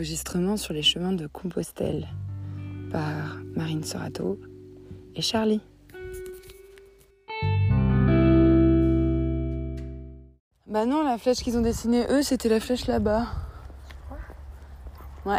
enregistrement 0.00 0.56
sur 0.56 0.72
les 0.72 0.80
chemins 0.80 1.12
de 1.12 1.26
Compostelle 1.26 2.08
par 2.90 3.36
Marine 3.54 3.84
Sorato 3.84 4.40
et 5.14 5.20
Charlie. 5.20 5.60
Bah 10.66 10.86
non, 10.86 11.04
la 11.04 11.18
flèche 11.18 11.40
qu'ils 11.40 11.58
ont 11.58 11.60
dessinée 11.60 12.06
eux, 12.08 12.22
c'était 12.22 12.48
la 12.48 12.60
flèche 12.60 12.86
là-bas. 12.86 13.26
Ouais. 15.26 15.36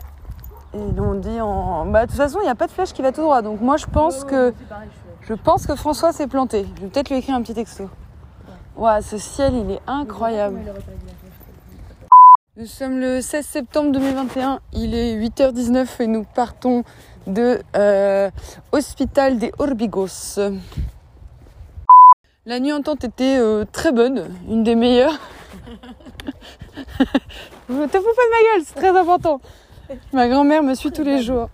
Et 0.76 1.00
on 1.00 1.16
dit 1.16 1.42
en. 1.42 1.88
Bah 1.88 2.06
de 2.06 2.12
toute 2.12 2.18
façon, 2.18 2.38
il 2.42 2.44
n'y 2.44 2.50
a 2.50 2.54
pas 2.54 2.68
de 2.68 2.72
flèche 2.72 2.94
qui 2.94 3.02
va 3.02 3.12
tout 3.12 3.22
droit. 3.22 3.42
Donc 3.42 3.62
moi, 3.62 3.78
je 3.78 3.88
pense 3.88 4.24
que 4.24 4.54
je 5.22 5.34
pense 5.34 5.66
que 5.66 5.76
François 5.76 6.12
s'est 6.12 6.28
planté. 6.28 6.68
Je 6.76 6.82
vais 6.82 6.88
peut-être 6.90 7.10
lui 7.10 7.18
écrire 7.18 7.34
un 7.34 7.42
petit 7.42 7.56
texto. 7.56 7.90
Ouais, 8.76 9.02
ce 9.02 9.18
ciel, 9.18 9.56
il 9.56 9.72
est 9.72 9.82
incroyable. 9.88 10.60
Nous 12.62 12.68
sommes 12.68 13.00
le 13.00 13.22
16 13.22 13.44
septembre 13.44 13.92
2021, 13.92 14.60
il 14.74 14.94
est 14.94 15.16
8h19 15.16 16.00
et 16.00 16.06
nous 16.06 16.24
partons 16.24 16.84
de 17.26 17.60
euh, 17.76 18.30
Hospital 18.72 19.40
des 19.40 19.52
Orbigos. 19.58 20.38
La 22.46 22.60
nuit 22.60 22.72
en 22.72 22.84
tente 22.84 23.04
était 23.04 23.40
euh, 23.40 23.66
très 23.72 23.92
bonne, 23.92 24.30
une 24.48 24.64
des 24.64 24.76
meilleures. 24.76 25.18
Te 26.76 27.74
fous 27.74 27.88
pas 27.88 27.98
de 27.98 28.30
ma 28.30 28.54
gueule, 28.54 28.64
c'est 28.64 28.76
très 28.76 28.96
important. 28.96 29.42
Ma 30.14 30.28
grand-mère 30.28 30.64
me 30.64 30.74
suit 30.74 30.92
tous 30.92 31.04
les 31.04 31.22
jours. 31.22 31.50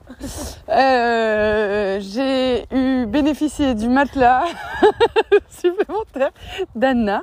Euh, 0.69 1.99
j'ai 2.01 2.65
eu 2.75 3.05
bénéficié 3.05 3.75
du 3.75 3.87
matelas 3.87 4.43
supplémentaire 5.49 6.31
d'Anna, 6.75 7.21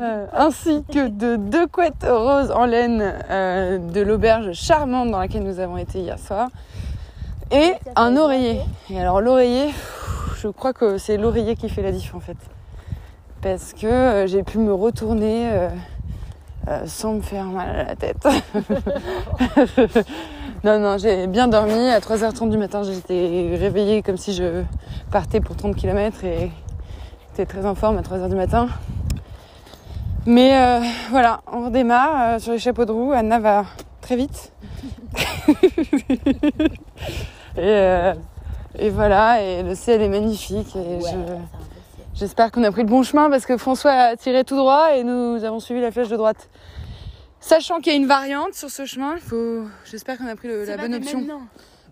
euh, 0.00 0.26
ainsi 0.32 0.84
que 0.92 1.08
de 1.08 1.36
deux 1.36 1.66
couettes 1.66 2.06
roses 2.08 2.50
en 2.50 2.66
laine 2.66 3.14
euh, 3.30 3.78
de 3.78 4.00
l'auberge 4.00 4.52
charmante 4.52 5.10
dans 5.10 5.18
laquelle 5.18 5.42
nous 5.42 5.60
avons 5.60 5.76
été 5.76 6.00
hier 6.00 6.18
soir, 6.18 6.48
et 7.50 7.72
un 7.96 8.16
oreiller. 8.16 8.60
Et 8.90 9.00
alors 9.00 9.20
l'oreiller, 9.20 9.70
je 10.36 10.48
crois 10.48 10.72
que 10.72 10.98
c'est 10.98 11.16
l'oreiller 11.16 11.56
qui 11.56 11.68
fait 11.68 11.82
la 11.82 11.92
diff 11.92 12.14
en 12.14 12.20
fait, 12.20 12.38
parce 13.42 13.72
que 13.72 14.24
j'ai 14.26 14.42
pu 14.42 14.58
me 14.58 14.72
retourner. 14.72 15.68
Euh, 16.68 16.80
sans 16.86 17.14
me 17.14 17.20
faire 17.22 17.46
mal 17.46 17.68
à 17.68 17.84
la 17.84 17.96
tête. 17.96 18.24
non, 20.64 20.78
non, 20.78 20.98
j'ai 20.98 21.26
bien 21.26 21.48
dormi. 21.48 21.88
À 21.88 22.00
3h30 22.00 22.50
du 22.50 22.58
matin, 22.58 22.82
j'étais 22.82 23.56
réveillée 23.58 24.02
comme 24.02 24.16
si 24.16 24.34
je 24.34 24.62
partais 25.10 25.40
pour 25.40 25.56
30 25.56 25.76
km 25.76 26.24
et 26.24 26.50
j'étais 27.30 27.46
très 27.46 27.64
en 27.66 27.74
forme 27.74 27.98
à 27.98 28.02
3h 28.02 28.28
du 28.28 28.36
matin. 28.36 28.68
Mais 30.26 30.56
euh, 30.56 30.80
voilà, 31.10 31.40
on 31.50 31.66
redémarre 31.66 32.34
euh, 32.34 32.38
sur 32.38 32.52
les 32.52 32.58
chapeaux 32.58 32.84
de 32.84 32.92
roue. 32.92 33.12
Anna 33.12 33.38
va 33.38 33.64
très 34.02 34.16
vite. 34.16 34.52
et, 37.56 38.12
et 38.78 38.90
voilà, 38.90 39.42
et 39.42 39.62
le 39.62 39.74
ciel 39.74 40.02
est 40.02 40.08
magnifique. 40.08 40.76
Et 40.76 41.00
je- 41.00 41.77
J'espère 42.18 42.50
qu'on 42.50 42.64
a 42.64 42.72
pris 42.72 42.82
le 42.82 42.88
bon 42.88 43.02
chemin 43.02 43.30
parce 43.30 43.46
que 43.46 43.56
François 43.56 43.92
a 43.92 44.16
tiré 44.16 44.42
tout 44.44 44.56
droit 44.56 44.96
et 44.96 45.04
nous 45.04 45.44
avons 45.44 45.60
suivi 45.60 45.80
la 45.80 45.92
flèche 45.92 46.08
de 46.08 46.16
droite. 46.16 46.48
Sachant 47.40 47.78
qu'il 47.78 47.92
y 47.92 47.94
a 47.94 47.98
une 47.98 48.06
variante 48.08 48.54
sur 48.54 48.70
ce 48.70 48.84
chemin, 48.84 49.14
il 49.14 49.20
faut... 49.20 49.62
j'espère 49.84 50.18
qu'on 50.18 50.26
a 50.26 50.34
pris 50.34 50.48
le- 50.48 50.64
la 50.64 50.76
bonne 50.76 50.94
option. 50.94 51.24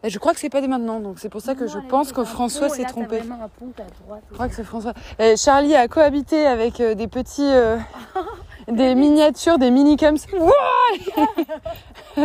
Bah, 0.03 0.09
je 0.09 0.19
crois 0.19 0.35
que 0.35 0.41
c'est 0.41 0.49
pas 0.51 0.61
dès 0.61 0.67
maintenant, 0.67 0.99
donc 1.01 1.21
c'est 1.21 1.29
pour 1.29 1.41
ça 1.41 1.55
que 1.55 1.69
je 1.69 1.79
pense 1.79 2.13
que 2.13 2.25
François 2.25 2.69
s'est 2.69 2.85
trompé. 2.85 3.21
Je 3.23 4.35
crois 4.35 4.49
que 4.49 4.55
c'est 4.55 4.65
François. 4.65 4.95
Et 5.21 5.37
Charlie 5.37 5.77
a 5.77 5.87
cohabité 5.87 6.45
avec 6.47 6.81
euh, 6.81 6.95
des 6.95 7.07
petits, 7.07 7.43
euh, 7.47 7.79
des 8.69 8.95
miniatures, 8.95 9.59
des 9.59 9.71
minicums. 9.71 10.17
Ouah 10.39 12.25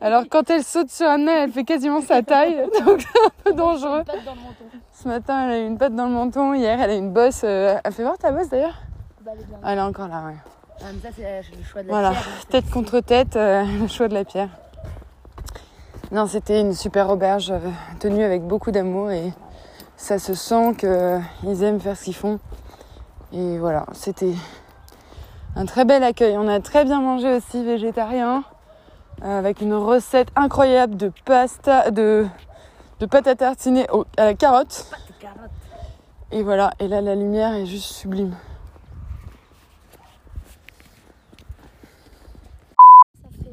Alors 0.00 0.24
quand 0.30 0.48
elle 0.50 0.62
saute 0.64 0.90
sur 0.90 1.08
Anna, 1.08 1.44
elle 1.44 1.52
fait 1.52 1.64
quasiment 1.64 2.00
sa 2.00 2.22
taille, 2.22 2.56
donc 2.86 3.00
c'est 3.00 3.20
un 3.26 3.30
peu 3.44 3.52
dangereux. 3.52 4.02
Ce 4.92 5.08
matin, 5.08 5.44
elle 5.46 5.50
a 5.52 5.58
eu 5.60 5.66
une 5.66 5.78
patte 5.78 5.94
dans 5.94 6.06
le 6.06 6.12
menton. 6.12 6.54
Hier, 6.54 6.80
elle 6.80 6.90
a 6.90 6.94
une 6.94 7.12
bosse. 7.12 7.42
euh, 7.44 7.76
Elle 7.84 7.92
fait 7.92 8.02
voir 8.02 8.18
ta 8.18 8.32
bosse 8.32 8.48
d'ailleurs 8.48 8.74
Ah, 9.62 9.72
Elle 9.72 9.78
est 9.78 9.82
encore 9.82 10.08
là, 10.08 10.22
ouais. 10.26 10.36
Mais 10.80 11.00
ça, 11.02 11.08
c'est 11.16 11.56
le 11.56 11.64
choix 11.64 11.82
de 11.82 11.88
la 11.88 11.92
Voilà, 11.92 12.12
tête 12.50 12.70
contre 12.70 13.00
tête, 13.00 13.36
euh, 13.36 13.64
le 13.80 13.86
choix 13.88 14.08
de 14.08 14.14
la 14.14 14.24
pierre. 14.24 14.48
Non, 16.10 16.26
c'était 16.26 16.60
une 16.60 16.72
super 16.74 17.10
auberge 17.10 17.50
euh, 17.50 17.58
tenue 18.00 18.24
avec 18.24 18.42
beaucoup 18.42 18.70
d'amour 18.70 19.10
et 19.10 19.32
ça 19.96 20.18
se 20.18 20.34
sent 20.34 20.74
qu'ils 20.78 21.62
aiment 21.64 21.80
faire 21.80 21.96
ce 21.96 22.04
qu'ils 22.04 22.14
font. 22.14 22.38
Et 23.32 23.58
voilà, 23.58 23.84
c'était 23.92 24.32
un 25.58 25.66
très 25.66 25.84
bel 25.84 26.02
accueil. 26.02 26.36
On 26.38 26.48
a 26.48 26.60
très 26.60 26.84
bien 26.84 27.00
mangé 27.00 27.34
aussi 27.36 27.62
végétarien 27.64 28.44
euh, 29.24 29.38
avec 29.38 29.60
une 29.60 29.74
recette 29.74 30.28
incroyable 30.36 30.96
de 30.96 31.10
pasta, 31.24 31.90
de, 31.90 32.26
de 33.00 33.06
pâte 33.06 33.26
à 33.26 33.34
tartiner 33.34 33.86
au- 33.90 34.06
à 34.16 34.24
la 34.24 34.34
carotte. 34.34 34.86
Et 36.30 36.42
voilà, 36.42 36.70
et 36.78 36.88
là 36.88 37.00
la 37.00 37.14
lumière 37.14 37.52
est 37.54 37.66
juste 37.66 37.92
sublime. 37.92 38.34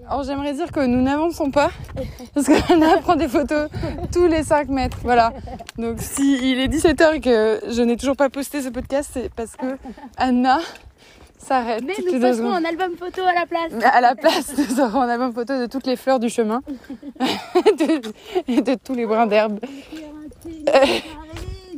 Alors 0.08 0.22
j'aimerais 0.24 0.54
dire 0.54 0.72
que 0.72 0.86
nous 0.86 1.02
n'avançons 1.02 1.50
pas 1.50 1.72
parce 2.36 2.46
qu'Anna 2.46 2.98
prend 3.00 3.16
des 3.16 3.28
photos 3.28 3.70
tous 4.14 4.28
les 4.28 4.44
5 4.44 4.68
mètres. 4.70 4.98
Voilà. 5.02 5.34
Donc 5.80 5.98
si 6.00 6.52
il 6.52 6.60
est 6.60 6.68
17h 6.68 7.16
et 7.16 7.22
que 7.22 7.62
je 7.72 7.82
n'ai 7.82 7.98
toujours 7.98 8.16
pas 8.16 8.30
posté 8.30 8.62
ce 8.62 8.70
podcast, 8.70 9.10
c'est 9.14 9.34
parce 9.34 9.56
que 9.56 9.78
Anna 10.18 10.60
s'arrête 11.38 11.84
Mais 11.86 11.94
nous 12.00 12.20
secondes. 12.34 12.54
un 12.54 12.66
album 12.66 12.96
photo 12.98 13.22
à 13.22 13.34
la 13.34 13.46
place. 13.46 13.72
À 13.94 14.02
la 14.02 14.16
place, 14.16 14.54
nous 14.58 14.80
aurons 14.80 15.02
un 15.02 15.10
album 15.10 15.34
photo 15.34 15.60
de 15.60 15.66
toutes 15.68 15.86
les 15.88 15.96
fleurs 15.96 16.20
du 16.20 16.30
chemin 16.30 16.62
de- 17.20 18.12
et 18.52 18.62
de 18.62 18.76
tous 18.76 18.94
les 18.96 19.06
brins 19.06 19.28
d'herbe. 19.28 19.60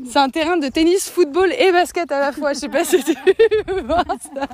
C'est 0.09 0.19
un 0.19 0.29
terrain 0.29 0.57
de 0.57 0.67
tennis, 0.69 1.09
football 1.09 1.51
et 1.57 1.71
basket 1.71 2.11
à 2.11 2.19
la 2.19 2.31
fois. 2.31 2.53
Je 2.53 2.59
sais 2.59 2.69
pas 2.69 2.83
si 2.85 3.03
tu 3.03 3.13
voir 3.85 4.05
ça. 4.33 4.47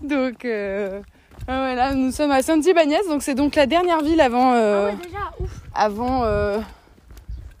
Donc, 0.00 0.44
euh, 0.44 1.00
ah 1.46 1.94
nous 1.94 2.10
sommes 2.12 2.30
à 2.30 2.42
Santibáñez, 2.42 2.98
donc 3.08 3.22
c'est 3.22 3.34
donc 3.34 3.54
la 3.54 3.66
dernière 3.66 4.00
ville 4.02 4.20
avant, 4.20 4.52
Ah 4.52 4.56
euh, 4.56 4.86
ouais, 4.86 4.96
déjà, 4.96 5.18
ouf. 5.38 5.50
avant, 5.74 6.24
euh, 6.24 6.58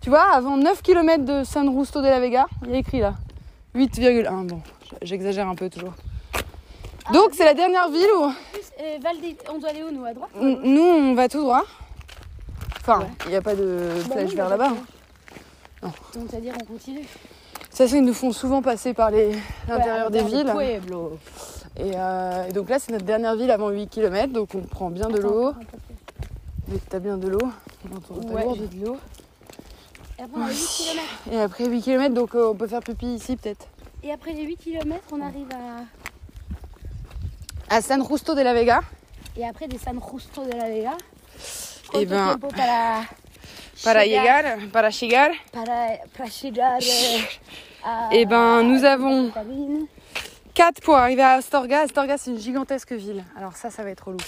tu 0.00 0.08
vois, 0.10 0.24
avant 0.32 0.56
9 0.56 0.82
km 0.82 1.24
de 1.24 1.44
San 1.44 1.70
Justo 1.76 2.00
de 2.00 2.06
la 2.06 2.20
Vega. 2.20 2.46
Il 2.64 2.70
y 2.72 2.74
a 2.74 2.78
écrit 2.78 3.00
là, 3.00 3.14
8,1. 3.76 4.46
Bon, 4.46 4.60
j'exagère 5.02 5.48
un 5.48 5.54
peu 5.54 5.68
toujours. 5.68 5.92
Donc 7.12 7.30
c'est 7.32 7.44
la 7.44 7.54
dernière 7.54 7.88
ville 7.90 8.06
où 8.18 8.24
euh, 8.24 8.98
on 9.50 9.58
doit 9.58 9.70
aller 9.70 9.82
où, 9.82 9.90
nous, 9.90 10.04
à 10.04 10.12
droite 10.14 10.30
nous 10.40 10.82
on 10.82 11.14
va 11.14 11.28
tout 11.28 11.40
droit. 11.40 11.64
Enfin, 12.80 13.06
il 13.24 13.30
n'y 13.30 13.36
a 13.36 13.42
pas 13.42 13.54
de 13.54 13.88
Bah 14.08 14.14
flèche 14.14 14.30
non, 14.30 14.36
vers 14.36 14.44
mais 14.50 14.50
là-bas. 14.56 14.72
Donc, 15.82 16.26
c'est-à-dire, 16.30 16.54
on 16.60 16.64
continue. 16.64 17.00
Toute 17.60 17.74
façon, 17.74 17.96
ils 17.96 18.04
nous 18.04 18.14
font 18.14 18.32
souvent 18.32 18.60
passer 18.62 18.92
par 18.94 19.10
les- 19.10 19.32
l'intérieur 19.68 20.10
des 20.10 20.22
villes. 20.22 20.52
Pueblo. 20.56 21.18
Et, 21.76 21.92
euh, 21.96 22.46
et 22.48 22.52
donc 22.52 22.68
là, 22.68 22.78
c'est 22.78 22.92
notre 22.92 23.04
dernière 23.04 23.34
ville 23.34 23.50
avant 23.50 23.70
8 23.70 23.88
km, 23.88 24.32
donc 24.32 24.54
on 24.54 24.60
prend 24.60 24.90
bien 24.90 25.08
de 25.08 25.18
l'eau. 25.18 25.52
Mais 26.68 26.78
t'as 26.88 26.98
bien 27.00 27.16
de 27.16 27.28
l'eau 27.28 27.40
dans 27.90 28.00
ton 28.00 28.14
ta 28.20 28.32
Ouais, 28.34 28.42
gourde. 28.44 28.58
j'ai 28.60 28.78
de 28.78 28.84
l'eau. 28.86 28.96
Et 30.18 30.22
après, 30.22 30.40
on 30.40 30.44
a 30.44 30.50
8 30.50 30.54
km. 30.54 31.02
Et 31.32 31.40
après 31.40 31.66
8 31.66 31.82
km, 31.82 32.14
donc 32.14 32.34
euh, 32.34 32.50
on 32.50 32.54
peut 32.54 32.66
faire 32.68 32.80
pipi 32.80 33.06
ici 33.14 33.36
peut-être. 33.36 33.66
Et 34.04 34.12
après 34.12 34.32
les 34.32 34.42
8 34.42 34.56
km, 34.56 35.00
on 35.12 35.20
arrive 35.20 35.48
à. 35.52 35.82
À 37.72 37.80
San 37.80 38.02
Justo 38.06 38.34
de 38.34 38.42
la 38.42 38.52
Vega. 38.52 38.80
Et 39.36 39.46
après, 39.46 39.66
des 39.66 39.78
San 39.78 39.98
Justo 39.98 40.44
de 40.44 40.52
la 40.52 40.68
Vega. 40.68 40.92
Eh 41.94 42.04
ben, 42.06 42.36
para. 42.38 43.04
Para 43.82 44.04
llegar- 44.04 44.44
llegar, 44.44 44.68
para 44.72 44.90
llegar. 44.90 45.30
Para, 45.52 45.98
para 46.16 46.28
llegar. 46.28 46.78
euh, 46.82 47.84
à- 47.84 48.08
Eh 48.12 48.26
ben, 48.26 48.62
nous 48.62 48.84
avons- 48.84 49.30
Cataline. 49.30 49.86
4 50.54 50.80
pour 50.82 50.96
arriver 50.96 51.22
à 51.22 51.32
Astorga. 51.32 51.80
Astorga, 51.80 52.18
c'est 52.18 52.30
une 52.30 52.38
gigantesque 52.38 52.92
ville. 52.92 53.24
Alors 53.38 53.56
ça, 53.56 53.70
ça 53.70 53.82
va 53.82 53.88
être 53.90 54.06
relou. 54.08 54.18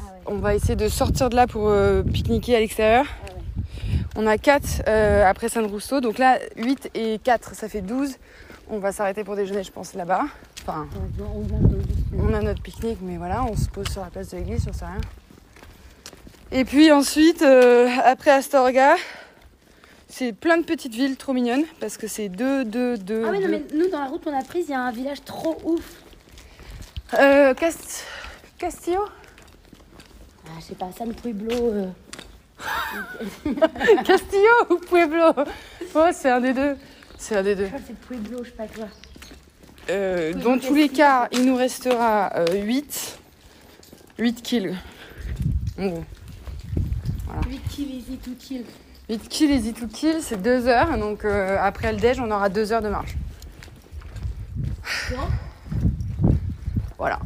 Ah 0.00 0.12
ouais. 0.12 0.20
On 0.26 0.36
va 0.38 0.54
essayer 0.54 0.76
de 0.76 0.88
sortir 0.88 1.28
de 1.28 1.36
là 1.36 1.46
pour 1.46 1.68
euh, 1.68 2.02
pique-niquer 2.02 2.56
à 2.56 2.60
l'extérieur. 2.60 3.04
Ah 3.06 3.32
ouais. 3.34 4.00
On 4.16 4.26
a 4.26 4.38
4 4.38 4.88
après 5.28 5.50
San 5.50 5.68
Justo. 5.68 6.00
Donc 6.00 6.16
là, 6.16 6.38
8 6.56 6.90
et 6.94 7.18
4, 7.22 7.54
ça 7.54 7.68
fait 7.68 7.82
12. 7.82 8.16
On 8.68 8.78
va 8.78 8.90
s'arrêter 8.92 9.22
pour 9.22 9.36
déjeuner, 9.36 9.62
je 9.62 9.70
pense, 9.70 9.94
là-bas. 9.94 10.22
Enfin, 10.62 10.88
On 11.20 11.24
on 11.24 12.28
On 12.30 12.34
a 12.34 12.40
notre 12.40 12.62
pique-nique, 12.62 12.98
mais 13.00 13.16
voilà, 13.16 13.44
on 13.44 13.56
se 13.56 13.68
pose 13.68 13.86
sur 13.88 14.02
la 14.02 14.08
place 14.10 14.30
de 14.30 14.38
l'église, 14.38 14.64
j'en 14.66 14.72
sais 14.72 14.84
rien. 14.84 15.00
Et 16.50 16.64
puis 16.64 16.90
ensuite, 16.90 17.42
euh, 17.42 17.88
après 18.04 18.30
Astorga, 18.32 18.96
c'est 20.08 20.32
plein 20.32 20.58
de 20.58 20.64
petites 20.64 20.94
villes 20.94 21.16
trop 21.16 21.32
mignonnes, 21.32 21.64
parce 21.80 21.96
que 21.96 22.08
c'est 22.08 22.28
deux, 22.28 22.64
deux, 22.64 22.96
deux, 22.98 23.24
Ah 23.26 23.30
oui, 23.30 23.40
non, 23.40 23.48
mais 23.48 23.64
nous, 23.74 23.88
dans 23.88 24.00
la 24.00 24.06
route 24.06 24.24
qu'on 24.24 24.36
a 24.36 24.42
prise, 24.42 24.66
il 24.68 24.72
y 24.72 24.74
a 24.74 24.80
un 24.80 24.92
village 24.92 25.22
trop 25.24 25.56
ouf. 25.64 26.02
Euh, 27.14 27.54
Cast- 27.54 28.04
Castillo? 28.58 29.02
Ah, 30.46 30.50
je 30.60 30.64
sais 30.66 30.74
pas, 30.74 30.88
San 30.96 31.12
Pueblo. 31.14 31.52
euh, 31.54 31.86
Castillo 34.04 34.50
ou 34.70 34.76
Pueblo? 34.78 35.32
Oh, 35.94 36.06
c'est 36.12 36.30
un 36.30 36.40
des 36.40 36.52
deux. 36.52 36.76
C'est 37.18 37.36
un 37.36 37.42
des 37.42 37.54
deux. 37.54 37.64
Je 37.64 37.68
crois 37.68 37.80
que 37.80 37.86
c'est 37.86 37.98
Pueblo, 37.98 38.44
je 38.44 38.50
sais 38.50 38.56
pas 38.56 38.66
quoi. 38.66 38.86
Euh, 39.88 40.32
dans 40.34 40.58
tous 40.58 40.74
les 40.74 40.88
cas, 40.88 41.28
il 41.32 41.44
nous 41.44 41.56
restera 41.56 42.32
euh, 42.36 42.62
8. 42.62 43.18
8 44.18 44.42
kills. 44.42 44.76
En 45.78 45.86
gros. 45.86 46.04
8 47.48 47.60
kills 47.68 47.90
easy 47.92 48.16
to 48.18 48.30
kill. 48.38 48.64
8 49.08 49.28
kills 49.28 49.50
easy 49.50 49.72
to 49.72 49.86
kill, 49.86 50.20
c'est 50.20 50.40
2 50.40 50.66
heures. 50.66 50.98
Donc 50.98 51.24
euh, 51.24 51.56
après 51.60 51.92
le 51.92 51.98
déj, 51.98 52.20
on 52.20 52.30
aura 52.30 52.48
2 52.48 52.72
heures 52.72 52.82
de 52.82 52.88
marche. 52.88 53.16
Bon. 55.10 56.32
Voilà. 56.98 57.18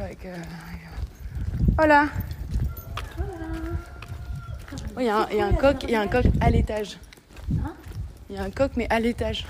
Avec, 0.00 0.24
euh, 0.26 0.36
Voilà. 1.76 2.06
Il 4.98 5.04
y, 5.04 5.08
a 5.08 5.18
un- 5.18 5.28
il 5.30 5.36
y 5.36 5.40
a 5.40 5.46
un 5.46 5.52
coq, 5.52 5.76
il 5.84 5.90
y 5.90 5.94
a 5.94 6.00
un 6.00 6.08
coq 6.08 6.24
à 6.40 6.50
l'étage. 6.50 6.98
Hein 7.52 7.74
Il 8.28 8.36
y 8.36 8.38
a 8.38 8.42
un 8.42 8.50
coq 8.50 8.72
mais 8.76 8.86
à 8.90 8.98
l'étage. 9.00 9.46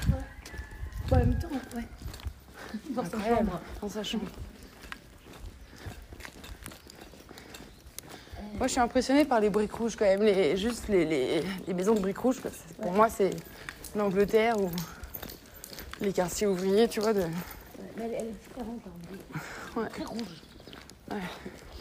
Bon, 1.08 1.16
en 1.16 1.18
même 1.20 1.38
temps, 1.38 1.48
ouais. 1.74 1.84
Dans 2.90 3.04
sa 3.04 3.10
chambre. 3.18 3.60
Dans 3.80 3.88
sa 3.88 4.02
chambre. 4.02 4.24
Moi, 8.58 8.66
je 8.66 8.72
suis 8.72 8.80
impressionnée 8.80 9.24
par 9.24 9.40
les 9.40 9.50
briques 9.50 9.72
rouges 9.72 9.94
quand 9.96 10.04
même, 10.04 10.22
les, 10.22 10.56
juste 10.56 10.88
les, 10.88 11.04
les, 11.04 11.42
les 11.66 11.74
maisons 11.74 11.94
de 11.94 12.00
briques 12.00 12.18
rouges. 12.18 12.40
Pour 12.82 12.92
moi, 12.92 13.08
c'est 13.08 13.30
l'Angleterre 13.94 14.60
ou 14.60 14.68
les 16.00 16.12
quartiers 16.12 16.46
ouvriers, 16.48 16.88
tu 16.88 17.00
vois. 17.00 17.12
De... 17.12 17.20
Ouais, 17.20 17.28
mais 17.96 18.04
elle, 18.04 18.14
elle 18.14 18.26
est 18.26 18.32
différente. 18.32 18.80
hein. 18.86 19.80
Ouais. 19.80 19.88
Très 19.88 20.04
rouge. 20.04 20.42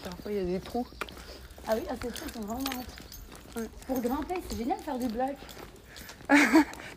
Parfois, 0.03 0.31
il 0.31 0.37
y 0.37 0.39
a 0.39 0.43
des 0.43 0.59
trous. 0.59 0.87
Ah 1.67 1.73
oui, 1.75 1.81
ah, 1.89 1.93
c'est 2.01 2.15
sûr, 2.15 2.25
ils 2.29 2.33
sont 2.33 2.41
vraiment. 2.41 2.59
Ouais. 2.61 2.85
Pour 3.87 4.01
grimper, 4.01 4.35
c'est 4.49 4.57
génial 4.57 4.77
de 4.77 4.83
faire 4.83 4.99
du 4.99 5.07
bloc. 5.07 5.35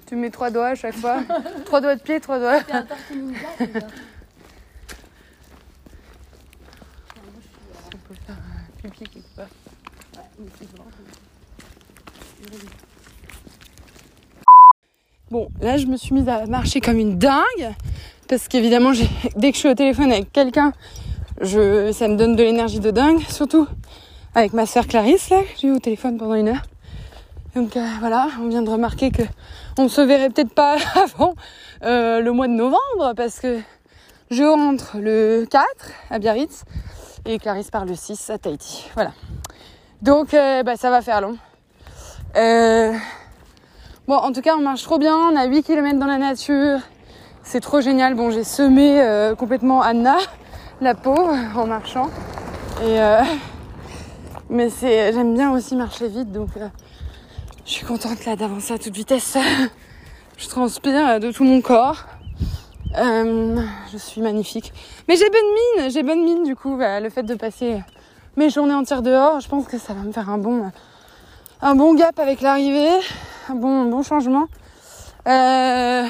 Tu 0.07 0.17
mets 0.17 0.31
trois 0.31 0.51
doigts 0.51 0.69
à 0.69 0.75
chaque 0.75 0.97
fois. 0.97 1.19
trois 1.67 1.81
doigts 1.81 1.95
de 1.95 2.01
pied, 2.01 2.19
trois 2.19 2.41
doigts. 2.41 2.63
C'est 2.67 2.75
un 2.75 2.87
On 7.93 7.97
peut 8.09 8.15
faire 8.27 8.37
un 8.37 8.89
pipi 8.89 9.05
quelque 9.05 9.37
part. 9.37 9.47
ouais, 10.17 10.23
mais 10.41 10.51
c'est 10.59 10.65
ça. 10.65 10.83
Bon, 15.31 15.49
là, 15.61 15.77
je 15.77 15.87
me 15.87 15.97
suis 15.97 16.13
mise 16.13 16.29
à 16.29 16.45
marcher 16.47 16.81
comme 16.81 16.99
une 16.99 17.17
dingue. 17.19 17.75
Parce 18.29 18.49
qu'évidemment, 18.49 18.91
dès 19.37 19.51
que 19.51 19.55
je 19.55 19.61
suis 19.61 19.69
au 19.69 19.75
téléphone 19.75 20.11
avec 20.11 20.33
quelqu'un, 20.33 20.73
je, 21.41 21.93
ça 21.93 22.09
me 22.09 22.17
donne 22.17 22.35
de 22.35 22.43
l'énergie 22.43 22.81
de 22.81 22.91
dingue. 22.91 23.21
Surtout 23.29 23.69
avec 24.35 24.53
ma 24.53 24.67
sœur 24.67 24.87
Clarisse, 24.87 25.31
là, 25.31 25.41
j'ai 25.59 25.69
eu 25.69 25.73
au 25.73 25.79
téléphone 25.79 26.19
pendant 26.19 26.35
une 26.35 26.49
heure. 26.49 26.63
Donc 27.55 27.77
euh, 27.77 27.87
voilà, 27.99 28.29
on 28.41 28.49
vient 28.49 28.63
de 28.63 28.71
remarquer 28.71 29.11
que 29.11 29.23
on 29.79 29.89
se 29.89 30.01
verrait 30.01 30.31
peut-être 30.31 30.55
pas 30.55 30.77
avant 30.95 31.35
euh, 31.83 32.21
le 32.21 32.33
mois 32.33 32.49
de 32.49 32.53
novembre. 32.53 33.15
Parce 33.17 33.41
que 33.41 33.61
je 34.31 34.45
rentre 34.45 34.99
le 34.99 35.47
4 35.51 35.65
à 36.11 36.19
Biarritz 36.19 36.65
et 37.25 37.39
Clarisse 37.39 37.71
part 37.71 37.85
le 37.85 37.95
6 37.95 38.31
à 38.31 38.39
Tahiti. 38.39 38.89
Voilà. 38.95 39.13
Donc, 40.03 40.35
euh, 40.35 40.63
bah, 40.63 40.77
ça 40.77 40.91
va 40.91 41.03
faire 41.03 41.21
long. 41.21 41.37
Euh, 42.37 42.93
Bon, 44.11 44.17
en 44.17 44.33
tout 44.33 44.41
cas, 44.41 44.57
on 44.59 44.61
marche 44.63 44.83
trop 44.83 44.99
bien. 44.99 45.15
On 45.15 45.37
a 45.37 45.47
8 45.47 45.63
km 45.63 45.97
dans 45.97 46.07
la 46.09 46.19
nature. 46.19 46.81
C'est 47.45 47.61
trop 47.61 47.81
génial. 47.81 48.15
Bon, 48.15 48.31
j'ai 48.31 48.43
semé 48.43 49.01
euh, 49.01 49.37
complètement 49.37 49.83
Anna, 49.83 50.17
la 50.81 50.97
peau, 50.97 51.15
en 51.55 51.67
marchant. 51.69 52.09
Et 52.83 53.01
euh, 53.01 53.23
mais 54.51 54.69
c'est, 54.69 55.13
j'aime 55.13 55.35
bien 55.35 55.53
aussi 55.53 55.77
marcher 55.77 56.09
vite, 56.09 56.33
donc 56.33 56.51
euh, 56.57 56.69
je 57.65 57.71
suis 57.71 57.87
contente 57.87 58.19
d'avancer 58.37 58.75
à 58.75 58.79
toute 58.79 58.95
vitesse. 58.95 59.39
je 60.37 60.49
transpire 60.49 61.21
de 61.21 61.31
tout 61.31 61.45
mon 61.45 61.61
corps. 61.61 62.05
Euh, 62.99 63.63
je 63.93 63.97
suis 63.97 64.21
magnifique. 64.21 64.73
Mais 65.09 65.17
j'ai 65.17 65.31
bonne 65.31 65.79
mine, 65.79 65.91
j'ai 65.91 66.03
bonne 66.03 66.25
mine 66.25 66.45
du 66.45 66.57
coup. 66.57 66.77
le 66.79 67.09
fait 67.09 67.23
de 67.23 67.35
passer 67.35 67.81
mes 68.37 68.51
journées 68.51 68.75
entières 68.75 69.03
dehors, 69.03 69.41
je 69.41 69.49
pense 69.49 69.67
que 69.67 69.79
ça 69.79 69.95
va 69.95 70.03
me 70.03 70.13
faire 70.13 70.29
un 70.29 70.39
bon, 70.39 70.71
un 71.63 71.75
bon 71.75 71.95
gap 71.95 72.19
avec 72.19 72.41
l'arrivée 72.41 73.01
un 73.51 73.55
bon, 73.55 74.03
changement. 74.03 74.47
Euh, 75.27 76.07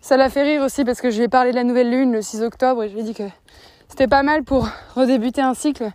ça 0.00 0.16
l'a 0.16 0.28
fait 0.28 0.42
rire 0.42 0.62
aussi 0.62 0.84
parce 0.84 1.00
que 1.00 1.10
je 1.10 1.16
lui 1.16 1.24
ai 1.24 1.28
parlé 1.28 1.50
de 1.50 1.56
la 1.56 1.64
nouvelle 1.64 1.90
lune 1.90 2.12
le 2.12 2.22
6 2.22 2.42
octobre 2.42 2.82
et 2.82 2.88
je 2.88 2.94
lui 2.94 3.00
ai 3.00 3.04
dit 3.04 3.14
que 3.14 3.24
c'était 3.88 4.08
pas 4.08 4.22
mal 4.22 4.42
pour 4.42 4.68
redébuter 4.94 5.40
un 5.40 5.54
cycle, 5.54 5.90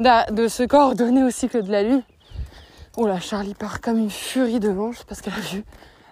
de 0.00 0.48
se 0.48 0.62
coordonner 0.62 1.22
au 1.22 1.30
cycle 1.30 1.62
de 1.62 1.70
la 1.70 1.82
lune. 1.82 2.02
Oh 2.96 3.06
là, 3.06 3.20
Charlie 3.20 3.54
part 3.54 3.80
comme 3.80 3.98
une 3.98 4.10
furie 4.10 4.58
devant, 4.58 4.92
je 4.92 4.98
sais 4.98 5.04
pas 5.04 5.14
ce 5.14 5.22
qu'elle 5.22 5.34
a 5.34 5.40
vu. 5.40 5.64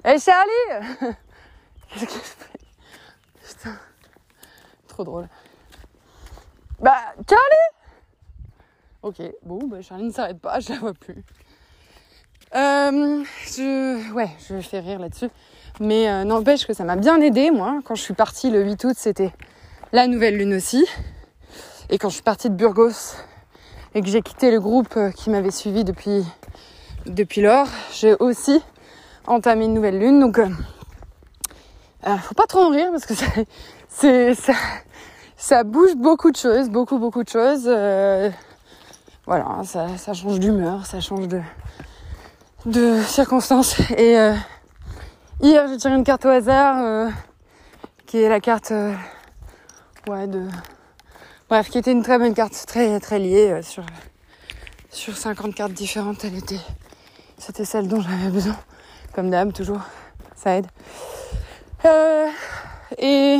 Hé 0.04 0.18
Charlie 0.18 0.96
Qu'est-ce 1.88 2.04
qu'elle 2.04 2.20
fait 2.20 2.60
Putain, 3.42 3.76
trop 4.86 5.04
drôle. 5.04 5.28
Bah, 6.80 6.96
Charlie 7.28 7.78
Ok, 9.02 9.22
bon, 9.42 9.66
bah 9.66 9.80
Charlie 9.80 10.04
ne 10.04 10.12
s'arrête 10.12 10.38
pas, 10.38 10.60
je 10.60 10.70
la 10.70 10.78
vois 10.78 10.92
plus. 10.92 11.24
Euh, 12.54 13.24
je, 13.46 14.12
ouais, 14.12 14.30
je 14.48 14.60
fais 14.60 14.80
rire 14.80 14.98
là-dessus. 14.98 15.28
Mais 15.80 16.08
euh, 16.08 16.24
n'empêche 16.24 16.66
que 16.66 16.74
ça 16.74 16.84
m'a 16.84 16.96
bien 16.96 17.20
aidé, 17.20 17.50
moi. 17.50 17.80
Quand 17.84 17.94
je 17.94 18.02
suis 18.02 18.14
partie 18.14 18.50
le 18.50 18.62
8 18.62 18.84
août, 18.84 18.94
c'était 18.96 19.32
la 19.92 20.06
nouvelle 20.06 20.36
lune 20.36 20.54
aussi. 20.54 20.86
Et 21.90 21.98
quand 21.98 22.08
je 22.08 22.14
suis 22.14 22.22
partie 22.22 22.50
de 22.50 22.54
Burgos 22.54 23.16
que 24.02 24.08
j'ai 24.08 24.22
quitté 24.22 24.50
le 24.50 24.60
groupe 24.60 24.96
euh, 24.96 25.10
qui 25.10 25.30
m'avait 25.30 25.50
suivi 25.50 25.84
depuis, 25.84 26.24
depuis 27.06 27.40
lors, 27.40 27.66
j'ai 27.92 28.14
aussi 28.20 28.62
entamé 29.26 29.64
une 29.64 29.74
nouvelle 29.74 29.98
lune. 29.98 30.20
Donc, 30.20 30.38
euh, 30.38 30.48
euh, 32.06 32.16
faut 32.18 32.34
pas 32.34 32.46
trop 32.46 32.60
en 32.60 32.70
rire 32.70 32.88
parce 32.90 33.06
que 33.06 33.14
c'est, 33.14 33.46
c'est, 33.88 34.34
ça, 34.34 34.52
ça 35.36 35.64
bouge 35.64 35.94
beaucoup 35.96 36.30
de 36.30 36.36
choses, 36.36 36.68
beaucoup, 36.70 36.98
beaucoup 36.98 37.24
de 37.24 37.28
choses. 37.28 37.64
Voilà, 39.26 39.62
ça, 39.64 39.88
ça 39.98 40.14
change 40.14 40.40
d'humeur, 40.40 40.86
ça 40.86 41.00
change 41.00 41.28
de, 41.28 41.40
de 42.66 43.00
circonstances. 43.02 43.78
Et 43.90 44.16
hier, 45.40 45.68
j'ai 45.68 45.76
tiré 45.76 45.94
une 45.94 46.04
carte 46.04 46.24
au 46.24 46.30
hasard, 46.30 47.10
qui 48.06 48.18
est 48.18 48.28
la 48.28 48.40
carte, 48.40 48.72
ouais, 50.08 50.26
de, 50.26 50.48
bref, 51.48 51.70
qui 51.70 51.78
était 51.78 51.92
une 51.92 52.02
très 52.02 52.18
bonne 52.18 52.34
carte, 52.34 52.64
très 52.66 53.00
très 53.00 53.18
liée 53.18 53.50
euh, 53.50 53.62
sur 53.62 53.84
sur 54.90 55.16
50 55.16 55.54
cartes 55.54 55.72
différentes. 55.72 56.24
Elle 56.24 56.36
était, 56.36 56.60
c'était 57.36 57.64
celle 57.64 57.88
dont 57.88 58.00
j'avais 58.00 58.30
besoin, 58.30 58.56
comme 59.14 59.30
d'hab, 59.30 59.52
toujours, 59.52 59.80
ça 60.34 60.56
aide. 60.56 60.66
Euh, 61.84 62.26
et 62.98 63.38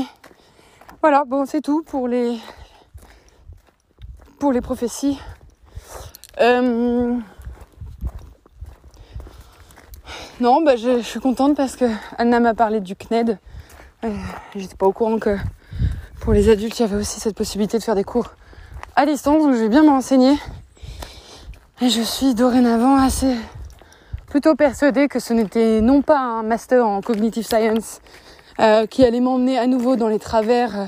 voilà, 1.00 1.24
bon, 1.26 1.46
c'est 1.46 1.60
tout 1.60 1.82
pour 1.82 2.08
les 2.08 2.38
pour 4.38 4.52
les 4.52 4.60
prophéties. 4.60 5.18
Euh, 6.40 7.18
non, 10.40 10.62
bah, 10.62 10.76
je, 10.76 11.00
suis 11.00 11.18
contente 11.18 11.56
parce 11.56 11.74
que 11.74 11.86
Anna 12.16 12.38
m'a 12.38 12.54
parlé 12.54 12.80
du 12.80 12.94
CNED. 12.94 13.38
Euh, 14.04 14.16
J'étais 14.54 14.76
pas 14.76 14.86
au 14.86 14.92
courant 14.92 15.18
que 15.18 15.36
pour 16.28 16.34
les 16.34 16.50
adultes, 16.50 16.78
il 16.78 16.82
y 16.82 16.84
avait 16.84 16.96
aussi 16.96 17.20
cette 17.20 17.34
possibilité 17.34 17.78
de 17.78 17.82
faire 17.82 17.94
des 17.94 18.04
cours 18.04 18.34
à 18.96 19.06
distance, 19.06 19.44
donc 19.44 19.54
je 19.54 19.60
vais 19.60 19.70
bien 19.70 19.82
me 19.82 19.88
renseigner. 19.88 20.36
Et 21.80 21.88
je 21.88 22.02
suis 22.02 22.34
dorénavant 22.34 22.96
assez 22.96 23.34
plutôt 24.26 24.54
persuadée 24.54 25.08
que 25.08 25.20
ce 25.20 25.32
n'était 25.32 25.80
non 25.80 26.02
pas 26.02 26.18
un 26.18 26.42
master 26.42 26.86
en 26.86 27.00
cognitive 27.00 27.46
science 27.46 28.02
euh, 28.60 28.84
qui 28.84 29.06
allait 29.06 29.20
m'emmener 29.20 29.58
à 29.58 29.66
nouveau 29.66 29.96
dans 29.96 30.08
les 30.08 30.18
travers 30.18 30.78
euh, 30.78 30.84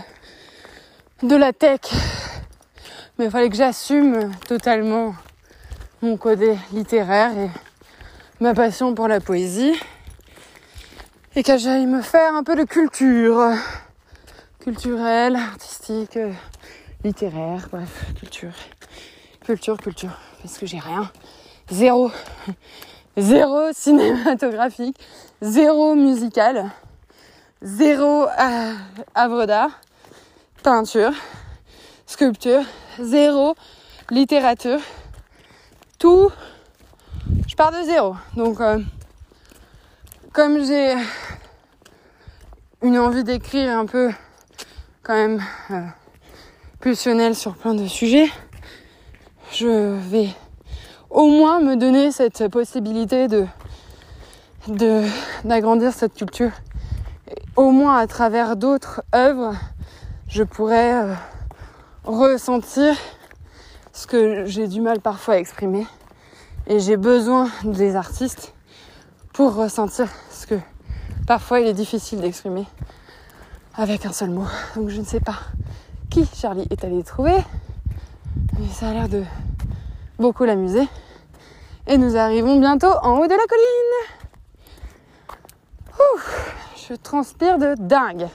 de 1.23 1.37
la 1.37 1.54
tech, 1.54 1.80
mais 3.18 3.25
il 3.25 3.30
fallait 3.30 3.49
que 3.49 3.56
j'assume 3.56 4.32
totalement 4.47 5.14
mon 6.02 6.18
côté 6.18 6.54
littéraire 6.75 7.32
et 7.38 7.49
ma 8.40 8.52
passion 8.52 8.94
pour 8.94 9.09
la 9.09 9.20
poésie 9.20 9.73
et 11.35 11.42
que 11.42 11.56
j'aille 11.56 11.87
me 11.87 12.02
faire 12.02 12.35
un 12.35 12.42
peu 12.42 12.56
de 12.56 12.64
culture 12.64 13.54
culturelle, 14.61 15.37
artistique, 15.37 16.19
euh, 16.19 16.33
littéraire, 17.02 17.67
bref, 17.73 18.05
culture, 18.19 18.52
culture, 19.43 19.79
culture, 19.79 20.19
parce 20.43 20.59
que 20.59 20.67
j'ai 20.67 20.79
rien, 20.79 21.11
zéro, 21.71 22.11
zéro 23.17 23.73
cinématographique, 23.73 24.99
zéro 25.40 25.95
musical, 25.95 26.71
zéro 27.62 28.26
euh, 28.26 28.75
œuvre 29.17 29.47
d'art, 29.47 29.81
peinture, 30.62 31.12
sculpture, 32.07 32.62
zéro 32.99 33.55
littérature, 34.11 34.81
tout. 35.99 36.31
Je 37.49 37.57
pars 37.57 37.73
de 37.73 37.83
zéro. 37.83 38.14
Donc, 38.37 38.61
euh, 38.61 38.79
comme 40.33 40.62
j'ai 40.64 40.97
une 42.83 42.99
envie 42.99 43.25
d'écrire 43.25 43.79
un 43.79 43.87
peu, 43.87 44.11
quand 45.02 45.14
même, 45.14 45.42
euh, 45.71 45.80
pulsionnelle 46.80 47.35
sur 47.35 47.57
plein 47.57 47.75
de 47.75 47.87
sujets, 47.87 48.28
je 49.52 49.97
vais 49.97 50.28
au 51.09 51.26
moins 51.28 51.61
me 51.61 51.76
donner 51.76 52.12
cette 52.12 52.49
possibilité 52.49 53.28
de 53.28 53.47
d'agrandir 55.42 55.92
cette 55.92 56.14
culture. 56.14 56.52
Au 57.57 57.71
moins 57.71 57.97
à 57.97 58.07
travers 58.07 58.57
d'autres 58.57 59.02
œuvres, 59.14 59.54
je 60.28 60.42
pourrais 60.42 61.02
euh, 61.02 61.14
ressentir 62.04 62.95
ce 63.92 64.07
que 64.07 64.45
j'ai 64.45 64.69
du 64.69 64.80
mal 64.80 65.00
parfois 65.00 65.35
à 65.35 65.37
exprimer. 65.38 65.87
Et 66.66 66.78
j'ai 66.78 66.99
besoin 66.99 67.49
des 67.64 67.97
artistes 67.97 68.52
pour 69.33 69.54
ressentir 69.54 70.09
ce 70.30 70.47
que 70.47 70.57
parfois 71.26 71.61
il 71.61 71.66
est 71.66 71.73
difficile 71.75 72.21
d'exprimer 72.21 72.66
avec 73.75 74.07
un 74.07 74.12
seul 74.12 74.31
mot. 74.31 74.47
Donc 74.77 74.89
je 74.89 75.00
ne 75.00 75.05
sais 75.05 75.21
pas 75.21 75.39
qui 76.11 76.27
Charlie 76.35 76.67
est 76.71 76.85
allé 76.85 77.03
trouver, 77.05 77.37
mais 78.59 78.69
ça 78.69 78.89
a 78.89 78.93
l'air 78.93 79.09
de 79.09 79.23
beaucoup 80.19 80.45
l'amuser. 80.45 80.89
Et 81.87 81.99
nous 81.99 82.17
arrivons 82.17 82.59
bientôt 82.59 82.93
en 83.03 83.19
haut 83.19 83.27
de 83.27 83.33
la 83.33 83.47
colline. 83.49 84.21
Je 86.89 86.95
transpire 86.97 87.59
de 87.59 87.75
dingue. 87.79 88.29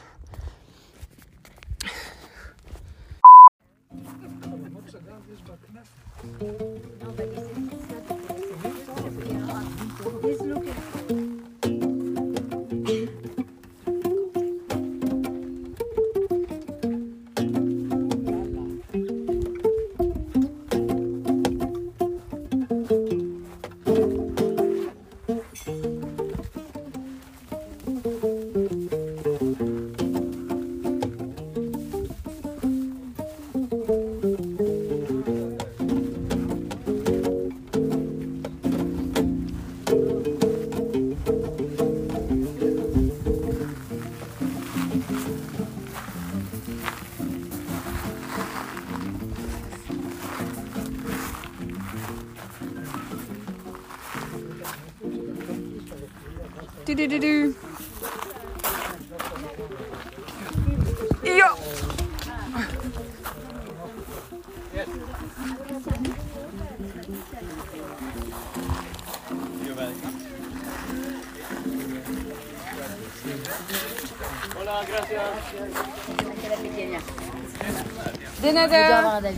Du, 57.05 57.19
du, 57.19 57.19
du. 57.19 57.55
Yo. 61.23 61.45
De 78.41 78.51
nada. 78.51 79.31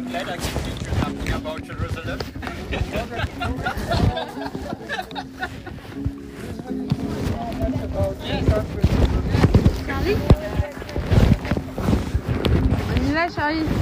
I'm 0.00 0.08
glad 0.08 0.30
I 0.30 0.36
can 0.38 0.62
teach 0.62 0.88
you 0.88 0.94
something 0.94 1.32
about 1.34 1.62
Jerusalem. 1.62 2.20
On 12.96 13.14
y 13.14 13.28
Charlie. 13.28 13.79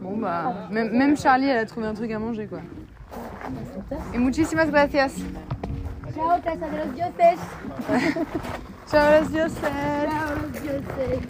Bon 0.00 0.16
bah, 0.16 0.66
même, 0.72 0.90
même 0.90 1.16
Charlie, 1.16 1.48
elle 1.48 1.58
a 1.58 1.66
trouvé 1.66 1.86
un 1.86 1.94
truc 1.94 2.10
à 2.10 2.18
manger 2.18 2.48
quoi. 2.48 2.58
Et 4.12 4.18
muchísimas 4.18 4.66
gracias. 4.66 5.14
Ciao, 6.12 6.40
casa 6.42 6.66
de 6.66 6.76
los 6.78 6.92
dioses. 6.94 7.38
Ciao 8.90 9.20
los 9.20 9.30
dioses. 9.30 9.60
Ciao, 9.60 10.34
los 10.42 10.60
dioses. 10.60 11.28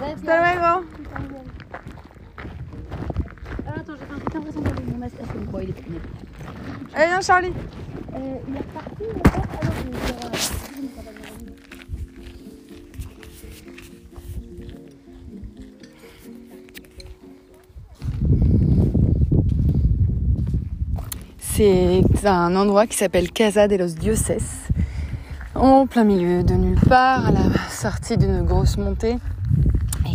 Hasta 0.00 0.54
luego. 0.54 1.51
J'ai 4.22 4.30
pas 4.30 4.38
l'impression 4.38 4.60
mon 4.60 5.60
il 5.60 5.70
est 5.70 5.74
il 5.88 5.94
est- 5.96 6.94
Allez 6.94 7.06
viens 7.08 7.20
Charlie. 7.20 7.52
Il 8.14 8.54
est 8.56 8.58
reparti, 8.58 9.02
euh, 9.02 9.12
ça 9.22 11.02
va 11.02 11.10
me 11.12 11.18
revenir. 11.18 11.52
C'est 21.38 22.02
un 22.24 22.56
endroit 22.56 22.86
qui 22.86 22.96
s'appelle 22.96 23.30
Casa 23.30 23.68
de 23.68 23.76
los 23.76 23.88
Dioses, 23.94 24.32
en 25.54 25.86
plein 25.86 26.04
milieu 26.04 26.42
de 26.42 26.54
nulle 26.54 26.80
part, 26.80 27.26
à 27.28 27.30
la 27.32 27.40
sortie 27.70 28.16
d'une 28.16 28.42
grosse 28.42 28.76
montée, 28.78 29.16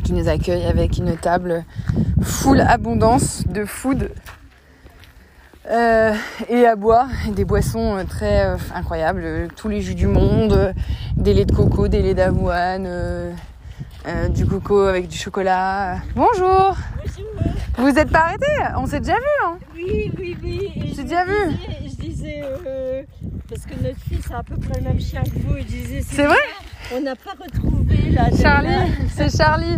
qui 0.08 0.14
nous 0.14 0.30
accueille 0.30 0.64
avec 0.64 1.00
une 1.00 1.18
table 1.18 1.66
full 2.22 2.62
abondance 2.62 3.44
de 3.46 3.66
food 3.66 4.10
euh, 5.70 6.14
et 6.48 6.66
à 6.66 6.78
boire, 6.78 7.10
des 7.36 7.44
boissons 7.44 7.98
euh, 7.98 8.04
très 8.06 8.46
euh, 8.46 8.56
incroyables, 8.74 9.50
tous 9.58 9.68
les 9.68 9.82
jus 9.82 9.96
du 9.96 10.08
monde, 10.08 10.74
des 11.18 11.34
laits 11.34 11.50
de 11.50 11.54
coco, 11.54 11.90
des 11.90 12.02
laits 12.02 12.16
d'avoine, 12.16 12.86
euh, 12.88 13.34
du 14.30 14.46
coco 14.46 14.80
avec 14.80 15.10
du 15.10 15.18
chocolat. 15.18 15.98
Bonjour 16.16 16.78
Vous 17.78 17.90
êtes 17.90 18.10
pas 18.10 18.20
arrêté? 18.20 18.46
On 18.78 18.86
s'est 18.86 19.02
déjà 19.02 19.16
vu, 19.16 19.46
hein? 19.46 19.58
Oui, 19.76 20.10
oui, 20.18 20.38
oui. 20.42 20.94
J'ai 20.96 21.04
déjà 21.04 21.26
vu. 21.26 21.52
Je 21.86 21.96
disais, 21.96 22.44
euh, 23.00 23.28
parce 23.50 23.66
que 23.66 23.74
notre 23.84 24.00
fils 24.10 24.30
a 24.32 24.40
à 24.40 24.44
peu 24.44 24.56
près 24.58 24.80
le 24.80 24.86
même 24.90 25.00
chien 25.00 25.22
que 25.24 25.30
vous, 25.40 25.56
et 25.58 25.62
je 25.62 25.68
disais, 25.68 26.02
C'est 26.02 26.26
vrai 26.26 26.38
On 26.96 27.02
n'a 27.02 27.16
pas 27.16 27.32
retrouvé 27.40 28.12
la 28.12 28.30
Charlie, 28.36 28.92
c'est 29.16 29.36
Charlie. 29.36 29.78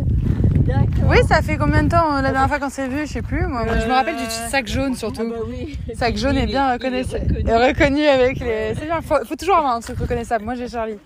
Oui, 1.07 1.17
ça 1.27 1.41
fait 1.41 1.57
combien 1.57 1.81
de 1.81 1.89
temps 1.89 2.17
euh, 2.17 2.21
la 2.21 2.29
dernière 2.31 2.47
fois 2.47 2.59
qu'on 2.59 2.69
s'est 2.69 2.88
vu 2.88 3.07
Je 3.07 3.13
sais 3.13 3.21
plus. 3.23 3.47
Moi, 3.47 3.65
Moi, 3.65 3.79
je 3.79 3.88
me 3.88 3.91
rappelle 3.91 4.17
du 4.17 4.23
sac 4.25 4.67
jaune 4.67 4.91
Ah 4.93 4.97
surtout. 4.99 5.27
bah 5.27 5.38
oui. 5.47 5.79
sac 5.95 6.15
jaune 6.15 6.35
Il 6.35 6.43
est 6.43 6.45
bien 6.45 6.69
il 6.69 6.73
reconnaissable. 6.73 7.25
reconnu. 7.43 8.05
Avec 8.05 8.39
les. 8.39 8.75
C'est 8.75 8.85
bien. 8.85 9.01
Faut, 9.01 9.15
faut 9.25 9.35
toujours 9.35 9.57
avoir 9.57 9.75
un 9.75 9.79
truc 9.79 9.97
reconnaissable. 9.97 10.45
Moi, 10.45 10.53
j'ai 10.53 10.67
Charlie. 10.67 10.99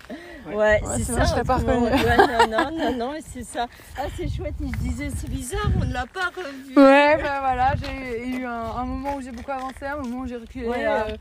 Ouais, 0.46 0.54
Ouais, 0.54 0.80
c'est 0.98 1.04
ça. 1.04 1.24
je 1.24 1.28
serais 1.30 1.44
pas 1.44 1.56
reconnue. 1.56 1.84
Ouais, 1.86 2.46
non, 2.50 2.50
non, 2.50 2.78
non, 2.78 2.96
non, 2.98 3.12
c'est 3.26 3.42
ça. 3.44 3.66
Ah, 3.96 4.02
c'est 4.14 4.28
chouette. 4.28 4.52
Et 4.62 4.66
je 4.66 4.78
disais, 4.90 5.08
c'est 5.16 5.30
bizarre, 5.30 5.70
on 5.80 5.84
ne 5.86 5.92
l'a 5.94 6.04
pas 6.12 6.30
revu. 6.36 6.76
Ouais, 6.76 7.16
bah 7.22 7.38
voilà. 7.40 7.72
J'ai 7.82 8.28
eu 8.28 8.44
un, 8.44 8.50
un 8.80 8.84
moment 8.84 9.16
où 9.16 9.22
j'ai 9.22 9.30
beaucoup 9.32 9.50
avancé, 9.52 9.86
un 9.86 9.96
moment 10.02 10.20
où 10.24 10.26
j'ai 10.26 10.36
reculé. 10.36 10.66
Voilà. 10.66 11.06
euh, 11.06 11.16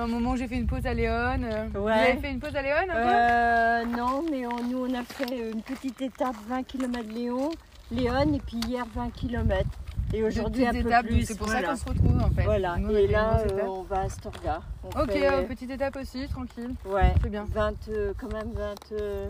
un 0.00 0.06
moment 0.06 0.30
où 0.32 0.36
j'ai 0.36 0.48
fait 0.48 0.56
une 0.56 0.66
pause 0.66 0.86
à 0.86 0.94
Léon. 0.94 1.10
euh. 1.42 1.66
Vous 1.74 1.86
avez 1.88 2.16
fait 2.16 2.30
une 2.30 2.40
pause 2.40 2.54
à 2.56 2.62
Léon 2.62 2.76
un 2.82 2.86
peu 2.86 2.92
Euh, 2.96 3.84
non, 3.96 4.24
mais 4.30 4.46
on- 4.46 4.62
nous, 4.62 4.86
on 4.86 4.94
a 4.94 5.02
fait 5.04 5.50
une 5.52 5.62
petite 5.62 6.00
étape 6.00 6.36
20 6.48 6.62
km 6.64 7.08
Léon, 7.12 7.50
Léon, 7.90 8.34
et 8.34 8.40
puis 8.40 8.58
hier 8.68 8.84
20 8.94 9.10
km. 9.10 9.68
Et 10.14 10.22
aujourd'hui, 10.22 10.66
un 10.66 10.72
peu 10.72 10.90
plus. 11.06 11.24
C'est 11.26 11.38
pour 11.38 11.46
voilà. 11.46 11.68
ça 11.68 11.72
qu'on 11.72 11.76
se 11.78 11.84
retrouve 11.98 12.22
en 12.22 12.30
fait. 12.30 12.42
Voilà, 12.44 12.76
Nous, 12.76 12.94
et 12.96 13.06
là, 13.06 13.38
euh, 13.50 13.62
on 13.66 13.82
va 13.82 14.00
à 14.00 14.04
Astorga. 14.04 14.60
Ok, 14.84 15.10
fait, 15.10 15.26
euh, 15.26 15.42
petite 15.44 15.70
étape 15.70 15.96
aussi, 15.96 16.28
tranquille. 16.28 16.74
ouais, 16.84 17.14
c'est 17.22 17.30
bien. 17.30 17.44
20, 17.48 17.72
euh, 17.88 18.12
quand 18.20 18.30
même 18.30 18.52
20, 18.52 18.74
euh, 19.00 19.28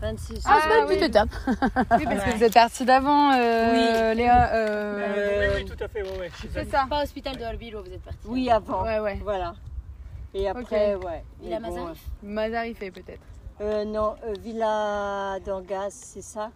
26. 0.00 0.42
Ah, 0.46 0.56
ouais. 0.88 0.96
oui. 0.98 1.04
étape. 1.04 1.28
Oui, 1.46 2.04
parce 2.06 2.24
que 2.24 2.36
vous 2.36 2.42
êtes 2.42 2.54
parti 2.54 2.84
d'avant, 2.84 3.32
euh, 3.32 4.10
Oui. 4.10 4.16
Léa. 4.16 4.50
Oui, 4.96 5.58
oui, 5.58 5.64
tout 5.66 5.84
à 5.84 5.86
fait, 5.88 6.02
ouais, 6.02 6.18
ouais. 6.18 6.30
C'est 6.52 6.68
ça. 6.70 6.86
Pas 6.90 7.02
hospital 7.04 7.36
de 7.36 7.44
Orbilo, 7.44 7.80
vous 7.82 7.92
êtes 7.92 8.02
parti. 8.02 8.18
Oui, 8.24 8.50
avant. 8.50 8.82
Ouais, 8.82 8.98
ouais. 8.98 9.20
Voilà. 9.22 9.54
Et 10.34 10.48
après, 10.48 10.94
ouais. 10.94 11.24
Villa 11.40 11.58
Mais 11.60 11.68
bon, 11.68 11.74
Mazarif 11.74 11.98
Mazarifé 12.22 12.90
peut-être. 12.90 13.22
euh, 13.60 13.84
Non, 13.84 14.14
euh, 14.24 14.34
Villa 14.40 15.38
d'Orgas, 15.44 15.90
c'est 15.90 16.22
ça? 16.22 16.50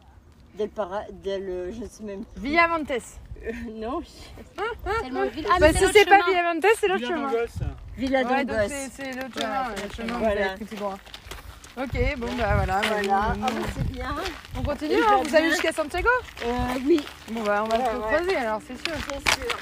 Del 0.55 0.69
Para... 0.71 1.03
Del... 1.11 1.43
euh, 1.49 1.73
Je 1.73 1.81
ne 1.81 1.87
sais 1.89 2.05
même 2.05 2.25
plus. 2.25 2.43
Villavantes. 2.43 2.91
Euh, 2.91 3.53
non, 3.73 4.01
Tellement 5.03 5.25
de 5.25 5.29
villes. 5.31 5.47
Ah, 5.51 5.57
bah, 5.59 5.67
mais 5.73 5.73
si 5.75 5.81
l'autre 5.83 5.95
c'est 5.97 6.05
pas 6.09 6.21
chemin. 6.21 6.31
Villavantes, 6.31 6.67
c'est 6.79 6.89
l'autre 6.89 7.01
Villa 7.01 7.17
chemin. 7.17 7.31
Villa 7.97 8.23
Ouais, 8.23 8.45
donc 8.45 8.57
c'est 8.69 8.89
c'est 8.91 9.13
l'autre 9.13 9.41
chemin, 9.41 9.63
Ouais, 9.69 9.75
le 9.75 9.81
c'est 9.91 9.97
chemin 9.97 10.15
où 10.15 10.19
voilà. 10.21 10.35
vous 10.35 10.41
avez 10.49 10.55
pris 10.57 10.65
tout 10.67 10.77
droit. 10.77 10.99
Ok, 11.77 12.17
bon 12.19 12.27
bah 12.39 12.55
voilà. 12.55 12.81
bah, 12.81 12.87
Voilà, 12.89 13.21
ah, 13.27 13.35
nous- 13.37 13.43
bah, 13.43 13.69
c'est 13.77 13.91
bien. 13.91 14.15
on 14.57 14.63
continue, 14.63 14.95
hein, 14.95 15.01
bah, 15.11 15.21
vous 15.29 15.35
allez 15.37 15.51
jusqu'à 15.51 15.73
Santiago 15.73 16.09
Euh, 16.47 16.49
oui, 16.87 17.05
Bon 17.33 17.43
bah 17.43 17.65
on 17.65 17.69
va 17.69 17.79
Ouais, 17.79 17.85
se 17.85 17.97
ouais. 17.97 18.01
croiser 18.03 18.37
alors, 18.37 18.61
c'est 18.67 18.77
sûr. 18.77 18.97
bien 19.09 19.19
sûr. 19.19 19.59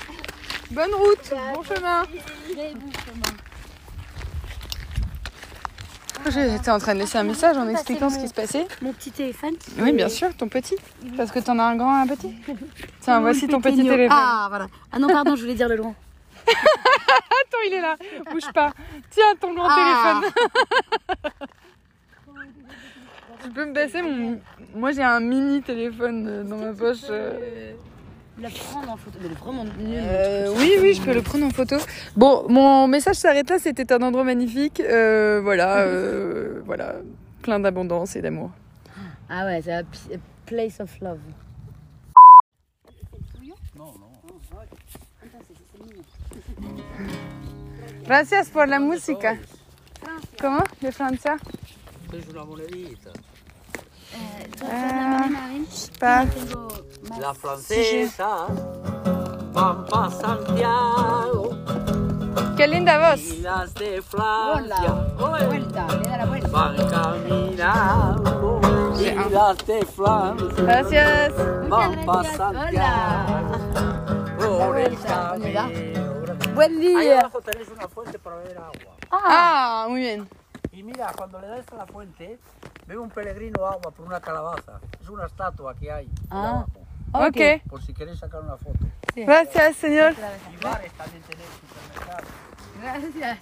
Bonne 0.70 0.94
route, 0.94 1.30
Bah, 1.30 1.36
bon 1.54 1.62
chemin. 1.62 2.02
Très 2.04 2.74
bon 2.74 2.90
chemin. 2.92 3.36
J'étais 6.30 6.70
en 6.70 6.78
train 6.78 6.94
de 6.94 7.00
laisser 7.00 7.18
un 7.18 7.24
message 7.24 7.56
en 7.56 7.68
expliquant 7.68 8.08
ce 8.10 8.18
qui 8.18 8.28
se 8.28 8.34
passait. 8.34 8.66
Mon 8.80 8.92
petit 8.92 9.10
téléphone. 9.10 9.54
Oui, 9.78 9.92
bien 9.92 10.08
sûr, 10.08 10.34
ton 10.36 10.48
petit. 10.48 10.76
Parce 11.16 11.30
que 11.32 11.38
t'en 11.40 11.58
as 11.58 11.64
un 11.64 11.76
grand 11.76 11.98
et 11.98 12.02
un 12.10 12.14
petit. 12.14 12.34
Tiens, 13.00 13.20
voici 13.20 13.48
ton 13.48 13.60
petit 13.60 13.82
téléphone. 13.82 14.16
Ah, 14.18 14.46
voilà. 14.48 14.66
Ah 14.92 14.98
non, 14.98 15.08
pardon, 15.08 15.34
je 15.36 15.42
voulais 15.42 15.54
dire 15.54 15.68
le 15.68 15.76
grand. 15.76 15.94
Attends, 16.46 17.58
il 17.66 17.72
est 17.74 17.80
là. 17.80 17.96
Bouge 18.30 18.50
pas. 18.54 18.72
Tiens, 19.10 19.34
ton 19.40 19.52
grand 19.54 19.68
Ah. 19.70 20.20
téléphone. 20.22 20.32
Tu 23.42 23.50
peux 23.50 23.64
me 23.66 23.72
passer 23.74 24.02
mon. 24.02 24.38
Moi, 24.76 24.92
j'ai 24.92 25.02
un 25.02 25.18
mini 25.18 25.60
téléphone 25.62 26.26
euh, 26.28 26.44
dans 26.44 26.58
ma 26.58 26.72
poche. 26.72 26.98
Euh. 28.38 28.42
La 28.42 28.50
prendre 28.50 28.90
en 28.90 28.96
photo. 28.96 29.18
Mais 29.22 29.28
le 29.28 29.34
vraiment 29.34 29.64
nul. 29.64 29.72
Euh, 30.02 30.52
oui, 30.56 30.72
oui, 30.80 30.94
je 30.94 31.02
peux 31.02 31.12
le 31.14 31.22
prendre 31.22 31.44
en 31.46 31.50
photo. 31.50 31.76
Bon, 32.16 32.46
mon 32.48 32.88
message 32.88 33.16
s'arrête 33.16 33.48
là. 33.50 33.58
C'était 33.58 33.92
un 33.92 34.00
endroit 34.02 34.24
magnifique. 34.24 34.80
Euh, 34.80 35.40
voilà, 35.42 35.78
euh, 35.80 36.60
voilà, 36.66 36.94
plein 37.42 37.60
d'abondance 37.60 38.16
et 38.16 38.22
d'amour. 38.22 38.50
Ah 39.28 39.44
ouais, 39.46 39.60
c'est 39.62 39.72
un 39.72 39.84
p- 39.84 40.18
place 40.46 40.80
of 40.80 40.90
love. 41.00 41.18
Gracias 48.06 48.48
por 48.50 48.68
la 48.68 48.78
música. 48.80 49.38
¿Cómo? 50.40 50.62
¿De 50.80 50.92
Francia? 50.92 51.36
Es 52.12 52.28
una 52.28 52.44
monedita. 52.44 53.10
Ah, 54.62 55.11
pas. 55.98 56.26
La 57.20 57.34
francesa 57.34 58.46
van 59.52 59.84
pa 59.86 60.10
Santiago 60.10 61.50
Qué 62.56 62.66
linda 62.66 62.98
voz. 63.10 63.20
y 63.20 63.38
las 63.42 63.74
de 63.74 64.02
Francia 64.02 64.94
oye, 65.18 65.46
Vuelta, 65.46 65.86
le 65.98 66.08
da 66.08 66.16
la 66.18 66.24
vuelta. 66.26 66.48
van 66.48 66.76
caminando 66.88 68.60
y 69.00 69.08
ah. 69.08 69.26
las 69.30 69.66
de 69.66 69.84
Francia 69.86 70.62
Gracias. 70.64 71.32
van 71.68 72.04
pa 72.04 72.22
gracias. 72.22 72.36
Santiago 72.36 73.58
por 74.38 74.78
el 74.78 74.98
camino. 75.00 75.70
Buen 76.54 76.72
Ahí 76.72 76.78
día. 76.80 77.20
abajo 77.20 77.40
tenés 77.40 77.68
una 77.68 77.88
fuente 77.88 78.18
para 78.18 78.36
beber 78.36 78.58
agua. 78.58 78.94
Ah, 79.10 79.86
muy 79.88 80.00
bien. 80.00 80.28
Y 80.72 80.82
mira, 80.82 81.12
cuando 81.16 81.40
le 81.40 81.46
das 81.48 81.64
a 81.72 81.76
la 81.76 81.86
fuente, 81.86 82.38
un 82.88 83.08
peregrino 83.10 83.64
agua 83.66 83.90
por 83.90 84.06
una 84.06 84.20
calabaza. 84.20 84.80
Es 85.00 85.08
una 85.08 85.26
estatua 85.26 85.74
que 85.74 85.90
hay. 85.90 86.06
por 86.06 86.38
Ah. 86.38 86.48
abajo, 87.12 87.28
Ok. 87.28 87.40
Por 87.68 87.82
si 87.82 87.92
queréis 87.92 88.18
sacar 88.18 88.40
una 88.42 88.56
foto. 88.56 88.78
Gracias, 89.14 89.76
señor. 89.76 90.12
Y 90.12 90.62
bares 90.64 90.92
también 90.92 91.22
tenéis 91.22 91.48
supermercados. 91.60 92.28
Gracias. 92.80 93.38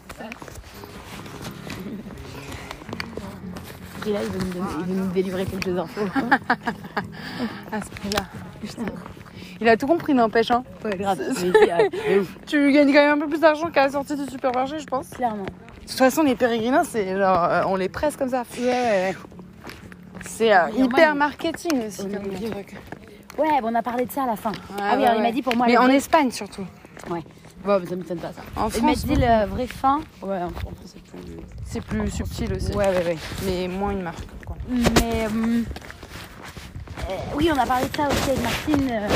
Et 4.06 4.12
là, 4.12 4.23
il 4.23 4.30
veut, 4.30 4.38
me 4.44 4.52
donner- 4.54 4.85
il 4.88 4.94
veut 4.94 5.04
me 5.09 5.12
délivrer 5.12 5.44
quelques 5.47 5.78
infos. 5.78 6.00
À 7.70 7.80
ce 7.82 7.90
prix-là. 7.90 8.20
Putain. 8.61 8.82
Il 9.61 9.68
a 9.68 9.76
tout 9.76 9.87
compris, 9.87 10.14
n'empêche. 10.14 10.50
Hein. 10.50 10.64
Ouais, 10.85 10.97
grave. 10.97 11.20
Tu 12.47 12.73
gagnes 12.73 12.88
quand 12.92 13.00
même 13.00 13.18
un 13.18 13.20
peu 13.25 13.28
plus 13.28 13.40
d'argent 13.40 13.70
qu'à 13.70 13.85
la 13.85 13.90
sortie 13.90 14.16
du 14.16 14.24
supermarché, 14.31 14.79
je 14.79 14.87
pense. 14.87 15.11
clairement. 15.11 15.44
De 15.90 15.96
toute 15.96 15.98
façon, 15.98 16.22
les 16.22 16.37
pérégrins, 16.37 16.85
c'est 16.85 17.18
genre, 17.18 17.44
euh, 17.44 17.62
on 17.66 17.74
les 17.74 17.88
presse 17.88 18.16
comme 18.16 18.29
ça. 18.29 18.44
Ouais, 18.57 18.64
ouais, 18.64 19.16
C'est 20.24 20.55
euh, 20.55 20.66
Oui, 20.72 20.85
hyper 20.85 21.16
marketing 21.16 21.85
aussi, 21.88 22.03
on 22.03 22.11
comme 22.12 22.33
truc. 22.33 22.76
ouais. 23.38 23.61
Bon, 23.61 23.68
on 23.70 23.74
a 23.74 23.83
parlé 23.83 24.07
de 24.07 24.12
ça 24.12 24.22
à 24.22 24.26
la 24.26 24.37
fin. 24.37 24.53
ah 24.81 24.92
oui, 24.94 24.98
ouais, 25.00 25.05
alors 25.07 25.16
il 25.16 25.22
m'a 25.22 25.33
dit 25.33 25.42
pour 25.42 25.57
moi. 25.57 25.66
Mais 25.66 25.76
en 25.76 25.88
Espagne 25.88 26.31
surtout. 26.31 26.64
Ouais. 27.11 27.24
Bon, 27.64 27.81
mais 27.81 27.87
ça 27.88 27.96
m'étonne 27.96 28.18
pas 28.18 28.29
ça. 28.33 28.42
En 28.55 28.68
Il 28.68 28.83
m'a 28.85 28.92
France, 28.92 29.05
dit 29.05 29.16
le 29.16 29.46
vrai 29.46 29.66
fin. 29.66 30.00
Ouais, 30.22 30.40
en 30.40 30.50
France, 30.50 30.74
c'est 30.87 31.03
plus. 31.03 31.37
c'est 31.64 31.81
plus 31.85 32.11
subtil 32.11 32.55
aussi. 32.55 32.70
Ouais, 32.72 32.87
ouais, 32.88 33.05
ouais. 33.05 33.18
Mais 33.44 33.66
moins 33.66 33.90
une 33.90 34.03
marque. 34.03 34.24
Quoi. 34.46 34.57
Mais 34.68 35.26
hum, 35.26 35.64
euh, 37.11 37.12
oui, 37.35 37.50
on 37.53 37.59
a 37.59 37.66
parlé 37.66 37.88
de 37.88 37.96
ça 37.96 38.07
aussi 38.09 38.31
avec 38.31 38.42
Martine. 38.42 38.88
euh, 38.92 39.09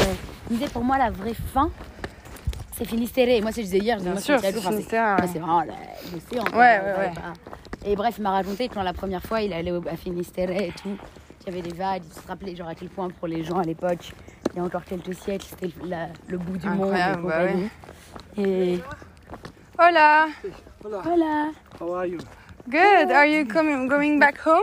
il 0.50 0.54
me 0.56 0.58
disait 0.58 0.70
pour 0.72 0.82
moi 0.82 0.98
la 0.98 1.10
vraie 1.10 1.34
fin, 1.54 1.70
c'est 2.76 2.84
Finistère. 2.86 3.28
Et 3.28 3.40
moi, 3.40 3.52
c'est 3.52 3.62
je 3.62 3.66
disais 3.66 3.78
hier, 3.78 3.98
je 3.98 4.02
disais, 4.04 4.12
Bien 4.12 4.20
sûr, 4.20 4.40
c'est- 4.40 4.52
Finistère, 4.60 5.16
ouais. 5.20 5.26
c'est 5.32 5.38
vraiment 5.38 5.60
la- 5.60 5.74
l'océan. 6.12 6.44
Ouais, 6.52 6.80
ouais, 6.80 6.98
ouais. 6.98 7.12
pas- 7.14 7.88
Et 7.88 7.96
bref, 7.96 8.14
il 8.18 8.22
m'a 8.22 8.30
raconté 8.30 8.68
que 8.68 8.74
quand 8.74 8.82
la 8.82 8.92
première 8.94 9.22
fois, 9.22 9.40
il 9.42 9.52
allait 9.52 9.70
au- 9.72 9.86
à 9.88 9.96
Finistère 9.96 10.50
et 10.50 10.72
tout, 10.82 10.96
qu'il 11.40 11.54
y 11.54 11.58
avait 11.58 11.68
des 11.68 11.74
vagues, 11.76 12.02
il 12.06 12.12
se 12.22 12.26
rappelait 12.26 12.56
genre 12.56 12.68
à 12.68 12.74
quel 12.74 12.88
point 12.88 13.08
pour 13.10 13.28
les 13.28 13.44
gens 13.44 13.58
à 13.58 13.64
l'époque, 13.64 14.12
il 14.52 14.56
y 14.56 14.60
a 14.60 14.64
encore 14.64 14.84
quelques 14.84 15.14
siècles, 15.14 15.44
c'était 15.48 15.70
la- 15.84 16.08
le 16.28 16.38
bout 16.38 16.56
du 16.56 16.68
monde. 16.68 16.92
bah 16.92 17.16
compagnie. 17.16 17.68
Et 18.38 18.78
Hola. 19.78 20.28
voilà. 20.82 21.50
How 21.80 21.94
are 21.94 22.06
you? 22.06 22.18
Good. 22.68 23.10
Are 23.10 23.26
you 23.26 23.46
coming 23.46 23.86
going 23.88 24.18
back 24.18 24.38
home? 24.46 24.62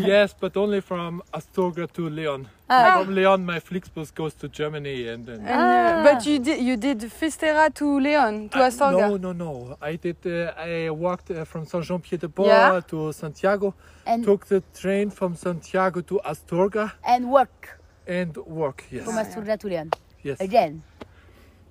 yes, 0.00 0.34
but 0.38 0.56
only 0.56 0.80
from 0.82 1.22
Astorga 1.32 1.86
to 1.92 2.08
Leon. 2.10 2.44
Ah, 2.68 3.02
From 3.04 3.14
Leon, 3.14 3.46
my 3.46 3.60
Flixbus 3.60 4.12
goes 4.12 4.34
to 4.34 4.48
Germany 4.48 5.06
and 5.08 5.24
then. 5.24 5.40
And, 5.46 5.48
uh, 5.48 6.02
but 6.02 6.26
you 6.26 6.40
did 6.40 6.60
you 6.60 6.76
did 6.76 6.98
Fistera 7.12 7.72
to 7.74 8.00
Leon 8.00 8.48
to 8.48 8.58
Astorga. 8.58 9.08
No, 9.08 9.16
no, 9.16 9.32
no. 9.32 9.76
I 9.80 9.94
did. 9.96 10.16
Uh, 10.26 10.52
I 10.58 10.90
walked 10.90 11.30
uh, 11.30 11.44
from 11.44 11.64
Saint 11.64 11.84
Jean 11.84 12.00
Pied 12.00 12.18
de 12.20 12.28
Port 12.28 12.48
Yeah. 12.48 12.80
to 12.88 13.12
Santiago. 13.12 13.72
and, 14.04 14.24
Took 14.24 14.46
the 14.46 14.62
train 14.74 15.10
from 15.10 15.36
Santiago 15.36 16.00
to 16.00 16.20
Astorga 16.24 16.92
and 17.06 17.30
walk 17.30 17.78
and 18.06 18.36
walk. 18.46 18.82
Yes. 18.90 19.04
from 19.04 19.14
Asturga 19.14 19.56
to 19.60 19.68
Leon. 19.68 19.90
Yes. 20.24 20.40
Again. 20.40 20.82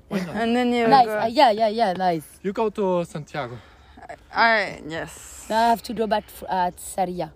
And 0.10 0.56
then 0.56 0.72
you 0.72 0.88
Nice. 0.88 1.06
go- 1.08 1.20
Ah, 1.24 1.26
yeah, 1.26 1.52
yeah, 1.52 1.68
yeah, 1.68 1.92
nice. 1.94 2.26
You 2.42 2.54
go 2.54 2.70
to 2.70 3.04
Santiago. 3.04 3.58
Ah, 4.32 4.68
yes. 4.88 5.48
Now 5.50 5.66
I 5.66 5.70
have 5.72 5.82
to 5.84 5.94
go 5.94 6.08
back 6.08 6.24
at 6.48 6.80
Saria. 6.80 7.34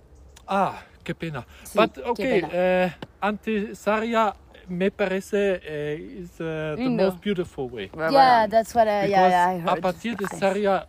Ah, 0.48 0.82
qué 1.03 1.13
pena. 1.15 1.45
Sí, 1.63 1.77
but 1.77 1.93
qué 1.93 2.09
okay. 2.09 2.41
pena. 2.41 2.47
Uh, 2.53 3.25
Antisaria 3.25 4.35
me 4.67 4.91
parece 4.91 5.62
uh, 5.63 6.21
is 6.21 6.39
uh, 6.39 6.75
the 6.75 6.75
Lindo. 6.77 7.05
most 7.05 7.21
beautiful 7.21 7.67
way. 7.69 7.89
Yeah, 7.95 8.47
that's 8.47 8.73
what 8.75 8.88
I, 8.88 9.07
yeah, 9.07 9.29
yeah, 9.29 9.49
I 9.49 9.53
a 9.55 9.59
heard. 9.62 9.81
partir 9.81 10.15
de 10.15 10.27
Saria, 10.27 10.88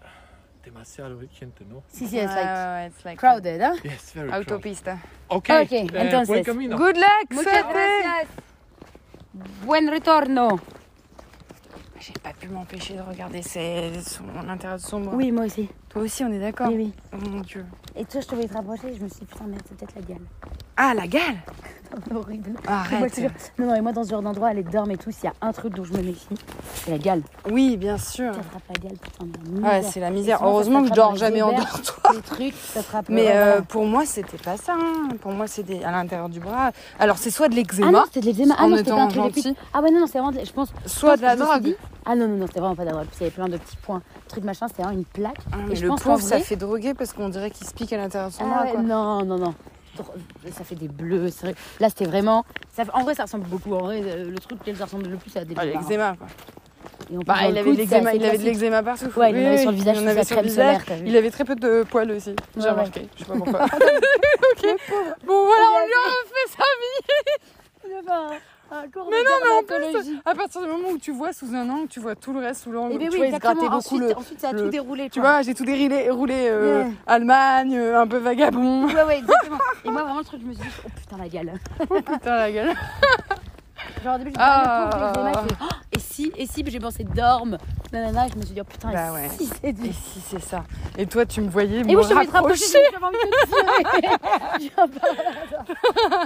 demasiado 0.62 1.18
gente, 1.32 1.64
¿no? 1.64 1.82
Si, 1.88 2.06
si, 2.06 2.18
it's 2.18 2.30
voilà. 2.32 2.82
like 2.82 2.92
it's 2.92 3.04
like 3.04 3.18
crowded, 3.18 3.60
huh? 3.60 3.76
Yes, 3.82 4.12
very 4.12 4.28
crowded. 4.28 4.52
Autopista. 4.52 4.98
Okay, 5.30 5.62
Okay, 5.62 5.86
uh, 5.86 6.02
entonces. 6.02 6.28
buen 6.28 6.44
camino. 6.44 6.76
Good 6.76 6.96
luck. 6.96 7.30
Muchas 7.30 7.52
suerte. 7.52 7.72
gracias. 7.72 8.28
Buen 9.64 9.88
retorno. 9.88 10.60
J'ai 12.00 12.14
pas 12.22 12.32
pu 12.32 12.48
m'empêcher 12.48 12.94
de 12.94 13.02
regarder 13.02 13.42
ces... 13.42 13.92
son 14.02 14.24
intérieur 14.48 14.78
de 14.78 14.82
sombre. 14.82 15.12
Oui, 15.14 15.30
moi 15.30 15.44
aussi. 15.44 15.68
Toi 15.90 16.02
aussi, 16.02 16.24
on 16.24 16.32
est 16.32 16.38
d'accord? 16.38 16.68
Oui, 16.68 16.76
oui. 16.76 16.92
Oh 17.12 17.16
mon 17.28 17.40
dieu. 17.40 17.66
Et 18.00 18.04
toi, 18.06 18.22
je 18.22 18.26
te 18.26 18.34
voyais 18.34 18.48
te 18.48 18.54
rapprocher, 18.54 18.94
je 18.98 19.04
me 19.04 19.08
suis 19.10 19.20
dit, 19.20 19.26
putain, 19.26 19.44
merde, 19.44 19.60
c'est 19.68 19.76
peut-être 19.76 19.94
la 19.94 20.00
gale. 20.00 20.22
Ah, 20.74 20.94
la 20.94 21.06
gale? 21.06 21.36
Horrible. 22.14 22.52
Arrête. 22.66 22.98
Moi, 23.00 23.08
jure- 23.14 23.30
non, 23.58 23.66
non, 23.66 23.74
et 23.74 23.80
moi, 23.82 23.92
dans 23.92 24.04
ce 24.04 24.08
genre 24.10 24.22
d'endroit, 24.22 24.54
les 24.54 24.62
dorment 24.62 24.92
et 24.92 24.96
tout, 24.96 25.10
s'il 25.10 25.24
y 25.24 25.26
a 25.26 25.34
un 25.42 25.52
truc 25.52 25.74
dont 25.74 25.84
je 25.84 25.92
me 25.92 26.00
méfie, 26.02 26.28
c'est 26.76 26.92
la 26.92 26.96
gale. 26.98 27.20
Oui, 27.50 27.76
bien 27.76 27.98
sûr. 27.98 28.32
Tu 28.32 28.38
attrapes 28.40 28.62
la 28.74 28.88
gale, 28.88 28.96
putain, 28.98 29.26
la 29.26 29.50
Ouais, 29.68 29.76
misère. 29.76 29.92
c'est 29.92 30.00
la 30.00 30.10
misère. 30.10 30.40
Heureusement 30.42 30.80
que 30.82 30.88
je 30.88 30.94
dors 30.94 31.14
jamais 31.16 31.42
en 31.42 31.48
auberges, 31.48 31.64
dortoir. 31.82 32.14
Les 32.14 32.22
trucs. 32.22 32.54
Mais 33.10 33.26
ouais, 33.26 33.32
euh, 33.34 33.60
pour 33.60 33.84
moi, 33.84 34.06
c'était 34.06 34.38
pas 34.38 34.56
ça. 34.56 34.76
hein. 34.78 35.08
Pour 35.20 35.32
moi, 35.32 35.46
c'est 35.46 35.64
des... 35.64 35.82
à 35.84 35.90
l'intérieur 35.90 36.30
du 36.30 36.40
bras. 36.40 36.70
Alors, 36.98 37.18
c'est 37.18 37.30
soit 37.30 37.48
de 37.48 37.54
Ah 37.54 37.56
l'eczéma, 37.56 37.90
non, 37.90 38.04
c'était 38.06 38.20
de 38.20 38.26
l'eczéma. 38.26 38.54
Ah 38.58 38.66
non, 38.66 38.76
c'était 38.78 38.90
pas 38.92 39.02
un 39.02 39.08
truc. 39.08 39.34
Ah 39.74 39.82
ouais, 39.82 39.90
non, 39.90 40.00
non, 40.00 40.06
c'est 40.06 40.18
vraiment, 40.20 40.32
de- 40.32 40.44
je 40.46 40.52
pense, 40.52 40.72
soit 40.86 41.16
de 41.18 41.22
la 41.22 41.36
drogue. 41.36 41.76
Ah 42.06 42.14
non, 42.14 42.28
non, 42.28 42.36
non, 42.36 42.46
c'était 42.46 42.60
vraiment 42.60 42.76
pas 42.76 42.84
drogue. 42.84 43.06
Puis 43.06 43.16
Il 43.20 43.22
y 43.22 43.26
avait 43.26 43.34
plein 43.34 43.48
de 43.48 43.56
petits 43.56 43.76
points, 43.76 44.02
trucs 44.28 44.44
machin, 44.44 44.66
c'était 44.68 44.82
vraiment 44.82 44.98
une 44.98 45.04
plaque. 45.04 45.36
Ah, 45.52 45.56
Et 45.70 45.76
je 45.76 45.82
le 45.82 45.88
pense 45.88 46.02
pauvre, 46.02 46.20
ça 46.20 46.38
fait 46.40 46.56
droguer 46.56 46.94
parce 46.94 47.12
qu'on 47.12 47.28
dirait 47.28 47.50
qu'il 47.50 47.66
se 47.66 47.74
pique 47.74 47.92
à 47.92 47.96
l'intérieur 47.98 48.30
de 48.30 48.34
son 48.34 48.44
Ah 48.44 48.48
bras. 48.54 48.62
ouais, 48.64 48.70
quoi. 48.72 48.82
non, 48.82 49.24
non, 49.24 49.38
non. 49.38 49.54
Ça 50.52 50.64
fait 50.64 50.76
des 50.76 50.88
bleus. 50.88 51.28
vrai. 51.42 51.54
Là, 51.78 51.88
c'était 51.90 52.06
vraiment. 52.06 52.44
Ça, 52.72 52.84
en 52.94 53.02
vrai, 53.02 53.14
ça 53.14 53.24
ressemble 53.24 53.46
beaucoup. 53.48 53.74
En 53.74 53.80
vrai, 53.84 54.00
euh, 54.02 54.30
le 54.30 54.38
truc 54.38 54.58
ça 54.76 54.84
ressemble 54.84 55.08
le 55.08 55.16
plus, 55.16 55.30
c'est 55.30 55.40
à 55.40 55.44
des 55.44 55.54
Ah, 55.58 55.64
lézards, 55.64 55.80
hein. 55.80 55.84
l'eczéma, 55.88 56.16
quoi. 56.16 56.26
Et 57.12 57.16
Bah, 57.24 57.34
il 57.48 57.58
avait 57.58 57.72
de 57.72 57.76
coude, 57.76 57.88
il 58.14 58.24
avait 58.24 58.38
de 58.38 58.44
l'eczéma 58.44 58.82
partout. 58.82 59.10
Ouais, 59.16 59.30
il 59.32 59.36
avait 59.46 59.58
sur 59.58 59.70
le 59.72 59.76
visage, 59.76 59.98
il 60.00 60.08
avait 60.08 60.24
sur 60.24 60.36
crème 60.36 60.46
visage. 60.48 60.82
solaire. 60.84 61.02
Il 61.04 61.16
avait 61.16 61.30
très 61.30 61.44
peu 61.44 61.56
de 61.56 61.82
poils 61.90 62.10
aussi. 62.12 62.34
J'ai 62.56 62.62
Ouais, 62.62 62.70
remarqué. 62.70 63.08
Je 63.16 63.24
sais 63.24 63.28
pas 63.30 63.34
pourquoi. 63.36 63.64
ok. 63.64 64.76
Bon, 65.26 65.44
voilà, 65.46 65.64
on 65.74 65.86
lui 65.86 65.92
a 65.92 66.06
refait 66.08 66.56
sa 66.56 66.64
vie. 66.80 68.20
Mais 68.70 68.76
Mais 69.10 69.16
non, 69.16 69.36
mais 69.44 69.50
en 69.58 69.62
plus, 69.92 70.12
à 70.24 70.34
partir 70.34 70.60
du 70.62 70.68
moment 70.68 70.90
où 70.90 70.98
tu 70.98 71.10
vois 71.12 71.32
sous 71.32 71.54
un 71.54 71.68
angle, 71.68 71.88
tu 71.88 71.98
vois 71.98 72.14
tout 72.14 72.32
le 72.32 72.38
reste 72.40 72.62
sous 72.62 72.70
l'angle. 72.70 72.90
Tu 72.90 72.96
Eh 72.96 72.98
ben 72.98 73.10
oui, 73.12 73.16
vois, 73.18 73.26
exactement. 73.26 73.54
beaucoup 73.64 73.74
Ensuite, 73.76 74.00
le. 74.00 74.16
ensuite, 74.16 74.40
ça 74.40 74.48
a 74.50 74.52
le- 74.52 74.62
tout 74.62 74.68
déroulé. 74.68 75.10
Tu 75.10 75.20
vois, 75.20 75.42
j'ai 75.42 75.54
tout 75.54 75.64
déroulé, 75.64 76.08
roulé 76.10 76.46
euh. 76.48 76.84
Allemagne, 77.06 77.76
euh, 77.76 78.00
un 78.00 78.06
peu 78.06 78.18
vagabond. 78.18 78.86
Ouais, 78.86 79.02
ouais, 79.02 79.18
exactement. 79.18 79.58
Et 79.84 79.90
moi, 79.90 80.02
vraiment, 80.04 80.18
le 80.20 80.24
truc, 80.24 80.40
je 80.42 80.46
me 80.46 80.52
suis 80.54 80.62
dit, 80.62 80.68
oh 80.86 80.88
putain, 80.96 81.16
la 81.16 81.28
gale. 81.28 81.54
Putain, 81.80 82.36
la 82.36 82.52
gueule. 82.52 82.74
Genre, 84.04 84.14
au 84.14 84.18
début, 84.18 84.30
je 84.32 84.38
me 84.38 84.42
Ah. 84.42 85.12
disais, 85.42 85.56
ah, 85.60 85.66
si, 86.10 86.32
et 86.36 86.46
si, 86.46 86.64
j'ai 86.66 86.78
pensé 86.80 87.04
dorme. 87.04 87.56
Nanana, 87.92 88.26
je 88.32 88.36
me 88.38 88.42
suis 88.42 88.54
dit, 88.54 88.60
oh 88.60 88.64
putain, 88.64 88.90
Bah 88.92 89.08
et 89.08 89.12
ouais. 89.12 89.28
si 89.36 89.46
c'est 89.46 89.68
Et 89.68 89.92
si 89.92 90.20
c'est 90.28 90.40
ça 90.42 90.64
Et 90.98 91.06
toi, 91.06 91.24
tu 91.26 91.40
me 91.40 91.48
voyais 91.48 91.78
Et 91.80 91.84
me 91.84 91.96
oui, 91.96 92.04
je 92.08 92.14
rapprocher, 92.14 92.64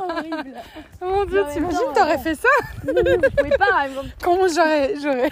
Horrible. 0.03 0.55
Mon 1.01 1.25
Dieu, 1.25 1.44
t'imagines, 1.53 1.79
t'aurais 1.94 2.18
fait 2.18 2.35
ça 2.35 2.49
je 2.85 3.57
pas. 3.57 3.87
Comment 4.23 4.49
j'aurais... 4.49 4.94
j'aurais... 5.01 5.31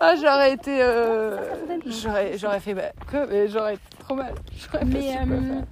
Ah, 0.00 0.14
j'aurais 0.16 0.52
été... 0.52 0.78
euh, 0.82 1.36
J'aurais, 1.86 2.38
j'aurais 2.38 2.60
fait... 2.60 2.74
Bah, 2.74 2.92
quoi 3.10 3.26
Mais 3.26 3.48
j'aurais 3.48 3.74
été 3.74 3.82
trop 3.98 4.14
mal. 4.14 4.34
J'aurais 4.56 4.84
Mais 4.84 5.16
euh, 5.16 5.24
faire. 5.26 5.64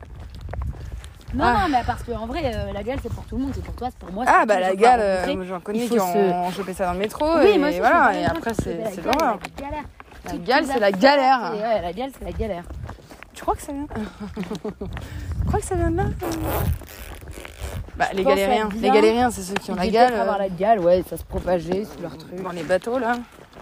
Non, 1.35 1.45
Ah. 1.45 1.63
non, 1.63 1.69
mais 1.71 1.83
parce 1.87 2.03
qu'en 2.05 2.27
vrai, 2.27 2.43
euh, 2.55 2.73
la 2.73 2.83
gale, 2.83 2.99
c'est 3.03 3.13
pour 3.13 3.25
tout 3.25 3.37
le 3.37 3.43
monde, 3.43 3.53
c'est 3.55 3.65
pour 3.65 3.75
toi, 3.75 3.89
c'est 3.91 3.99
pour 3.99 4.13
moi. 4.13 4.25
c'est 4.27 4.33
Ah 4.35 4.47
bah 4.47 4.61
la 4.61 4.75
gale, 4.75 5.01
euh, 5.01 5.45
j'en 5.45 5.61
connais 5.61 5.87
qui 5.87 5.99
ont 5.99 6.51
chopé 6.53 6.73
ça 6.75 6.87
dans 6.87 6.93
le 6.93 6.99
métro 6.99 7.25
Oui, 7.39 7.51
et 7.55 7.59
moi 7.59 7.69
aussi, 7.69 7.79
voilà, 7.79 8.19
et 8.19 8.25
après 8.25 8.53
c'est 8.55 8.81
c'est 8.93 9.05
l'horreur. 9.05 9.39
La 10.27 10.39
gale, 10.39 10.65
c'est 10.67 10.81
la 10.81 10.93
galère. 10.93 11.53
Ouais, 11.55 11.83
la 11.83 11.93
gale, 11.93 12.11
c'est 12.19 12.25
la 12.25 12.33
galère. 12.33 12.65
Tu 13.35 13.43
crois 13.43 13.55
que 13.57 13.63
ça 13.63 13.73
vient? 13.73 13.87
Tu 15.45 15.47
crois 15.49 15.61
que 15.61 15.67
ça 15.67 15.75
vient 15.75 15.91
de 15.91 15.97
là? 15.99 16.05
Bah 17.97 18.07
les 18.13 18.25
galériens, 18.25 18.69
les 18.81 18.91
galériens 18.91 19.31
c'est 19.31 19.43
ceux 19.43 19.55
qui 19.55 19.71
ont 19.71 19.77
la 19.77 19.87
gale 19.87 20.09
peut-être 20.09 20.21
avoir 20.21 20.37
euh, 20.37 20.41
la 20.41 20.49
gale, 20.49 20.81
ouais, 20.81 21.05
ça 21.09 21.17
se 21.17 21.23
propageait 21.25 21.85
sur 21.85 22.01
leur 22.03 22.17
truc. 22.19 22.43
dans 22.43 22.51
les 22.51 22.63
bateaux 22.65 22.99
là. 22.99 23.13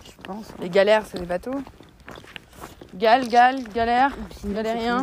Je 0.05 0.23
pense. 0.23 0.47
Les 0.61 0.71
galères 0.71 1.03
c'est 1.07 1.19
les 1.19 1.27
bateaux. 1.27 1.61
Gale, 2.95 3.27
gale, 3.29 3.63
galère, 3.75 4.11
Galérien. 4.45 5.03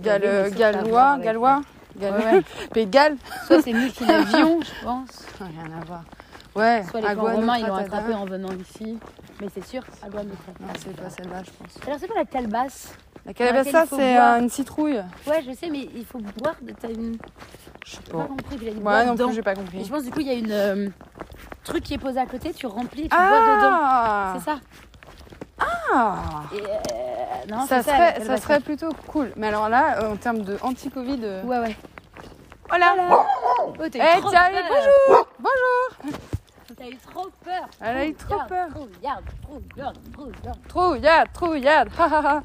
gal, 0.00 0.52
gallois, 0.56 1.18
gallois, 1.18 1.60
gal... 1.96 2.12
Ouais. 2.14 2.42
Pays 2.72 2.86
de 2.86 2.90
Galles. 2.90 3.16
Soit 3.46 3.62
c'est 3.62 3.72
multinavion, 3.72 4.60
je 4.60 4.70
pense. 4.84 5.24
Rien 5.38 5.80
à 5.80 5.84
voir. 5.84 6.02
Ouais, 6.56 6.82
Soit 6.90 7.00
les 7.00 7.06
Agua 7.06 7.32
romains, 7.32 7.56
ils 7.58 7.66
l'ont 7.66 7.74
attrapé 7.76 8.12
en 8.14 8.24
venant 8.24 8.50
ici. 8.52 8.98
Mais 9.40 9.46
c'est 9.54 9.64
sûr, 9.64 9.82
Agua 10.04 10.22
Non, 10.24 10.30
c'est 10.78 10.96
pas 10.96 11.08
celle-là, 11.10 11.42
je 11.44 11.50
pense. 11.52 11.86
Alors 11.86 11.98
c'est 12.00 12.08
pas 12.08 12.14
la 12.14 12.24
calebasse 12.24 12.92
La 13.24 13.32
calebasse, 13.32 13.88
c'est 13.88 14.16
une 14.16 14.48
citrouille. 14.50 15.00
Ouais, 15.26 15.42
je 15.46 15.52
sais, 15.54 15.70
mais 15.70 15.88
il 15.94 16.04
faut 16.04 16.18
boire 16.18 16.56
une. 16.88 17.16
Je 17.86 17.90
sais 17.92 18.02
pas 18.10 18.24
compris 18.24 18.56
une 18.60 18.86
Ouais, 18.86 19.04
non 19.06 19.14
dedans. 19.14 19.26
plus, 19.26 19.34
j'ai 19.36 19.42
pas 19.42 19.52
Et 19.52 19.56
compris. 19.56 19.84
je 19.84 19.90
pense 19.90 20.02
du 20.04 20.10
coup 20.10 20.20
il 20.20 20.26
y 20.26 20.30
a 20.30 20.34
une 20.34 20.52
euh, 20.52 20.88
truc 21.64 21.82
qui 21.82 21.94
est 21.94 21.98
posé 21.98 22.18
à 22.20 22.26
côté, 22.26 22.52
tu 22.52 22.66
remplis 22.66 23.02
et 23.04 23.08
tu 23.08 23.16
bois 23.16 23.24
dedans. 23.26 23.70
Ah 23.72 24.34
C'est 24.38 24.44
ça. 24.44 24.58
Ah 25.94 26.42
Et, 26.54 26.58
euh, 26.60 26.64
non, 27.50 27.66
ça 27.66 27.82
serait, 27.82 27.96
ça 27.96 28.12
calebasse. 28.12 28.42
serait 28.42 28.60
plutôt 28.60 28.90
cool. 29.08 29.32
Mais 29.36 29.48
alors 29.48 29.68
là, 29.68 30.02
euh, 30.02 30.12
en 30.12 30.16
termes 30.16 30.42
de 30.42 30.56
anti-Covid. 30.62 31.20
euh, 31.22 31.42
Ouais, 31.44 31.58
ouais. 31.58 31.76
Voilà. 32.68 32.94
Oh, 33.00 33.72
t'as 33.78 33.84
eu 33.98 34.02
Eh, 34.16 34.20
trop 34.20 34.30
tiens, 34.30 34.48
peur. 34.50 34.62
bonjour 34.68 35.28
Bonjour 35.38 36.14
T'as 36.78 36.86
eu 36.88 36.96
trop 36.96 37.28
peur. 37.44 37.68
Elle 37.82 37.96
a 37.96 38.06
eu 38.06 38.14
trop 38.14 38.38
peur. 38.48 38.68
Regarde, 38.74 39.24
regarde, 39.76 39.98
regarde. 40.16 40.58
Trouillade, 40.68 41.28
trouillade 41.32 41.88
ha, 41.98 42.04
ha, 42.10 42.28
ha. 42.36 42.42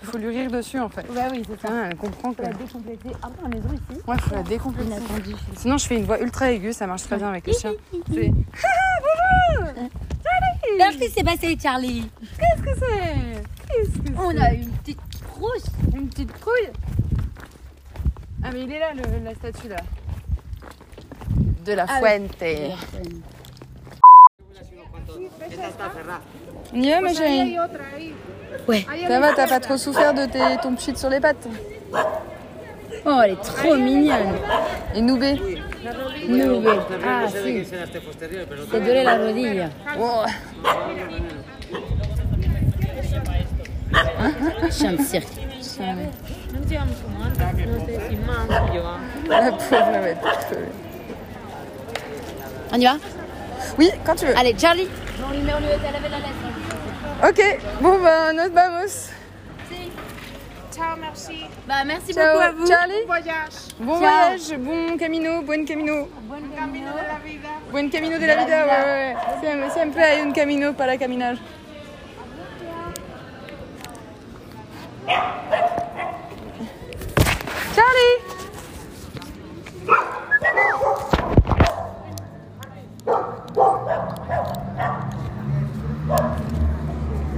Il 0.00 0.08
faut 0.08 0.18
lui 0.18 0.28
rire 0.28 0.48
dessus 0.50 0.78
en 0.78 0.88
fait. 0.88 1.04
Ouais, 1.10 1.26
oui, 1.32 1.42
c'est 1.46 1.60
ça. 1.60 1.68
Ah, 1.72 1.86
elle 1.90 1.96
comprend 1.96 2.30
que. 2.32 2.36
Faut 2.36 2.48
la 2.48 2.54
décompléter. 2.54 3.08
Ah, 3.20 3.26
dans 3.36 3.42
la 3.42 3.48
maison 3.48 3.68
ici. 3.74 4.00
Ouais, 4.06 4.16
faut 4.20 4.34
la 4.36 4.42
décompléter. 4.44 4.90
Inattendu. 4.92 5.34
Sinon, 5.56 5.76
je 5.76 5.86
fais 5.88 5.96
une 5.96 6.04
voix 6.04 6.20
ultra 6.20 6.50
aiguë, 6.52 6.72
ça 6.72 6.86
marche 6.86 7.02
très 7.02 7.16
bien 7.16 7.28
avec 7.30 7.46
les 7.48 7.52
chiens. 7.52 7.72
C'est. 8.14 8.32
Qu'est-ce 10.78 10.98
qui 10.98 11.08
s'est 11.10 11.24
passé, 11.24 11.56
Charlie? 11.60 12.08
Qu'est-ce 12.38 12.62
que 12.62 12.78
c'est? 12.78 13.42
Qu'est-ce 13.68 13.98
que 14.12 14.18
On 14.18 14.40
a 14.40 14.52
une 14.52 14.70
petite 14.70 15.00
c'est 15.20 15.96
Une 15.96 16.08
petite 16.08 16.32
trouille. 16.40 16.70
Ah, 18.42 18.50
mais 18.52 18.62
il 18.62 18.72
est 18.72 18.78
là, 18.78 18.92
le- 18.94 19.24
la 19.24 19.34
statue 19.34 19.68
là. 19.68 19.76
De 21.64 21.72
la 21.72 21.84
Ah 21.88 22.00
oui. 22.02 22.08
Fuente. 22.08 22.44
On 26.72 26.76
y 26.80 26.90
va, 26.90 27.00
ma 27.00 27.14
chérie 27.14 27.56
Ouais. 28.68 28.86
Ça 29.08 29.20
va, 29.20 29.32
t'as 29.34 29.48
pas 29.48 29.60
trop 29.60 29.76
souffert 29.76 30.14
de 30.14 30.26
tes, 30.26 30.56
ton 30.62 30.74
pchit 30.74 30.96
sur 30.96 31.10
les 31.10 31.20
pattes? 31.20 31.48
Oh, 33.04 33.20
elle 33.24 33.32
est 33.32 33.42
trop 33.42 33.76
mignonne. 33.76 34.36
Et 34.94 35.00
Noubé? 35.00 35.57
Nube. 36.28 36.80
Ah, 37.04 37.28
si. 37.28 37.64
Te 38.70 38.80
duele 38.80 39.04
la 39.04 39.18
rodilla. 39.18 39.70
Oh. 39.98 40.24
Crevée. 49.68 50.16
On 52.70 52.78
y 52.78 52.84
va? 52.84 52.96
Oui, 53.78 53.90
quand 54.04 54.14
tu 54.14 54.26
veux. 54.26 54.36
Allez, 54.36 54.54
Charlie. 54.58 54.88
Ok, 57.26 57.58
bon 57.80 57.98
bah, 58.02 58.32
nos 58.32 58.50
vamos. 58.50 59.10
Bah, 61.66 61.84
merci 61.84 62.12
Ciao, 62.14 62.24
beaucoup 62.34 62.44
à 62.44 62.52
vous. 62.52 62.66
Charlie. 62.66 63.04
voyage. 63.06 63.74
Bon 63.80 63.98
Ciao. 63.98 63.98
voyage, 63.98 64.56
bon 64.58 64.96
camino, 64.96 65.42
buen 65.42 65.64
camino. 65.66 66.08
Buen 66.28 66.48
camino. 66.56 66.90
Buen 67.72 67.90
camino 67.90 68.18
de 68.18 68.26
la 68.26 68.36
vida, 68.36 68.64
ouais, 68.66 68.84
ouais. 68.84 69.16
Siempre, 69.40 69.70
siempre 69.70 70.04
hay 70.04 70.20
un 70.20 70.32
camino 70.32 70.72
para 70.74 70.96
caminar. 70.96 71.36
Charlie 77.74 78.18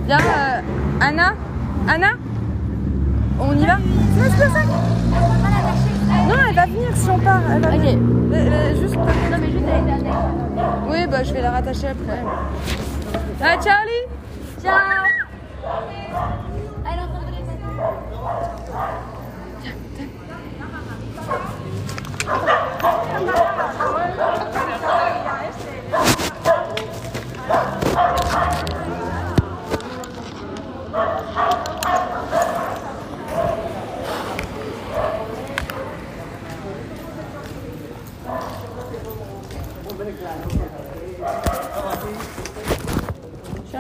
Viens, 0.07 0.19
euh, 0.21 0.61
Anna 1.01 1.35
Anna 1.89 2.19
On 3.41 3.57
y 3.57 3.67
va 3.67 3.77
Non, 6.29 6.35
elle 6.49 6.55
va 6.55 6.67
venir 6.67 6.91
si 6.97 7.11
on 7.11 7.19
part. 7.19 7.41
Elle 7.55 7.63
va 7.63 7.69
Ok. 7.69 7.75
venir. 7.77 7.99
Euh, 7.99 8.35
euh, 8.35 8.81
juste 8.81 8.95
Non, 8.97 9.39
mais 9.41 9.51
juste 9.51 9.65
oui, 10.91 11.07
bah 11.07 11.23
je 11.23 11.33
vais 11.33 11.41
la 11.43 11.53
rattacher 11.53 11.89
après. 11.89 12.23
Ah, 13.43 13.57
Charlie 13.63 14.05
Ciao. 14.61 14.75
Elle 16.85 16.99
est 16.99 17.03
en 17.03 17.09
train 17.09 17.27
de 17.27 17.31
laisser. 17.31 18.60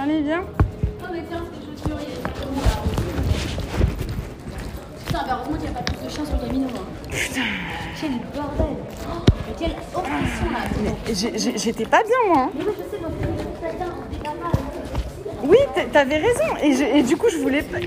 Charlie, 0.00 0.22
viens. 0.22 0.40
Oh, 1.02 1.06
mais 1.12 1.22
tiens, 1.28 1.44
y 1.86 1.92
a- 1.92 1.96
Putain, 5.04 5.18
bah 5.26 5.36
heureusement 5.36 5.56
qu'il 5.58 5.70
n'y 5.70 5.76
a 5.76 5.78
pas 5.78 5.82
plus 5.82 6.06
de 6.06 6.10
chiens 6.10 6.24
sur 6.24 6.36
le 6.36 6.46
camino. 6.46 6.68
Hein. 6.74 6.86
Putain. 7.10 7.40
Quel 8.00 8.10
bordel. 8.34 8.76
Oh, 8.80 9.22
mais 9.46 9.54
quelle 9.58 9.74
oppression 9.94 10.46
là. 10.50 11.52
J'étais 11.58 11.84
pas 11.84 12.02
bien, 12.02 12.16
moi. 12.28 12.44
hein. 12.44 12.50
Mais 12.56 12.64
oui, 12.64 12.72
je 12.78 12.82
sais, 12.96 12.98
moi, 12.98 13.10
ce 13.20 13.26
matin, 13.66 13.92
on 13.92 14.04
démarre. 14.16 14.52
Oui, 15.42 15.58
t'a- 15.74 15.84
t'avais 15.84 16.16
raison. 16.16 16.56
Et, 16.62 16.72
je- 16.74 16.84
et 16.98 17.02
du 17.02 17.18
coup, 17.18 17.28
je 17.30 17.36
voulais 17.36 17.60
pas. 17.62 17.78
Et 17.80 17.86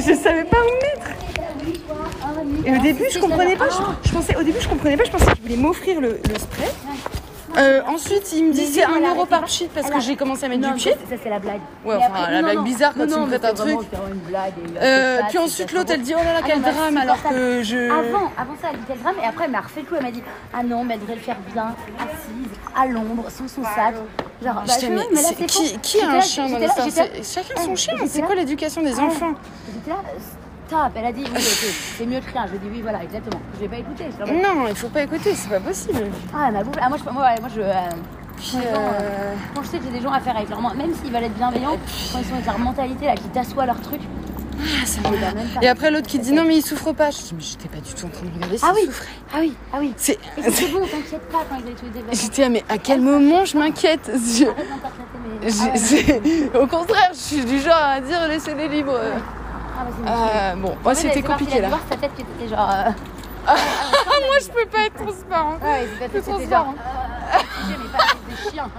je 0.00 0.12
savais 0.12 0.42
pas 0.44 0.56
où 0.56 0.70
me 0.70 0.80
mettre. 0.82 2.66
Et 2.66 2.72
au 2.76 2.82
début, 2.82 3.04
je 3.12 3.20
comprenais 3.20 3.54
pas. 3.54 3.68
Je, 3.70 4.08
je 4.08 4.12
pensais, 4.12 4.34
au 4.36 4.42
début, 4.42 4.60
je 4.60 4.68
comprenais 4.68 4.96
pas. 4.96 5.04
Je 5.04 5.10
pensais 5.12 5.26
qu'il 5.34 5.42
voulait 5.42 5.56
m'offrir 5.56 6.00
le, 6.00 6.18
le 6.28 6.34
spray. 6.36 6.68
Euh, 7.56 7.82
ensuite, 7.86 8.32
il 8.32 8.46
me 8.46 8.52
dit 8.52 8.66
c'est 8.66 8.84
oui, 8.86 8.92
1 8.94 8.98
elle 8.98 9.04
a 9.06 9.08
euro 9.10 9.26
par 9.26 9.46
cheat 9.48 9.70
parce 9.72 9.90
que 9.90 10.00
j'ai 10.00 10.16
commencé 10.16 10.44
à 10.44 10.48
mettre 10.48 10.72
du 10.72 10.80
cheat. 10.80 10.96
ça, 11.08 11.16
c'est 11.22 11.30
la 11.30 11.38
blague. 11.38 11.60
Ouais, 11.84 11.96
enfin, 11.96 12.30
la 12.30 12.42
blague 12.42 12.62
bizarre 12.64 12.92
quand 12.94 13.06
Non, 13.06 13.26
tu 13.26 13.30
me 13.32 13.38
c'est 13.38 13.52
vraiment 13.54 13.76
truc. 13.78 13.88
Euh, 14.80 15.20
puis 15.28 15.38
ensuite, 15.38 15.72
l'autre, 15.72 15.92
elle 15.92 16.02
dit 16.02 16.14
oh 16.14 16.18
là 16.24 16.32
là, 16.34 16.40
Ah 16.42 16.46
quel 16.46 16.60
drame 16.62 16.96
alors 16.96 17.22
que 17.22 17.62
je. 17.62 17.90
Avant, 17.90 18.32
avant 18.36 18.54
ça, 18.60 18.68
elle 18.72 18.78
dit 18.78 18.84
quel 18.88 18.98
drame, 19.00 19.14
et 19.22 19.26
après, 19.26 19.44
elle 19.44 19.50
m'a 19.50 19.60
refait 19.60 19.80
le 19.80 19.86
coup. 19.86 19.94
Elle 19.96 20.02
m'a 20.02 20.10
dit 20.10 20.22
Ah 20.52 20.62
non, 20.62 20.84
mais 20.84 20.94
elle 20.94 21.00
devrait 21.00 21.14
le 21.16 21.20
faire 21.20 21.36
bien, 21.52 21.74
assise, 21.98 22.50
à 22.76 22.86
l'ombre, 22.86 23.24
sans 23.30 23.48
son 23.48 23.62
sac. 23.62 23.94
Genre, 24.42 24.54
bah, 24.54 24.74
je 24.80 24.86
mais 24.88 24.96
là, 24.96 25.46
qui, 25.80 26.00
a 26.00 26.10
un 26.10 26.20
chien 26.20 26.48
dans 26.48 26.58
C'est- 26.90 27.22
Chacun 27.24 27.62
son 27.62 27.76
chien. 27.76 27.94
C'est 28.06 28.22
quoi 28.22 28.34
l'éducation 28.34 28.82
des 28.82 28.98
Ah, 28.98 29.04
enfants 29.04 29.32
J'étais 29.72 29.90
là, 29.90 29.96
euh, 30.72 30.76
stop. 30.84 30.92
Elle 30.96 31.04
a 31.06 31.12
dit 31.12 31.24
Oui, 31.24 31.30
ok, 31.36 31.74
c'est 31.98 32.06
mieux 32.06 32.20
que 32.20 32.30
rien. 32.32 32.46
Je 32.46 32.50
lui 32.52 32.56
ai 32.56 32.60
dit 32.60 32.68
Oui, 32.72 32.80
voilà, 32.82 33.02
exactement. 33.04 33.40
Je 33.56 33.60
l'ai 33.60 33.68
pas 33.68 33.76
en 33.76 34.26
mode, 34.26 34.42
Non, 34.42 34.68
il 34.68 34.74
faut 34.76 34.88
pas 34.88 35.02
écouter, 35.02 35.34
c'est 35.34 35.50
pas 35.50 35.60
possible. 35.60 36.04
Ah, 36.34 36.46
elle 36.48 36.54
m'a 36.54 36.64
bouffé. 36.64 36.80
Ah, 36.82 36.88
moi, 36.88 36.98
je, 37.04 37.10
moi, 37.10 37.22
ouais, 37.22 37.40
moi, 37.40 37.48
je. 37.54 37.60
euh, 37.60 37.72
Puis, 38.36 38.56
Attends, 38.58 38.80
euh, 38.80 39.34
Quand 39.54 39.62
je 39.62 39.68
sais 39.68 39.78
que 39.78 39.84
j'ai 39.84 39.90
des 39.98 40.00
gens 40.00 40.12
à 40.12 40.20
faire 40.20 40.36
avec 40.36 40.48
leur. 40.50 40.60
Même 40.74 40.94
s'ils 40.94 41.12
veulent 41.12 41.24
être 41.24 41.34
bienveillants, 41.34 41.76
quand 42.12 42.18
ils 42.18 42.24
sont 42.24 42.34
avec 42.34 42.46
leur 42.46 42.58
mentalité 42.58 43.06
là, 43.06 43.14
qui 43.14 43.28
t'assoient 43.28 43.66
leur 43.66 43.80
truc, 43.80 44.00
ça 44.86 45.00
le 45.10 45.16
même 45.18 45.46
Et 45.62 45.68
après 45.68 45.90
l'autre 45.90 46.06
qui 46.06 46.18
dit 46.20 46.32
non 46.32 46.44
mais 46.44 46.56
il 46.56 46.62
souffre 46.64 46.92
pas. 46.92 47.10
Je 47.10 47.18
dis 47.18 47.34
mais 47.34 47.42
j'étais 47.42 47.68
pas 47.68 47.78
du 47.80 47.92
tout 47.92 48.06
en 48.06 48.08
train 48.08 48.24
de 48.26 48.32
regarder 48.34 48.56
s'il 48.56 48.66
Ah 48.68 48.72
oui. 48.74 48.86
souffrait. 48.86 49.08
Ah 49.34 49.36
oui, 49.40 49.52
ah 49.72 49.76
oui. 49.80 49.92
C'est... 49.96 50.18
Bon, 50.36 50.80
t'inquiète 50.86 51.28
pas 51.30 51.44
quand 51.50 51.56
ils 51.58 51.64
avaient 51.66 51.74
tous 51.74 51.86
les. 52.10 52.16
J'étais 52.16 52.42
là, 52.42 52.48
mais 52.48 52.64
à 52.68 52.78
quel 52.78 53.00
moment 53.00 53.44
je 53.44 53.58
m'inquiète? 53.58 54.10
Je- 54.14 54.44
je- 55.48 55.54
Ah 55.60 56.56
ouais, 56.56 56.60
Au 56.62 56.66
contraire, 56.66 57.10
je 57.12 57.18
suis 57.18 57.44
du 57.44 57.58
genre 57.60 57.74
à 57.76 58.00
dire 58.00 58.26
laissez-les 58.28 58.68
libres. 58.68 58.98
Ah. 60.06 60.52
Euh, 60.52 60.54
bon, 60.56 60.76
moi 60.82 60.94
c'était 60.94 61.22
compliqué 61.22 61.60
là. 61.60 61.70
sa 61.90 61.96
tête 61.96 62.14
qui 62.14 62.22
était 62.22 62.48
genre. 62.54 62.70
euh, 62.70 62.90
Moi 63.46 64.38
je 64.40 64.48
peux 64.48 64.66
pas 64.66 64.86
être 64.86 65.02
transparent. 65.02 65.58
Ouais, 65.62 65.86
c'est 66.12 66.22
transparent. 66.22 66.74
euh, 66.74 67.38
pas 67.92 68.14
des 68.28 68.50
chiens. 68.50 68.70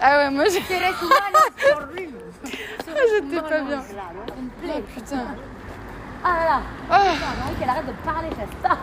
Ah 0.00 0.18
ouais, 0.18 0.30
moi 0.30 0.44
j'ai. 0.44 0.60
J'étais 2.42 3.40
pas 3.40 3.60
bien. 3.60 3.82
Oh 4.68 4.80
putain. 4.94 5.24
Ah 6.24 6.34
là 6.38 6.44
là. 6.44 6.60
Ah. 6.90 7.00
J'ai 7.04 7.42
envie 7.50 7.58
qu'elle 7.58 7.68
arrête 7.68 7.86
de 7.86 7.92
parler, 8.04 8.28
Shasta. 8.30 8.78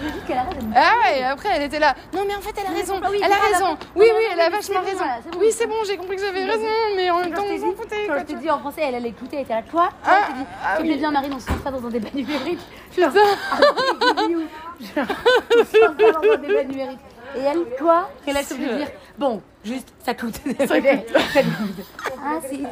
J'ai 0.00 0.10
dit 0.12 0.20
qu'elle 0.26 0.38
arrête 0.38 0.58
de 0.58 0.64
me 0.64 0.72
Ah 0.76 0.92
ouais, 1.02 1.22
après 1.24 1.48
elle 1.56 1.62
était 1.62 1.78
là. 1.78 1.94
Non 2.14 2.22
mais 2.26 2.34
en 2.36 2.40
fait 2.40 2.54
elle 2.58 2.66
a 2.72 2.76
raison. 2.76 3.00
Ah 3.02 3.08
oui, 3.10 3.20
Elle 3.22 3.32
a 3.32 3.36
raison. 3.36 3.76
Oui 3.96 4.06
oui, 4.16 4.22
elle 4.32 4.40
a 4.40 4.48
vachement 4.48 4.80
raison. 4.80 5.04
Oui 5.38 5.48
c'est 5.50 5.66
bon, 5.66 5.74
j'ai 5.86 5.96
compris 5.96 6.16
que 6.16 6.22
j'avais 6.22 6.44
raison, 6.44 6.64
mais 6.96 7.10
en 7.10 7.18
même 7.18 7.32
Quand 7.34 7.42
temps 7.42 7.48
on 7.52 7.58
s'en 7.60 7.72
foutait. 7.76 8.06
quand 8.06 8.12
quoi, 8.14 8.18
je 8.20 8.24
t'ai 8.24 8.34
dit 8.34 8.50
en 8.50 8.58
français, 8.60 8.82
elle, 8.84 8.94
elle 8.94 9.06
écoutait, 9.06 9.36
elle 9.36 9.42
était 9.42 9.54
là, 9.54 9.62
toi, 9.68 9.88
toi, 10.02 10.12
Ah, 10.12 10.20
je 10.28 10.32
t'ai 10.32 10.38
dit, 10.38 10.44
ah 10.64 10.68
s'il 10.68 10.76
te 10.76 10.82
oui. 10.82 10.88
plaît, 10.88 10.98
bien 10.98 11.10
Marie, 11.10 11.30
on 11.34 11.38
se 11.40 11.50
lance 11.50 11.60
pas 11.60 11.70
dans 11.70 11.84
un 11.86 11.90
débat 11.90 12.08
numérique. 12.14 12.60
Putain. 12.94 13.10
ah, 13.16 13.56
on 15.50 15.64
se 15.64 15.80
lance 15.80 15.96
pas 15.96 16.12
dans 16.12 16.32
un 16.32 16.36
débat 16.38 16.64
numérique. 16.64 16.98
Et 17.36 17.40
elle, 17.40 17.64
toi, 17.76 18.08
qu'elle 18.24 18.36
a 18.36 18.42
de 18.42 18.54
dire, 18.54 18.86
bon, 19.18 19.42
juste, 19.68 19.88
ça 20.04 20.14
coûte. 20.14 20.34
Ça 20.66 20.76
coûte. 20.80 21.86
Ah, 22.20 22.40
si. 22.50 22.64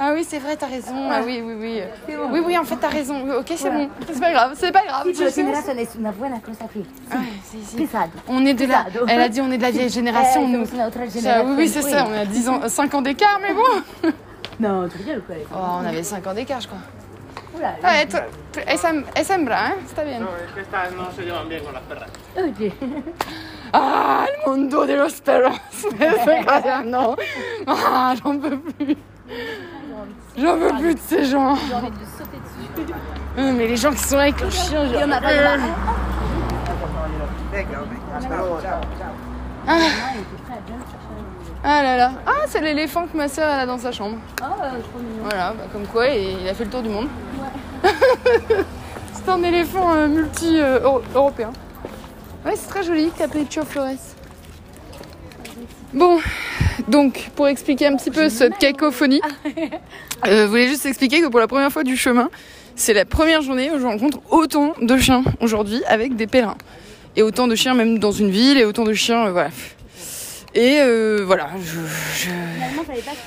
Ah 0.00 0.12
oui, 0.14 0.24
c'est 0.28 0.38
vrai, 0.38 0.56
t'as 0.56 0.66
raison. 0.66 0.94
Ah 1.10 1.20
oui, 1.24 1.40
oui, 1.44 1.54
oui. 1.58 1.82
Bon. 2.16 2.28
Oui, 2.32 2.40
oui, 2.44 2.58
en 2.58 2.64
fait, 2.64 2.76
t'as 2.76 2.88
raison. 2.88 3.22
Oui, 3.24 3.34
Ok, 3.38 3.46
c'est 3.56 3.68
Voilà. 3.70 3.84
bon. 3.86 3.90
C'est 4.12 4.20
pas 4.20 4.32
grave, 4.32 4.52
c'est 4.56 4.72
pas 4.72 4.82
grave. 4.84 5.06
Aquí. 5.08 6.84
Ah, 7.10 7.16
si, 7.44 7.64
si. 7.64 7.88
On 8.28 8.44
est 8.44 8.54
de 8.54 8.66
la. 8.66 8.86
Elle 9.08 9.20
a 9.20 9.28
dit 9.28 9.40
on 9.40 9.50
est 9.50 9.56
de 9.58 9.62
la 9.62 9.70
vieille 9.70 9.88
génération, 10.00 10.42
Eh, 10.44 10.48
nous. 10.52 10.66
Ça, 10.66 10.72
generación. 10.72 11.46
oui, 11.46 11.54
oui, 11.58 11.68
c'est 11.68 11.82
ça. 11.82 12.06
On 12.08 12.12
a 12.12 12.24
10 12.26 12.48
ans, 12.48 12.68
5 12.68 12.94
ans 12.94 13.02
d'écart, 13.02 13.38
mais 13.40 13.54
bon. 13.54 14.10
Non, 14.60 14.88
tu 14.88 14.96
rigoles 14.98 15.22
quoi. 15.22 15.36
Oh, 15.52 15.82
on 15.82 15.86
avait 15.86 16.02
5 16.02 16.26
ans 16.26 16.32
d'écart, 16.34 16.60
je 16.62 16.68
crois. 16.68 16.78
Oula, 17.56 17.74
Ah, 17.82 18.02
esa, 18.02 18.92
esa 19.14 19.34
hembra, 19.34 19.68
¿eh? 19.70 19.74
Está 19.86 20.02
bien. 20.02 20.20
No, 20.20 20.28
es 20.28 20.50
que 20.54 20.60
estas 20.62 20.92
no 20.92 21.12
se 21.12 21.22
llevan 21.24 21.46
bien 21.48 21.62
con 21.62 21.74
las 21.74 21.82
perras. 21.82 22.08
Oye. 22.36 22.72
Ah, 23.72 24.24
el 24.28 24.50
mundo 24.50 24.86
de 24.86 24.94
los 24.94 25.20
perros. 25.20 25.56
C'est 25.70 26.84
non. 26.84 27.16
Ah, 27.66 28.14
j'en 28.22 28.38
peux 28.38 28.58
plus. 28.58 28.96
J'en 30.38 30.58
peux 30.58 30.72
plus 30.78 30.94
de 30.94 31.00
ces 31.00 31.24
gens. 31.24 31.56
J'ai 31.56 31.74
envie 31.74 31.90
de 31.90 31.96
sauter 32.16 32.38
dessus. 32.38 32.92
Euh, 33.38 33.52
Mais 33.56 33.66
les 33.68 33.76
gens 33.76 33.90
qui 33.92 33.98
sont 34.04 34.18
avec 34.18 34.40
le 34.40 34.50
chien, 34.50 34.84
Il 34.84 34.92
y 34.92 34.96
en 34.96 35.00
genre. 35.08 35.16
a 35.16 35.20
pas, 35.20 35.32
il. 35.34 35.40
Ah, 39.68 39.78
il 40.14 40.24
Ah 41.64 41.82
là 41.82 41.96
là. 41.96 42.12
Ah, 42.26 42.30
c'est 42.46 42.60
l'éléphant 42.60 43.06
que 43.06 43.16
ma 43.16 43.28
soeur 43.28 43.48
elle 43.52 43.60
a 43.60 43.66
dans 43.66 43.78
sa 43.78 43.90
chambre. 43.92 44.18
Trop 44.36 44.46
mignon. 44.98 45.24
Voilà, 45.24 45.52
bah, 45.52 45.64
comme 45.72 45.86
quoi, 45.86 46.06
il 46.08 46.48
a 46.48 46.54
fait 46.54 46.64
le 46.64 46.70
tour 46.70 46.82
du 46.82 46.88
monde. 46.88 47.08
c'est 49.12 49.28
un 49.28 49.42
éléphant 49.42 49.94
euh, 49.94 50.06
multi-européen. 50.06 51.50
Ouais, 52.46 52.52
c'est 52.56 52.68
très 52.68 52.82
joli, 52.84 53.10
Capriccio 53.18 53.64
Flores. 53.64 53.90
Bon, 55.92 56.18
donc, 56.88 57.30
pour 57.36 57.48
expliquer 57.48 57.86
un 57.86 57.96
petit 57.96 58.10
peu 58.10 58.28
cette 58.28 58.58
cacophonie, 58.58 59.20
euh, 60.26 60.42
je 60.42 60.46
voulais 60.46 60.68
juste 60.68 60.84
expliquer 60.86 61.20
que 61.20 61.26
pour 61.28 61.40
la 61.40 61.46
première 61.48 61.72
fois 61.72 61.84
du 61.84 61.96
chemin, 61.96 62.28
c'est 62.74 62.92
la 62.92 63.04
première 63.04 63.40
journée 63.42 63.70
où 63.70 63.78
je 63.78 63.86
rencontre 63.86 64.18
autant 64.30 64.74
de 64.80 64.96
chiens 64.98 65.22
aujourd'hui 65.40 65.82
avec 65.86 66.16
des 66.16 66.26
pèlerins. 66.26 66.58
Et 67.14 67.22
autant 67.22 67.48
de 67.48 67.54
chiens 67.54 67.72
même 67.72 67.98
dans 67.98 68.12
une 68.12 68.30
ville, 68.30 68.58
et 68.58 68.64
autant 68.64 68.84
de 68.84 68.92
chiens, 68.92 69.26
euh, 69.26 69.32
voilà. 69.32 69.48
Et 70.54 70.80
euh, 70.80 71.22
voilà, 71.26 71.48
je- 71.62 72.24
je, 72.24 72.30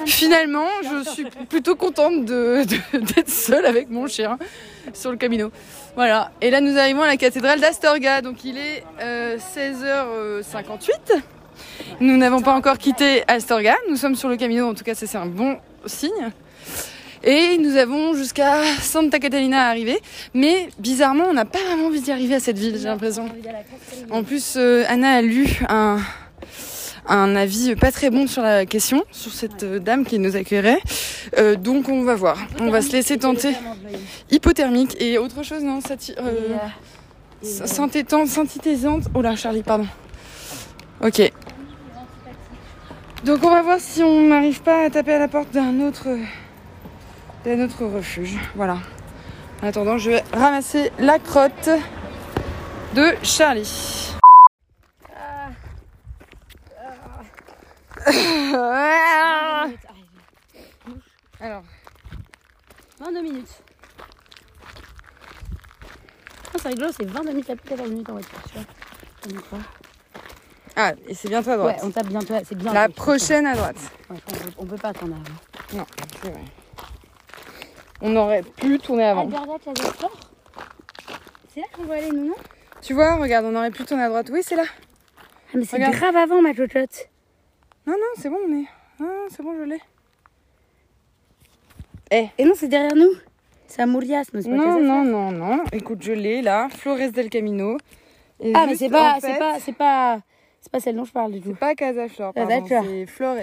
Finalement, 0.05 0.65
je 0.84 1.10
suis 1.10 1.25
plutôt 1.49 1.75
contente 1.75 2.25
de- 2.25 2.63
de- 2.65 2.97
d'être 3.13 3.29
seule 3.29 3.65
avec 3.65 3.89
mon 3.89 4.05
chien 4.08 4.38
sur 4.93 5.10
le 5.12 5.17
camino. 5.17 5.51
Voilà. 5.99 6.31
Et 6.39 6.49
là, 6.49 6.62
nous 6.62 6.77
arrivons 6.77 7.01
à 7.01 7.07
la 7.07 7.17
cathédrale 7.17 7.59
d'Astorga. 7.59 8.21
Donc, 8.21 8.45
il 8.45 8.57
est 8.57 8.85
euh, 9.01 9.38
16h58. 9.38 11.21
Nous 11.99 12.15
n'avons 12.15 12.41
pas 12.41 12.53
encore 12.53 12.77
quitté 12.77 13.23
Astorga. 13.27 13.75
Nous 13.89 13.97
sommes 13.97 14.15
sur 14.15 14.29
le 14.29 14.38
camino. 14.38 14.69
En 14.69 14.73
tout 14.73 14.85
cas, 14.85 14.95
c'est 14.95 15.13
un 15.17 15.25
bon 15.25 15.57
signe. 15.85 16.31
Et 17.21 17.57
nous 17.57 17.75
avons 17.75 18.13
jusqu'à 18.13 18.63
Santa 18.79 19.19
Catalina 19.19 19.65
à 19.65 19.67
arriver. 19.67 19.99
Mais 20.33 20.69
bizarrement, 20.79 21.25
on 21.25 21.33
n'a 21.33 21.43
pas 21.43 21.59
vraiment 21.67 21.88
envie 21.88 21.99
d'y 21.99 22.13
arriver 22.13 22.35
à 22.35 22.39
cette 22.39 22.57
ville, 22.57 22.77
j'ai 22.77 22.88
l'impression. 22.88 23.25
En 24.09 24.23
plus, 24.23 24.53
euh, 24.55 24.85
Anna 24.88 25.15
a 25.15 25.21
lu 25.21 25.59
un, 25.67 25.97
un 27.09 27.35
avis 27.35 27.75
pas 27.75 27.91
très 27.91 28.09
bon 28.09 28.27
sur 28.27 28.41
la 28.41 28.65
question, 28.65 29.03
sur 29.11 29.31
cette 29.31 29.63
euh, 29.63 29.79
dame 29.79 30.05
qui 30.05 30.19
nous 30.19 30.35
accueillerait. 30.35 30.79
Euh, 31.37 31.55
donc 31.55 31.89
on 31.89 32.03
va 32.03 32.15
voir. 32.15 32.37
On 32.59 32.69
va 32.69 32.81
se 32.81 32.91
laisser 32.91 33.17
tenter. 33.17 33.55
Hypothermique 34.31 34.95
et 35.01 35.17
autre 35.17 35.43
chose, 35.43 35.63
non 35.63 35.79
euh, 35.89 36.31
et, 37.41 37.45
s- 37.45 37.65
synthétante, 37.65 38.27
synthétisante. 38.27 39.03
Oh 39.15 39.21
là, 39.21 39.35
Charlie, 39.35 39.63
pardon. 39.63 39.87
Ok. 41.01 41.31
Donc 43.25 43.43
on 43.43 43.49
va 43.49 43.61
voir 43.61 43.79
si 43.79 44.01
on 44.03 44.27
n'arrive 44.27 44.61
pas 44.61 44.85
à 44.85 44.89
taper 44.89 45.13
à 45.13 45.19
la 45.19 45.27
porte 45.27 45.51
d'un 45.51 45.81
autre, 45.81 46.07
d'un 47.43 47.63
autre 47.63 47.85
refuge. 47.85 48.37
Voilà. 48.55 48.77
En 49.61 49.67
attendant, 49.67 49.97
je 49.97 50.11
vais 50.11 50.23
ramasser 50.31 50.91
la 50.99 51.19
crotte 51.19 51.69
de 52.95 53.07
Charlie. 53.23 54.13
Ah. 55.15 55.49
Alors, 61.39 61.63
22 62.99 63.21
minutes. 63.21 63.63
Oh, 66.53 66.57
c'est 66.61 66.69
rigolo, 66.69 66.89
c'est 66.95 67.05
22 67.05 67.29
minutes 67.31 67.49
à 67.49 67.55
plus 67.55 67.69
14 67.69 67.89
minutes 67.89 68.09
en 68.09 68.13
voiture, 68.13 68.39
tu 68.47 69.33
vois. 69.33 69.59
Ah, 70.75 70.93
et 71.07 71.13
c'est 71.13 71.29
bientôt 71.29 71.51
à 71.51 71.57
droite. 71.57 71.77
Ouais, 71.77 71.83
on 71.87 71.91
tape 71.91 72.07
bientôt, 72.07 72.33
c'est 72.43 72.55
bien. 72.55 72.73
La 72.73 72.89
prochaine 72.89 73.45
à 73.45 73.55
droite. 73.55 73.77
Ouais, 74.09 74.17
on, 74.27 74.31
peut, 74.31 74.51
on 74.57 74.65
peut 74.65 74.77
pas 74.77 74.89
attendre 74.89 75.15
avant. 75.15 75.77
Non, 75.77 75.85
c'est 76.21 76.31
vrai. 76.31 76.41
On 78.01 78.15
aurait 78.15 78.43
pu 78.43 78.79
tourner 78.79 79.05
avant. 79.05 79.29
Fleurs 79.29 79.45
C'est 81.53 81.59
là 81.59 81.65
qu'on 81.73 81.83
va 81.83 81.95
aller, 81.95 82.11
nous, 82.11 82.27
non? 82.29 82.35
Tu 82.81 82.93
vois, 82.93 83.15
regarde, 83.15 83.45
on 83.45 83.55
aurait 83.55 83.71
pu 83.71 83.83
tourner 83.83 84.03
à 84.03 84.09
droite. 84.09 84.29
Oui, 84.31 84.41
c'est 84.43 84.55
là. 84.55 84.63
Ah, 84.67 85.57
mais 85.57 85.65
c'est 85.65 85.79
grave 85.79 86.15
avant, 86.15 86.41
ma 86.41 86.53
chochotte. 86.53 87.09
Non, 87.87 87.93
non, 87.93 88.13
c'est 88.17 88.29
bon, 88.29 88.37
on 88.47 88.51
est. 88.53 88.65
Non, 88.99 89.07
non, 89.07 89.27
c'est 89.29 89.43
bon, 89.43 89.53
je 89.57 89.63
l'ai. 89.63 89.79
Et 92.11 92.43
non, 92.45 92.53
c'est 92.55 92.67
derrière 92.67 92.95
nous. 92.95 93.11
C'est 93.67 93.81
à 93.83 93.85
Mourias, 93.85 94.25
non, 94.33 94.41
c'est 94.41 94.49
pas 94.49 94.55
Non, 94.55 94.81
non, 94.81 95.03
non, 95.03 95.31
non. 95.31 95.63
Écoute, 95.71 96.01
je 96.01 96.11
l'ai 96.11 96.41
là. 96.41 96.67
Flores 96.69 97.11
del 97.11 97.29
Camino. 97.29 97.77
Et 98.39 98.51
Ah, 98.55 98.65
mais 98.67 98.75
c'est 98.75 98.89
pas, 98.89 99.15
en 99.17 99.19
fait, 99.19 99.33
c'est 99.33 99.37
pas, 99.39 99.59
c'est 99.59 99.73
pas, 99.73 100.19
c'est 100.59 100.71
pas 100.71 100.79
celle 100.79 100.95
dont 100.95 101.03
je 101.03 101.11
parle 101.11 101.33
du 101.33 101.41
tout. 101.41 101.49
C'est 101.49 101.59
pas 101.59 101.75
Casa 101.75 102.07
Flor, 102.07 102.33
Ah, 102.35 102.45
pardon, 102.47 102.65
c'est 102.67 103.05
Flores. 103.05 103.35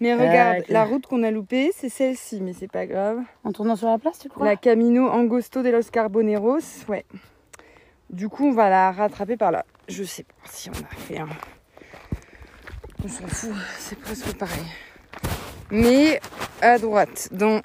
Mais 0.00 0.14
regarde, 0.14 0.64
la 0.68 0.84
route 0.84 1.06
qu'on 1.06 1.22
a 1.22 1.30
loupée, 1.30 1.70
c'est 1.74 1.88
celle-ci, 1.88 2.40
mais 2.42 2.52
c'est 2.52 2.70
pas 2.70 2.84
grave. 2.86 3.22
En 3.44 3.52
tournant 3.52 3.76
sur 3.76 3.88
la 3.88 3.96
place, 3.98 4.18
tu 4.18 4.28
crois? 4.28 4.44
La 4.44 4.56
Camino 4.56 5.08
Angosto 5.08 5.62
de 5.62 5.70
los 5.70 5.88
Carboneros, 5.90 6.58
ouais. 6.88 7.04
Du 8.10 8.28
coup, 8.28 8.46
on 8.48 8.52
va 8.52 8.68
la 8.68 8.92
rattraper 8.92 9.36
par 9.36 9.50
là. 9.50 9.64
Je 9.88 10.04
sais 10.04 10.24
pas 10.24 10.34
si 10.50 10.68
on 10.68 10.72
a 10.72 10.96
fait 10.96 11.18
un. 11.18 11.28
On 13.04 13.08
s'en 13.08 13.26
fout, 13.26 13.52
c'est 13.78 13.98
presque 14.00 14.32
pareil. 14.38 14.64
Mais 15.70 16.18
à 16.62 16.78
droite, 16.78 17.28
dans. 17.32 17.60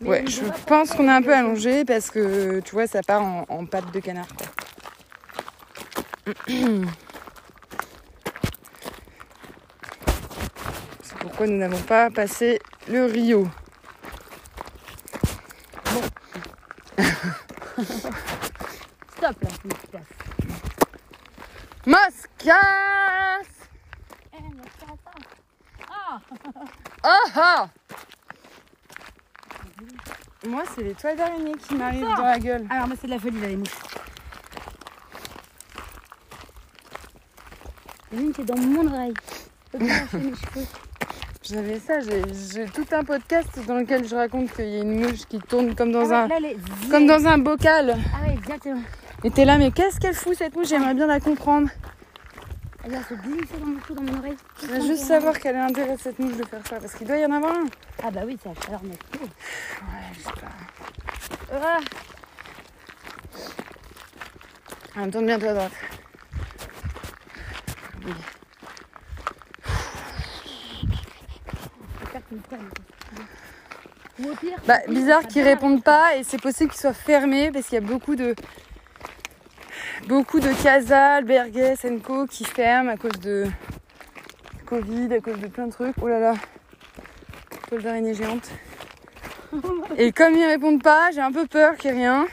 Ouais, 0.00 0.24
je 0.26 0.42
pense 0.66 0.90
qu'on 0.90 1.06
est 1.06 1.12
un 1.12 1.22
peu 1.22 1.32
allongé 1.32 1.84
parce 1.84 2.10
que 2.10 2.58
tu 2.58 2.72
vois, 2.72 2.88
ça 2.88 3.02
part 3.02 3.22
en, 3.22 3.46
en 3.48 3.64
pâte 3.66 3.92
de 3.92 4.00
canard. 4.00 4.26
Quoi. 4.36 4.48
C'est 11.04 11.18
pourquoi 11.20 11.46
nous 11.46 11.58
n'avons 11.58 11.82
pas 11.82 12.10
passé 12.10 12.58
le 12.88 13.04
Rio. 13.04 13.46
Stop 19.16 19.40
là, 19.40 19.48
c'est 19.50 19.64
une 19.64 19.72
place. 19.88 20.02
Mascas 21.86 22.82
Ah 27.02 27.18
ah 27.36 27.68
Moi, 30.46 30.62
c'est 30.74 30.82
les 30.82 30.94
toiles 30.94 31.16
d'araignée 31.16 31.52
qui 31.66 31.74
m'arrivent 31.74 32.02
dans 32.02 32.22
la 32.22 32.38
gueule. 32.38 32.66
Alors, 32.70 32.86
moi, 32.88 32.96
c'est 33.00 33.06
de 33.06 33.12
la 33.12 33.18
folie, 33.18 33.40
là, 33.40 33.48
les 33.48 33.56
mouches. 33.56 33.68
Il 38.12 38.18
y 38.18 38.20
en 38.20 38.24
a 38.24 38.26
une 38.26 38.32
qui 38.32 38.40
est 38.42 38.44
dans 38.44 38.56
mon 38.58 38.86
oreille. 38.92 39.14
J'avais 41.44 41.78
ça, 41.80 41.94
j'ai 42.00 42.66
tout 42.66 42.86
un 42.92 43.02
podcast 43.04 43.48
dans 43.66 43.74
lequel 43.76 44.06
je 44.06 44.14
raconte 44.14 44.52
qu'il 44.54 44.68
y 44.68 44.78
a 44.78 44.82
une 44.82 45.00
mouche 45.00 45.24
qui 45.28 45.38
tourne 45.38 45.74
comme 45.74 45.90
dans 45.92 46.10
Ah 46.12 46.24
un 46.24 46.28
ouais, 46.28 46.28
là, 46.28 46.40
les- 46.40 46.56
comme 46.88 47.06
dans 47.06 47.26
un 47.26 47.38
bocal. 47.38 47.96
Ah 48.14 48.26
ouais, 48.26 48.34
exactement. 48.34 48.80
Et 49.24 49.30
t'es 49.30 49.44
là, 49.44 49.58
mais 49.58 49.70
qu'est-ce 49.70 49.98
qu'elle 49.98 50.14
fout 50.14 50.34
cette 50.36 50.54
mouche? 50.56 50.68
J'aimerais 50.68 50.94
bien 50.94 51.06
la 51.06 51.20
comprendre. 51.20 51.68
Elle 52.84 52.90
vient 52.90 53.02
se 53.04 53.14
glisser 53.14 53.58
dans 53.60 53.66
mon 53.66 53.78
cou, 53.80 53.94
dans 53.94 54.02
mon 54.02 54.18
oreille. 54.18 54.36
Je 54.60 54.66
veux 54.66 54.80
juste 54.86 55.04
savoir 55.04 55.38
quel 55.38 55.54
est 55.54 55.58
l'intérêt 55.58 55.94
de 55.96 56.00
cette 56.00 56.18
mouche 56.18 56.36
de 56.36 56.44
faire 56.44 56.66
ça, 56.66 56.80
parce 56.80 56.94
qu'il 56.94 57.06
doit 57.06 57.16
y 57.16 57.24
en 57.24 57.32
avoir 57.32 57.52
un. 57.54 57.66
Ah 58.02 58.10
bah 58.10 58.22
oui, 58.26 58.36
c'est 58.42 58.48
la 58.48 58.60
chaleur 58.60 58.82
mec. 58.82 58.98
Ouais, 59.12 59.28
je 60.14 60.20
sais 60.20 60.30
pas. 60.32 61.54
Ah, 61.54 61.78
Ah, 64.96 65.08
tourne 65.10 65.26
bien 65.26 65.38
toi 65.38 65.50
à 65.50 65.54
droite. 65.54 65.72
j'espère 72.00 72.26
qu'il 72.28 72.36
me 72.38 72.42
calme. 72.42 72.70
Ou 74.18 74.30
au 74.30 74.34
pire, 74.36 74.58
Bah, 74.66 74.78
oui, 74.88 74.94
bizarre 74.94 75.26
qu'ils 75.26 75.42
va. 75.42 75.48
répondent 75.50 75.82
pas 75.82 76.16
et 76.16 76.22
c'est 76.24 76.40
possible 76.40 76.70
qu'ils 76.70 76.80
soient 76.80 76.92
fermés 76.92 77.50
parce 77.50 77.66
qu'il 77.66 77.74
y 77.74 77.84
a 77.84 77.86
beaucoup 77.86 78.14
de 78.14 78.34
beaucoup 80.08 80.40
de 80.40 80.52
casas, 80.62 81.16
albergues, 81.16 81.76
Co 82.02 82.26
qui 82.26 82.44
ferment 82.44 82.90
à 82.92 82.96
cause 82.96 83.18
de 83.20 83.46
Covid, 84.66 85.12
à 85.14 85.20
cause 85.20 85.38
de 85.38 85.46
plein 85.48 85.66
de 85.66 85.72
trucs. 85.72 85.94
Oh 86.00 86.08
là 86.08 86.18
là, 86.18 86.34
toile 87.68 87.82
d'araignée 87.82 88.14
géante. 88.14 88.50
Et 89.98 90.12
comme 90.12 90.34
ils 90.34 90.46
répondent 90.46 90.82
pas, 90.82 91.10
j'ai 91.12 91.20
un 91.20 91.32
peu 91.32 91.46
peur 91.46 91.76
qu'il 91.76 91.90
y 91.90 91.94
ait 91.94 91.96
rien. 91.96 92.26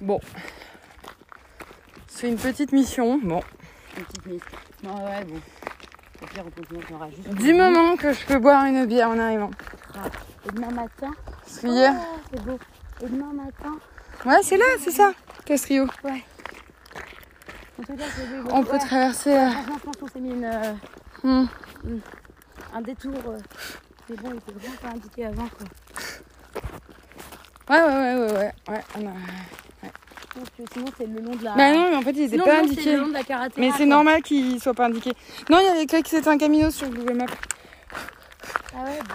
Bon, 0.00 0.20
c'est 2.06 2.28
une 2.28 2.36
petite 2.36 2.72
mission. 2.72 3.18
Bon, 3.22 3.40
Une 3.96 4.04
petite 4.04 4.26
mise. 4.26 4.40
Non, 4.84 4.94
ouais, 5.04 5.24
bon. 5.24 5.40
Au 6.22 6.26
pire, 6.26 6.44
on 6.46 6.50
continue, 6.50 6.84
on 6.90 6.94
aura 6.94 7.10
juste. 7.10 7.28
du 7.34 7.52
moment 7.54 7.96
que 7.96 8.12
je 8.12 8.24
peux 8.26 8.38
boire 8.38 8.64
une 8.66 8.86
bière 8.86 9.08
en 9.08 9.18
arrivant. 9.18 9.50
Et 10.46 10.52
demain 10.52 10.70
matin. 10.70 11.10
Hier, 11.64 11.92
Oh, 11.98 12.18
c'est 12.32 12.44
beau. 12.44 12.58
Et 13.02 13.06
demain 13.08 13.32
matin. 13.32 13.78
Ouais, 14.26 14.38
c'est 14.42 14.56
là, 14.56 14.64
c'est 14.82 14.90
ça, 14.90 15.12
Castrio. 15.44 15.84
En 15.84 15.86
tout 15.88 15.94
cas. 16.02 16.14
On 18.52 18.62
peut 18.62 18.72
Ouais. 18.72 18.78
traverser. 18.78 19.30
euh, 19.32 19.50
Franchement, 19.50 19.76
je 19.78 19.82
pense 19.84 19.96
qu'on 19.96 20.08
s'est 20.08 20.20
mis 20.20 20.30
une, 20.32 20.44
euh, 20.44 20.74
hmm. 21.22 21.46
un 22.74 22.80
détour. 22.82 23.14
euh, 23.26 23.38
Mais 24.10 24.16
bon, 24.16 24.30
il 24.34 24.40
faut 24.40 24.58
vraiment 24.58 24.76
pas 24.82 24.88
indiquer 24.88 25.26
avant. 25.26 25.48
Quoi. 25.48 25.66
Ouais, 27.70 27.82
ouais, 27.82 27.88
ouais, 27.88 28.16
ouais, 28.16 28.32
ouais. 28.32 28.52
ouais 28.68 28.84
on 28.98 29.06
a- 29.06 29.12
Je 29.82 30.40
pense 30.40 30.48
que 30.50 30.62
sinon, 30.72 30.86
c'est 30.98 31.06
le 31.06 31.20
long 31.20 31.34
de 31.36 31.44
la. 31.44 31.54
Bah 31.54 31.72
non, 31.72 31.90
mais 31.90 31.96
en 31.96 32.02
fait, 32.02 32.10
ils 32.12 32.22
étaient 32.24 32.32
Sinon, 32.32 32.44
pas 32.44 32.56
non, 32.58 32.64
indiqués. 32.64 32.92
le 32.92 32.98
long 33.00 33.08
de 33.08 33.12
la 33.14 33.22
karaté. 33.24 33.60
Mais 33.60 33.70
c'est 33.76 33.86
normal 33.86 34.22
qu'ils 34.22 34.60
soient 34.60 34.74
pas 34.74 34.86
indiqués. 34.86 35.12
Non, 35.48 35.58
il 35.60 35.64
y 35.64 35.68
avait 35.68 35.82
écrit 35.84 36.02
que 36.02 36.08
c'était 36.08 36.28
un 36.28 36.38
camino 36.38 36.70
sur 36.70 36.88
Google 36.90 37.14
Maps. 37.14 37.26
Ah 38.76 38.84
ouais, 38.84 38.98
bon. 39.08 39.14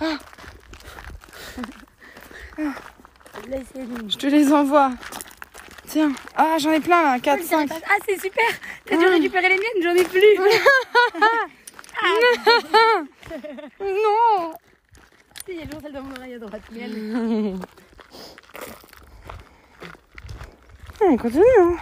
Laissez-nous. 0.00 1.83
Je 2.56 4.16
te 4.16 4.26
les 4.26 4.52
envoie. 4.52 4.92
Tiens. 5.86 6.12
Ah, 6.36 6.56
j'en 6.58 6.72
ai 6.72 6.80
plein 6.80 7.02
là. 7.02 7.18
4, 7.20 7.42
5. 7.42 7.70
Ah, 7.72 7.76
c'est 8.06 8.20
super 8.20 8.44
T'as 8.86 8.96
dû 8.96 9.06
récupérer 9.06 9.48
les 9.48 9.56
miennes, 9.56 9.82
j'en 9.82 9.94
ai 9.94 10.04
plus 10.04 10.20
Non 13.80 14.54
Si, 15.46 15.52
il 15.52 15.56
y 15.56 15.62
a 15.62 15.66
toujours 15.66 15.80
celle 15.82 15.92
dans 15.92 16.02
mon 16.02 16.14
oreille 16.16 16.34
à 16.34 16.38
droite. 16.38 16.62
Mienne. 16.72 17.60
On 21.00 21.16
continue, 21.16 21.42
hein. 21.60 21.76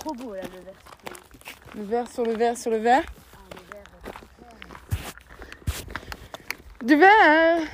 Trop 0.00 0.14
beau 0.14 0.34
là, 0.34 0.42
le 0.42 0.60
verre. 0.60 0.74
Le 1.74 1.82
verre 1.84 2.08
sur 2.08 2.24
le 2.24 2.32
verre 2.32 2.56
sur 2.56 2.70
le 2.70 2.78
verre. 2.78 3.02
Du 6.82 6.94
verre 6.96 7.66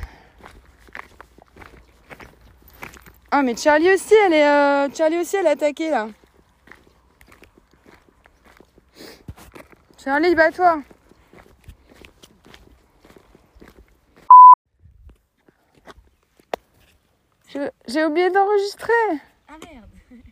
Ah, 3.31 3.43
mais 3.43 3.57
Charlie 3.57 3.93
aussi, 3.93 4.15
elle 4.27 4.35
est, 4.35 4.47
euh, 4.47 4.89
Charlie 4.95 5.19
aussi, 5.19 5.37
elle 5.37 5.47
est 5.47 5.51
attaquée 5.51 5.91
là. 5.91 6.09
Charlie, 10.03 10.35
bats-toi. 10.35 10.83
J'ai 17.87 18.05
oublié 18.05 18.31
d'enregistrer. 18.31 18.93
Ah 19.49 19.53
merde 19.65 19.91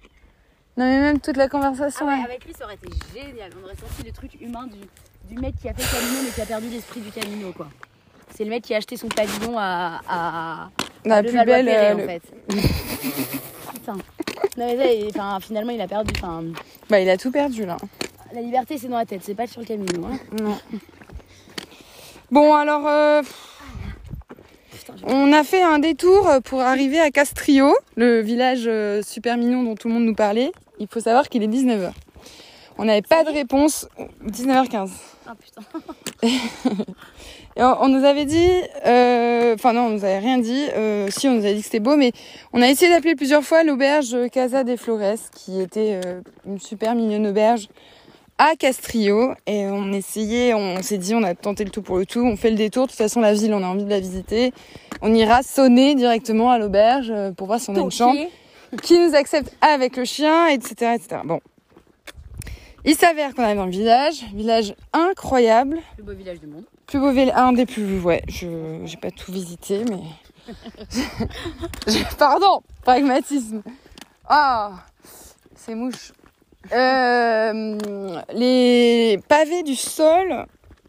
Non, 0.76 0.84
mais 0.86 1.00
même 1.00 1.20
toute 1.20 1.36
la 1.36 1.48
conversation. 1.48 2.06
Ah 2.08 2.12
ouais, 2.12 2.18
là. 2.18 2.24
avec 2.24 2.44
lui, 2.44 2.54
ça 2.54 2.64
aurait 2.64 2.74
été 2.74 2.88
génial. 3.14 3.52
On 3.60 3.64
aurait 3.64 3.76
senti 3.76 4.02
le 4.02 4.12
truc 4.12 4.40
humain 4.40 4.66
du, 4.66 4.78
du 5.24 5.40
mec 5.40 5.56
qui 5.56 5.68
a 5.68 5.74
fait 5.74 5.82
le 5.82 6.00
camino 6.00 6.22
mais 6.24 6.30
qui 6.30 6.40
a 6.40 6.46
perdu 6.46 6.68
l'esprit 6.68 7.00
du 7.00 7.10
camino, 7.10 7.52
quoi. 7.52 7.68
C'est 8.36 8.44
le 8.44 8.50
mec 8.50 8.62
qui 8.64 8.74
a 8.74 8.78
acheté 8.78 8.96
son 8.96 9.08
pavillon 9.08 9.56
à, 9.58 10.00
à, 10.08 10.70
La 11.04 11.16
à 11.16 11.22
plus 11.22 11.32
belle. 11.44 11.68
euh, 11.68 11.94
en 11.94 11.98
le- 11.98 12.06
fait. 12.06 12.22
Putain. 13.74 13.94
Non 14.56 14.66
mais 14.66 14.76
ça, 14.76 14.92
il- 14.92 15.08
enfin, 15.08 15.38
finalement, 15.40 15.72
il 15.72 15.80
a 15.80 15.86
perdu. 15.88 16.12
Enfin, 16.16 16.42
Bah, 16.88 17.00
il 17.00 17.08
a 17.10 17.16
tout 17.16 17.30
perdu 17.30 17.64
là. 17.66 17.76
la 18.34 18.40
liberté, 18.40 18.78
c'est 18.78 18.88
dans 18.88 18.98
la 18.98 19.06
tête, 19.06 19.20
c'est 19.24 19.34
pas 19.34 19.46
sur 19.46 19.60
le 19.60 19.66
camino. 19.66 20.06
Hein. 20.06 20.18
Non. 20.40 20.58
Bon, 22.30 22.54
alors, 22.54 22.86
euh, 22.86 23.22
Putain, 24.70 24.94
on 25.06 25.32
a 25.32 25.42
fait 25.44 25.62
un 25.62 25.78
détour 25.80 26.28
pour 26.44 26.60
arriver 26.60 27.00
à 27.00 27.10
Castrio, 27.10 27.74
le 27.96 28.20
village 28.20 28.64
euh, 28.66 29.02
super 29.02 29.36
mignon 29.36 29.62
dont 29.64 29.74
tout 29.74 29.88
le 29.88 29.94
monde 29.94 30.04
nous 30.04 30.14
parlait. 30.14 30.52
Il 30.78 30.86
faut 30.88 31.00
savoir 31.00 31.28
qu'il 31.28 31.42
est 31.42 31.48
19h. 31.48 31.90
On 32.78 32.84
n'avait 32.84 33.02
pas 33.02 33.24
de 33.24 33.30
réponse. 33.30 33.88
19h15. 34.24 34.90
Ah 35.26 35.34
putain. 35.38 35.62
Et 37.60 37.62
on, 37.62 37.82
on 37.82 37.88
nous 37.88 38.06
avait 38.06 38.24
dit, 38.24 38.48
euh, 38.86 39.54
enfin 39.54 39.74
non, 39.74 39.82
on 39.82 39.90
nous 39.90 40.04
avait 40.04 40.18
rien 40.18 40.38
dit. 40.38 40.66
euh, 40.74 41.08
si, 41.10 41.28
on 41.28 41.34
nous 41.34 41.44
avait 41.44 41.52
dit 41.52 41.60
que 41.60 41.66
c'était 41.66 41.78
beau, 41.78 41.94
mais 41.94 42.12
on 42.54 42.62
a 42.62 42.68
essayé 42.68 42.90
d'appeler 42.90 43.14
plusieurs 43.14 43.42
fois 43.42 43.64
l'auberge 43.64 44.16
Casa 44.32 44.64
des 44.64 44.78
Flores, 44.78 45.18
qui 45.36 45.60
était 45.60 46.00
euh, 46.02 46.22
une 46.46 46.58
super 46.58 46.94
mignonne 46.94 47.26
auberge 47.26 47.68
à 48.38 48.56
Castrio. 48.58 49.34
Et 49.46 49.66
on 49.66 49.92
essayait, 49.92 50.54
on, 50.54 50.80
s'est 50.80 50.96
dit, 50.96 51.14
on 51.14 51.22
a 51.22 51.34
tenté 51.34 51.64
le 51.64 51.70
tout 51.70 51.82
pour 51.82 51.98
le 51.98 52.06
tout, 52.06 52.20
on 52.20 52.36
fait 52.38 52.48
le 52.48 52.56
détour. 52.56 52.86
De 52.86 52.92
toute 52.92 52.98
façon, 52.98 53.20
la 53.20 53.34
ville, 53.34 53.52
on 53.52 53.62
a 53.62 53.66
envie 53.66 53.84
de 53.84 53.90
la 53.90 54.00
visiter. 54.00 54.54
On 55.02 55.12
ira 55.12 55.42
sonner 55.42 55.94
directement 55.94 56.50
à 56.50 56.58
l'auberge 56.58 57.12
pour 57.36 57.46
voir 57.46 57.60
si 57.60 57.68
on 57.68 57.76
a 57.76 57.80
une 57.80 57.90
chambre 57.90 58.20
qui 58.82 58.98
nous 58.98 59.14
accepte 59.14 59.54
avec 59.60 59.98
le 59.98 60.06
chien, 60.06 60.46
etc., 60.46 60.94
etc. 60.94 61.20
Bon. 61.26 61.40
Il 62.86 62.94
s'avère 62.94 63.34
qu'on 63.34 63.42
arrive 63.42 63.58
dans 63.58 63.66
le 63.66 63.70
village, 63.70 64.24
village 64.32 64.74
incroyable. 64.94 65.80
Le 65.98 66.04
beau 66.04 66.14
village 66.14 66.40
du 66.40 66.46
monde. 66.46 66.64
Plus 66.90 66.98
beau 66.98 67.12
village, 67.12 67.36
un 67.36 67.52
des 67.52 67.66
plus, 67.66 68.00
ouais, 68.00 68.20
je, 68.26 68.80
j'ai 68.84 68.96
pas 68.96 69.12
tout 69.12 69.30
visité, 69.30 69.84
mais. 69.88 70.02
Pardon, 72.18 72.64
pragmatisme. 72.82 73.62
Ah, 74.28 74.72
ces 75.54 75.76
mouches. 75.76 76.10
Euh, 76.72 78.18
les 78.34 79.20
pavés 79.28 79.62
du 79.62 79.76
sol 79.76 80.46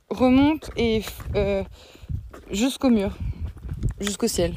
remontent 0.10 0.70
et 0.76 1.04
euh, 1.36 1.64
jusqu'au 2.50 2.90
mur, 2.90 3.16
jusqu'au 4.00 4.28
ciel. 4.28 4.56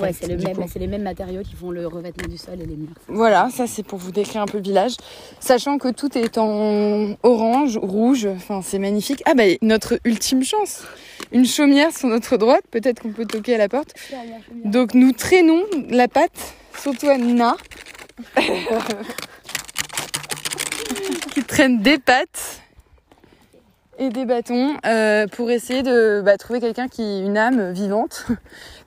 Ouais, 0.00 0.12
c'est 0.12 0.28
le 0.28 0.36
même, 0.36 0.56
les 0.76 0.86
mêmes 0.86 1.02
matériaux 1.02 1.42
qui 1.42 1.54
font 1.54 1.70
le 1.70 1.86
revêtement 1.86 2.26
du 2.26 2.38
sol 2.38 2.54
et 2.54 2.64
les 2.64 2.76
murs. 2.76 2.94
Voilà, 3.08 3.48
ça 3.50 3.66
c'est 3.66 3.82
pour 3.82 3.98
vous 3.98 4.12
décrire 4.12 4.40
un 4.40 4.46
peu 4.46 4.56
le 4.58 4.62
village, 4.62 4.96
sachant 5.40 5.76
que 5.78 5.88
tout 5.88 6.16
est 6.16 6.38
en 6.38 7.16
orange, 7.22 7.76
rouge, 7.76 8.26
enfin 8.26 8.62
c'est 8.62 8.78
magnifique. 8.78 9.22
Ah 9.26 9.34
bah 9.34 9.44
notre 9.60 9.98
ultime 10.04 10.42
chance, 10.42 10.84
une 11.32 11.44
chaumière 11.44 11.94
sur 11.96 12.08
notre 12.08 12.38
droite, 12.38 12.62
peut-être 12.70 13.02
qu'on 13.02 13.12
peut 13.12 13.26
toquer 13.26 13.56
à 13.56 13.58
la 13.58 13.68
porte. 13.68 13.94
Donc 14.64 14.94
nous 14.94 15.12
traînons 15.12 15.64
la 15.90 16.08
patte, 16.08 16.54
surtout 16.78 17.08
à 17.08 17.18
Nina, 17.18 17.56
qui 21.34 21.44
traîne 21.44 21.82
des 21.82 21.98
pattes 21.98 22.62
et 23.98 24.08
des 24.08 24.24
bâtons 24.24 24.76
euh, 24.86 25.26
pour 25.28 25.50
essayer 25.50 25.82
de 25.82 26.22
bah, 26.24 26.36
trouver 26.36 26.60
quelqu'un 26.60 26.88
qui, 26.88 27.20
une 27.20 27.36
âme 27.36 27.72
vivante, 27.72 28.26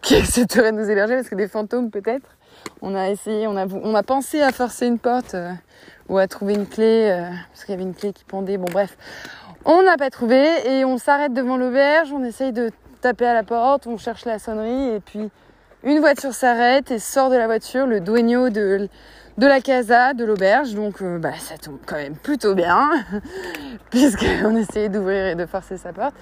qui 0.02 0.16
accepterait 0.16 0.72
de 0.72 0.78
nous 0.78 0.90
héberger, 0.90 1.16
parce 1.16 1.30
que 1.30 1.36
des 1.36 1.48
fantômes 1.48 1.92
peut-être. 1.92 2.38
On 2.82 2.96
a 2.96 3.10
essayé, 3.10 3.48
on 3.48 3.56
a, 3.56 3.68
on 3.68 3.96
a 3.96 4.04
pensé 4.04 4.42
à 4.42 4.52
forcer 4.52 4.88
une 4.88 5.00
porte 5.00 5.36
euh, 5.36 5.52
ou 6.10 6.18
à 6.18 6.28
trouver 6.28 6.54
une 6.54 6.68
clé, 6.68 7.10
euh, 7.12 7.30
parce 7.52 7.66
qu'il 7.66 7.74
y 7.74 7.76
avait 7.76 7.84
une 7.84 7.96
clé 7.96 8.14
qui 8.14 8.24
pendait. 8.24 8.58
Bon 8.58 8.68
bref, 8.72 8.98
on 9.66 9.84
n'a 9.84 9.98
pas 9.98 10.10
trouvé 10.10 10.46
et 10.66 10.86
on 10.86 10.98
s'arrête 10.98 11.34
devant 11.34 11.58
l'auberge, 11.58 12.12
on 12.14 12.24
essaye 12.24 12.52
de 12.52 12.72
taper 13.02 13.26
à 13.26 13.34
la 13.34 13.44
porte, 13.44 13.88
on 13.88 13.98
cherche 13.98 14.26
la 14.26 14.40
sonnerie 14.40 14.96
et 14.96 15.00
puis 15.00 15.30
une 15.84 16.00
voiture 16.00 16.34
s'arrête 16.34 16.90
et 16.92 17.00
sort 17.00 17.30
de 17.30 17.36
la 17.36 17.46
voiture 17.46 17.86
le 17.86 18.00
dueño 18.00 18.50
de, 18.50 18.90
de 19.38 19.46
la 19.46 19.62
casa, 19.62 20.14
de 20.14 20.26
l'auberge. 20.26 20.74
Donc 20.74 21.02
euh, 21.02 21.20
bah, 21.20 21.34
ça 21.40 21.58
tombe 21.58 21.80
quand 21.86 21.96
même 21.96 22.16
plutôt 22.16 22.56
bien, 22.56 22.90
puisqu'on 23.90 24.56
essayait 24.56 24.90
d'ouvrir 24.90 25.28
et 25.28 25.36
de 25.36 25.46
forcer 25.46 25.78
sa 25.78 25.94
porte. 25.94 26.16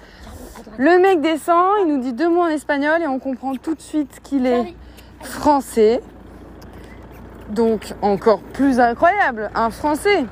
Le 0.78 0.98
mec 0.98 1.20
descend, 1.20 1.72
il 1.80 1.86
nous 1.88 2.00
dit 2.00 2.12
deux 2.12 2.28
mots 2.28 2.42
en 2.42 2.48
espagnol 2.48 3.02
et 3.02 3.06
on 3.06 3.18
comprend 3.18 3.54
tout 3.54 3.74
de 3.74 3.80
suite 3.80 4.20
qu'il 4.22 4.46
est 4.46 4.74
français. 5.20 6.02
Donc 7.50 7.94
encore 8.02 8.40
plus 8.40 8.80
incroyable, 8.80 9.50
un 9.54 9.70
Français. 9.70 10.24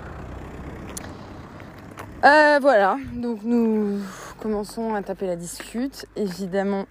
Euh, 2.24 2.58
voilà, 2.60 2.96
donc 3.12 3.40
nous 3.44 4.00
commençons 4.40 4.94
à 4.94 5.02
taper 5.02 5.26
la 5.26 5.36
discute, 5.36 6.06
évidemment 6.16 6.86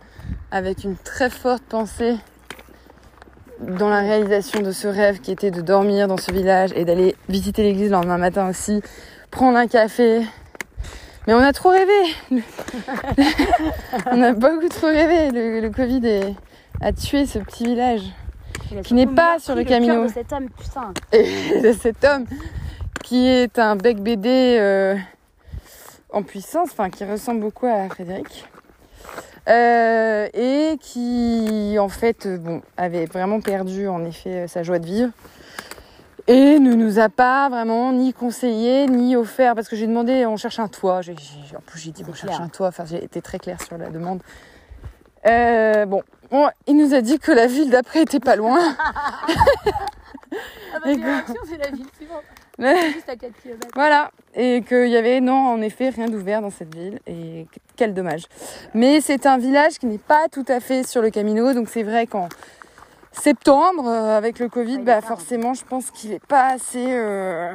avec 0.52 0.84
une 0.84 0.96
très 0.96 1.30
forte 1.30 1.64
pensée 1.64 2.16
dans 3.78 3.90
la 3.90 4.00
réalisation 4.00 4.62
de 4.62 4.72
ce 4.72 4.88
rêve 4.88 5.20
qui 5.20 5.32
était 5.32 5.52
de 5.52 5.62
dormir 5.62 6.08
dans 6.08 6.18
ce 6.18 6.32
village 6.32 6.72
et 6.76 6.86
d'aller 6.86 7.16
visiter 7.30 7.64
l'église 7.64 7.86
le 7.90 7.94
lendemain 7.94 8.18
matin 8.18 8.50
aussi, 8.50 8.82
prendre 9.32 9.58
un 9.58 9.68
café. 9.68 10.22
Mais 11.28 11.34
on 11.34 11.40
a 11.40 11.54
trop 11.54 11.70
rêvé. 11.70 12.14
on 14.12 14.22
a 14.22 14.34
beaucoup 14.34 14.68
trop 14.70 14.88
rêvé. 14.88 15.32
Le, 15.32 15.62
le 15.62 15.70
Covid 15.70 16.06
est- 16.06 16.36
a 16.82 16.92
tué 16.92 17.26
ce 17.26 17.40
petit 17.40 17.64
village 17.66 18.02
Qui 18.84 18.94
n'est 18.94 19.08
pas 19.08 19.40
sur 19.40 19.56
le 19.56 19.64
camino. 19.64 20.04
de 20.04 20.12
cet 20.12 20.34
homme, 20.34 20.50
putain. 20.50 20.94
et 21.12 21.62
de 21.64 21.72
cet 21.74 22.04
homme 22.04 22.26
qui 23.04 23.28
est 23.28 23.58
un 23.60 23.76
bec 23.76 24.02
BD 24.02 24.58
euh, 24.60 24.96
en 26.12 26.24
puissance, 26.24 26.70
enfin 26.72 26.90
qui 26.90 27.04
ressemble 27.06 27.42
beaucoup 27.42 27.66
à 27.68 27.88
Frédéric. 27.90 28.46
Euh, 29.50 30.30
et 30.34 30.78
qui 30.80 31.76
en 31.78 31.90
fait 31.90 32.26
euh, 32.26 32.38
bon 32.38 32.62
avait 32.78 33.06
vraiment 33.06 33.42
perdu 33.42 33.90
en 33.90 34.06
effet 34.06 34.44
euh, 34.44 34.48
sa 34.48 34.64
joie 34.64 34.80
de 34.80 34.86
vivre. 34.86 35.12
Et 36.28 36.60
ne 36.60 36.74
nous 36.74 37.00
a 37.00 37.10
pas 37.10 37.50
vraiment 37.50 37.92
ni 37.92 38.14
conseillé 38.14 38.88
ni 38.88 39.18
offert 39.18 39.56
parce 39.56 39.68
que 39.68 39.76
j'ai 39.76 39.88
demandé 39.88 40.26
on 40.26 40.38
cherche 40.38 40.60
un 40.60 40.70
toit. 40.70 41.02
J'ai, 41.02 41.14
en 41.58 41.62
plus 41.66 41.80
j'ai 41.80 41.92
dit 41.92 42.06
on 42.08 42.14
cherche 42.14 42.40
un 42.40 42.48
toit. 42.48 42.68
Enfin 42.68 42.86
j'ai 42.86 43.04
été 43.04 43.22
très 43.22 43.38
claire 43.38 43.62
sur 43.62 43.78
la 43.78 43.90
demande. 43.90 44.22
Euh, 45.28 45.86
bon, 45.86 46.04
bon 46.32 46.48
il 46.66 46.78
nous 46.78 46.94
a 46.94 47.02
dit 47.02 47.20
que 47.20 47.34
la 47.34 47.48
ville 47.48 47.70
d'après 47.70 48.04
était 48.04 48.22
pas 48.22 48.36
loin. 48.36 48.76
Ah 50.76 50.80
bah, 50.84 50.92
c'est 51.48 51.58
la 51.58 51.70
ville 51.70 51.86
suivante. 51.96 52.24
Mais- 52.60 52.92
Juste 52.94 53.10
à 53.10 53.16
4 53.16 53.32
km. 53.42 53.68
Voilà, 53.76 54.12
et 54.36 54.62
qu'il 54.68 54.88
y 54.90 54.98
avait, 54.98 55.20
non, 55.22 55.34
en 55.48 55.62
effet, 55.62 55.90
rien 55.90 56.08
d'ouvert 56.08 56.42
dans 56.42 56.50
cette 56.52 56.74
ville, 56.74 57.00
et 57.08 57.48
quel 57.76 57.94
dommage. 57.94 58.24
Mais 58.74 59.02
c'est 59.02 59.26
un 59.26 59.38
village 59.38 59.80
qui 59.80 59.86
n'est 59.88 59.98
pas 59.98 60.28
tout 60.32 60.46
à 60.48 60.60
fait 60.60 60.84
sur 60.86 61.02
le 61.02 61.10
Camino, 61.10 61.54
donc 61.54 61.68
c'est 61.70 61.84
vrai 61.84 62.06
qu'en 62.08 62.30
septembre, 63.12 63.88
euh, 63.88 64.18
avec 64.18 64.40
le 64.40 64.50
Covid, 64.50 64.78
Ouais, 64.78 64.84
bah 64.84 65.02
tard. 65.02 65.10
forcément, 65.18 65.54
je 65.54 65.64
pense 65.66 65.90
qu'il 65.92 66.12
n'est 66.12 66.20
pas 66.20 66.48
assez... 66.54 66.86
euh, 66.90 67.54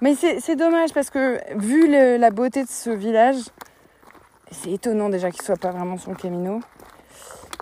Mais 0.00 0.14
c'est 0.14 0.40
c'est 0.40 0.56
dommage, 0.56 0.92
parce 0.92 1.10
que 1.10 1.38
vu 1.56 1.86
le- 1.90 2.16
la 2.16 2.30
beauté 2.30 2.62
de 2.64 2.68
ce 2.68 2.90
village, 2.90 3.36
c'est 4.50 4.72
étonnant 4.72 5.08
déjà 5.08 5.30
qu'il 5.30 5.42
soit 5.42 5.56
pas 5.56 5.70
vraiment 5.70 5.96
sur 5.96 6.10
le 6.10 6.16
Camino. 6.16 6.60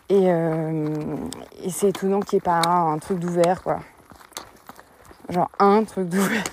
Et, 0.09 0.25
euh, 0.33 0.89
et 1.63 1.71
c'est 1.71 1.91
étonnant 1.91 2.19
qu'il 2.21 2.37
n'y 2.37 2.39
ait 2.39 2.45
pas 2.45 2.61
un, 2.67 2.95
un 2.95 2.99
truc 2.99 3.19
d'ouvert, 3.21 3.63
quoi. 3.63 3.79
Genre 5.31 5.51
un 5.59 5.85
truc 5.85 6.09
d'ouvert. 6.09 6.45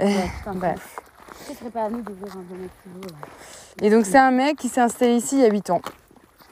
Ouais, 0.00 0.30
putain, 0.38 0.54
Bref. 0.54 0.96
Ce 1.46 1.54
serait 1.54 1.70
pas 1.70 1.84
à 1.84 1.90
nous 1.90 2.00
d'ouvrir 2.00 2.36
un 2.36 2.42
domaine 2.42 2.68
plus 2.82 3.86
Et 3.86 3.90
donc 3.90 4.06
c'est 4.06 4.18
un 4.18 4.30
mec 4.30 4.56
qui 4.56 4.68
s'est 4.68 4.80
installé 4.80 5.16
ici 5.16 5.36
il 5.36 5.42
y 5.42 5.44
a 5.44 5.50
8 5.50 5.70
ans. 5.70 5.82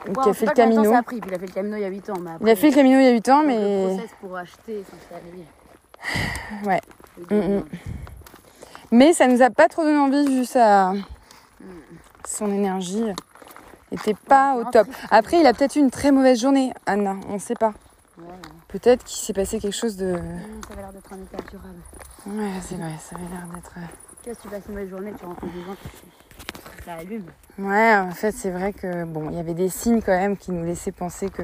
Donc, 0.07 0.23
qui 0.23 0.31
a 0.31 0.35
fait 0.35 0.47
le 0.47 0.53
Camino. 0.53 0.85
Ça 0.85 0.99
a 0.99 1.03
pris, 1.03 1.21
puis 1.21 1.31
il 1.31 1.35
a 1.35 1.39
fait 1.39 1.47
le 1.47 1.53
Camino 1.53 1.77
il 1.77 1.83
y 1.83 1.85
a 1.85 1.89
8 1.89 2.11
ans. 2.11 2.15
Mais 2.21 2.31
Il 2.41 2.49
a 2.51 2.57
fait 2.57 2.69
le 2.71 2.75
Camino 2.75 2.99
il 2.99 3.05
y 3.05 3.09
a 3.09 3.13
8 3.13 3.29
ans, 3.29 3.41
Le 3.43 3.47
mais 3.47 3.95
process 3.95 4.11
pour 4.21 4.37
acheter, 4.37 4.85
s'installer. 4.91 5.47
Ouais. 6.67 6.81
Mm, 7.31 7.57
mm. 7.59 7.65
mais 8.93 9.13
ça 9.13 9.27
nous 9.27 9.43
a 9.43 9.51
pas 9.51 9.69
trop 9.69 9.83
donné 9.83 9.99
envie 9.99 10.27
vu 10.27 10.45
sa 10.47 10.95
son 12.27 12.51
énergie 12.51 13.05
était 13.93 14.15
pas 14.15 14.55
Ouais, 14.55 14.63
au 14.63 14.71
top. 14.71 14.87
Après 15.11 15.41
il 15.41 15.47
a 15.47 15.53
peut-être 15.53 15.77
eu 15.77 15.81
une 15.81 15.91
très 15.91 16.13
mauvaise 16.13 16.41
journée, 16.41 16.73
Anna, 16.87 17.17
on 17.29 17.39
sait 17.39 17.55
pas. 17.55 17.73
Ouais, 18.19 18.25
ouais. 18.25 18.60
Peut-être 18.73 19.05
qu'il 19.05 19.19
s'est 19.19 19.33
passé 19.33 19.59
quelque 19.59 19.75
chose 19.77 19.97
de 19.97 20.13
Mm, 20.13 20.17
Ça 20.67 20.73
avait 20.73 20.83
l'air 20.83 20.93
d'être 20.93 21.13
un 21.13 21.17
état 21.17 21.51
durable. 21.51 21.81
Ouais, 22.27 22.51
c'est 22.63 22.75
vrai, 22.77 22.93
ça 23.01 23.17
avait 23.17 23.25
l'air 23.29 23.47
d'être 23.55 23.73
Tu 24.23 24.31
vois, 24.31 24.35
si 24.35 24.41
tu 24.43 24.49
passes 24.49 24.63
une 24.69 24.75
mauvaise 24.75 24.91
journée, 24.91 25.13
tu 25.19 25.25
rentres 25.25 25.41
des 25.43 25.63
gens, 25.65 25.75
tu- 25.83 26.85
ça 26.85 26.93
allume. 26.95 27.25
Ouais, 27.59 27.97
en 27.97 28.11
fait, 28.13 28.33
c'est 28.33 28.51
vrai 28.51 28.73
que 28.73 29.05
bon, 29.05 29.29
il 29.31 29.37
y 29.37 29.41
avait 29.41 29.55
des 29.55 29.69
signes 29.69 30.01
quand 30.03 30.13
même 30.17 30.37
qui 30.37 30.53
nous 30.53 30.65
laissaient 30.65 30.93
penser 30.93 31.31
que 31.31 31.43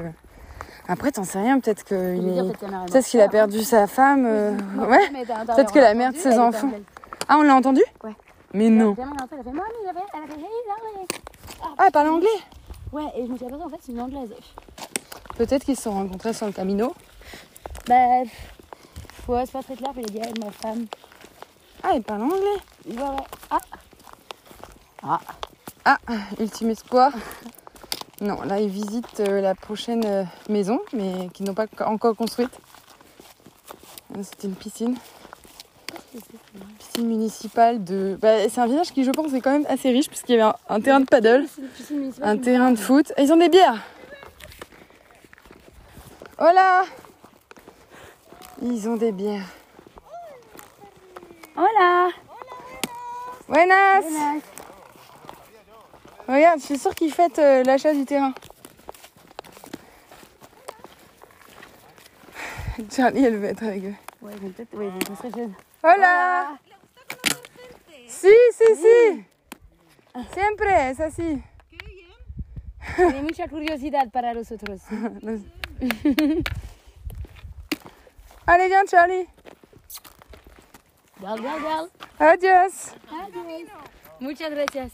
après 0.87 1.11
t'en 1.11 1.23
sais 1.25 1.39
rien, 1.39 1.59
peut-être 1.59 1.83
que 1.83 1.95
Je 1.95 2.15
il 2.21 2.25
veux 2.25 2.31
dire, 2.31 2.45
est- 2.45 2.47
peut-être 2.87 3.05
qu'il 3.05 3.19
a 3.19 3.23
qu'il 3.25 3.31
perdu 3.31 3.63
sa 3.63 3.87
femme 3.87 4.25
euh. 4.25 4.51
Ouais. 4.77 5.09
Peut-être 5.09 5.73
que 5.73 5.79
l'a 5.79 5.93
mère 5.93 6.13
de 6.13 6.17
ses 6.17 6.39
enfants. 6.39 6.71
Ah, 7.27 7.37
on 7.39 7.41
l'a 7.43 7.55
entendu? 7.55 7.81
Ouais. 8.03 8.15
Mais 8.53 8.69
non. 8.69 8.95
Ah, 11.77 11.83
elle 11.85 11.91
parle 11.91 12.07
anglais 12.07 12.27
Ouais, 12.93 13.03
et 13.17 13.25
je 13.25 13.31
me 13.31 13.35
suis 13.35 13.45
aperçue, 13.45 13.63
en 13.65 13.69
fait, 13.69 13.77
c'est 13.81 13.91
une 13.91 13.99
anglaise. 13.99 14.29
Peut-être 15.37 15.65
qu'ils 15.65 15.75
se 15.75 15.83
sont 15.83 15.91
rencontrés 15.91 16.33
sur 16.33 16.45
le 16.47 16.53
Camino. 16.53 16.93
Bah, 17.87 18.23
ouais, 19.27 19.43
c'est 19.45 19.51
pas 19.53 19.63
très 19.63 19.75
clair, 19.75 19.91
a 19.91 20.01
dit, 20.01 20.19
elle, 20.21 20.43
ma 20.43 20.51
femme. 20.51 20.85
Ah, 21.83 21.91
il 21.95 22.01
parle 22.03 22.23
anglais. 22.23 22.37
Ouais. 22.87 23.17
Ah, 23.49 25.19
Ah, 25.85 25.97
ultime 26.39 26.71
espoir. 26.71 27.11
Non, 28.19 28.41
là, 28.41 28.59
ils 28.59 28.67
visitent 28.69 29.21
euh, 29.21 29.39
la 29.41 29.55
prochaine 29.55 30.03
euh, 30.05 30.23
maison, 30.49 30.79
mais 30.91 31.29
qu'ils 31.33 31.45
n'ont 31.45 31.53
pas 31.53 31.67
encore 31.85 32.15
construite. 32.15 32.49
Euh, 34.17 34.21
C'était 34.23 34.47
une 34.47 34.55
piscine. 34.55 34.97
Piscine 36.79 37.07
municipale 37.07 37.83
de. 37.83 38.17
Bah, 38.19 38.49
c'est 38.49 38.59
un 38.59 38.67
village 38.67 38.91
qui, 38.91 39.03
je 39.05 39.11
pense, 39.11 39.31
est 39.33 39.39
quand 39.39 39.51
même 39.51 39.67
assez 39.69 39.91
riche, 39.91 40.09
puisqu'il 40.09 40.35
y 40.35 40.41
avait 40.41 40.51
un, 40.51 40.55
un 40.75 40.81
terrain 40.81 40.99
de 40.99 41.05
paddle, 41.05 41.45
un 42.21 42.37
terrain 42.37 42.71
de 42.71 42.77
foot. 42.77 43.13
Et 43.17 43.23
ils 43.23 43.31
ont 43.31 43.37
des 43.37 43.49
bières. 43.49 43.81
Hola 46.39 46.83
Ils 48.61 48.89
ont 48.89 48.95
des 48.97 49.11
bières. 49.11 49.47
Hola 51.55 52.09
Buenas 53.47 54.01
Buenas. 54.01 54.41
Regarde, 56.27 56.59
je 56.59 56.65
suis 56.65 56.77
sûre 56.77 56.93
qu'ils 56.93 57.13
fêtent 57.13 57.39
euh, 57.39 57.63
l'achat 57.63 57.93
du 57.93 58.03
terrain. 58.05 58.33
Charlie, 62.91 63.23
elle 63.23 63.37
veut 63.37 63.47
être 63.47 63.63
avec 63.63 63.85
eux. 63.85 63.95
Ouais, 64.21 64.31
ils 64.33 64.39
vont 64.41 64.49
peut-être, 64.49 64.73
ouais, 64.75 64.87
ils 64.87 65.07
vont 65.07 65.15
se 65.15 65.21
réchauffer. 65.21 65.49
Hola 65.83 66.57
Si, 68.07 68.27
si, 68.51 68.75
si 68.75 69.23
Siempre, 70.33 70.67
es 70.67 70.99
así. 70.99 71.41
Tiene 72.95 73.21
mucha 73.21 73.47
curiosidad 73.47 74.09
para 74.11 74.33
los 74.33 74.51
otros. 74.51 74.81
Allez, 78.47 78.67
viens, 78.67 78.85
Charlie. 78.89 79.27
Adios. 82.19 82.93
Muchas 84.19 84.49
gracias. 84.49 84.91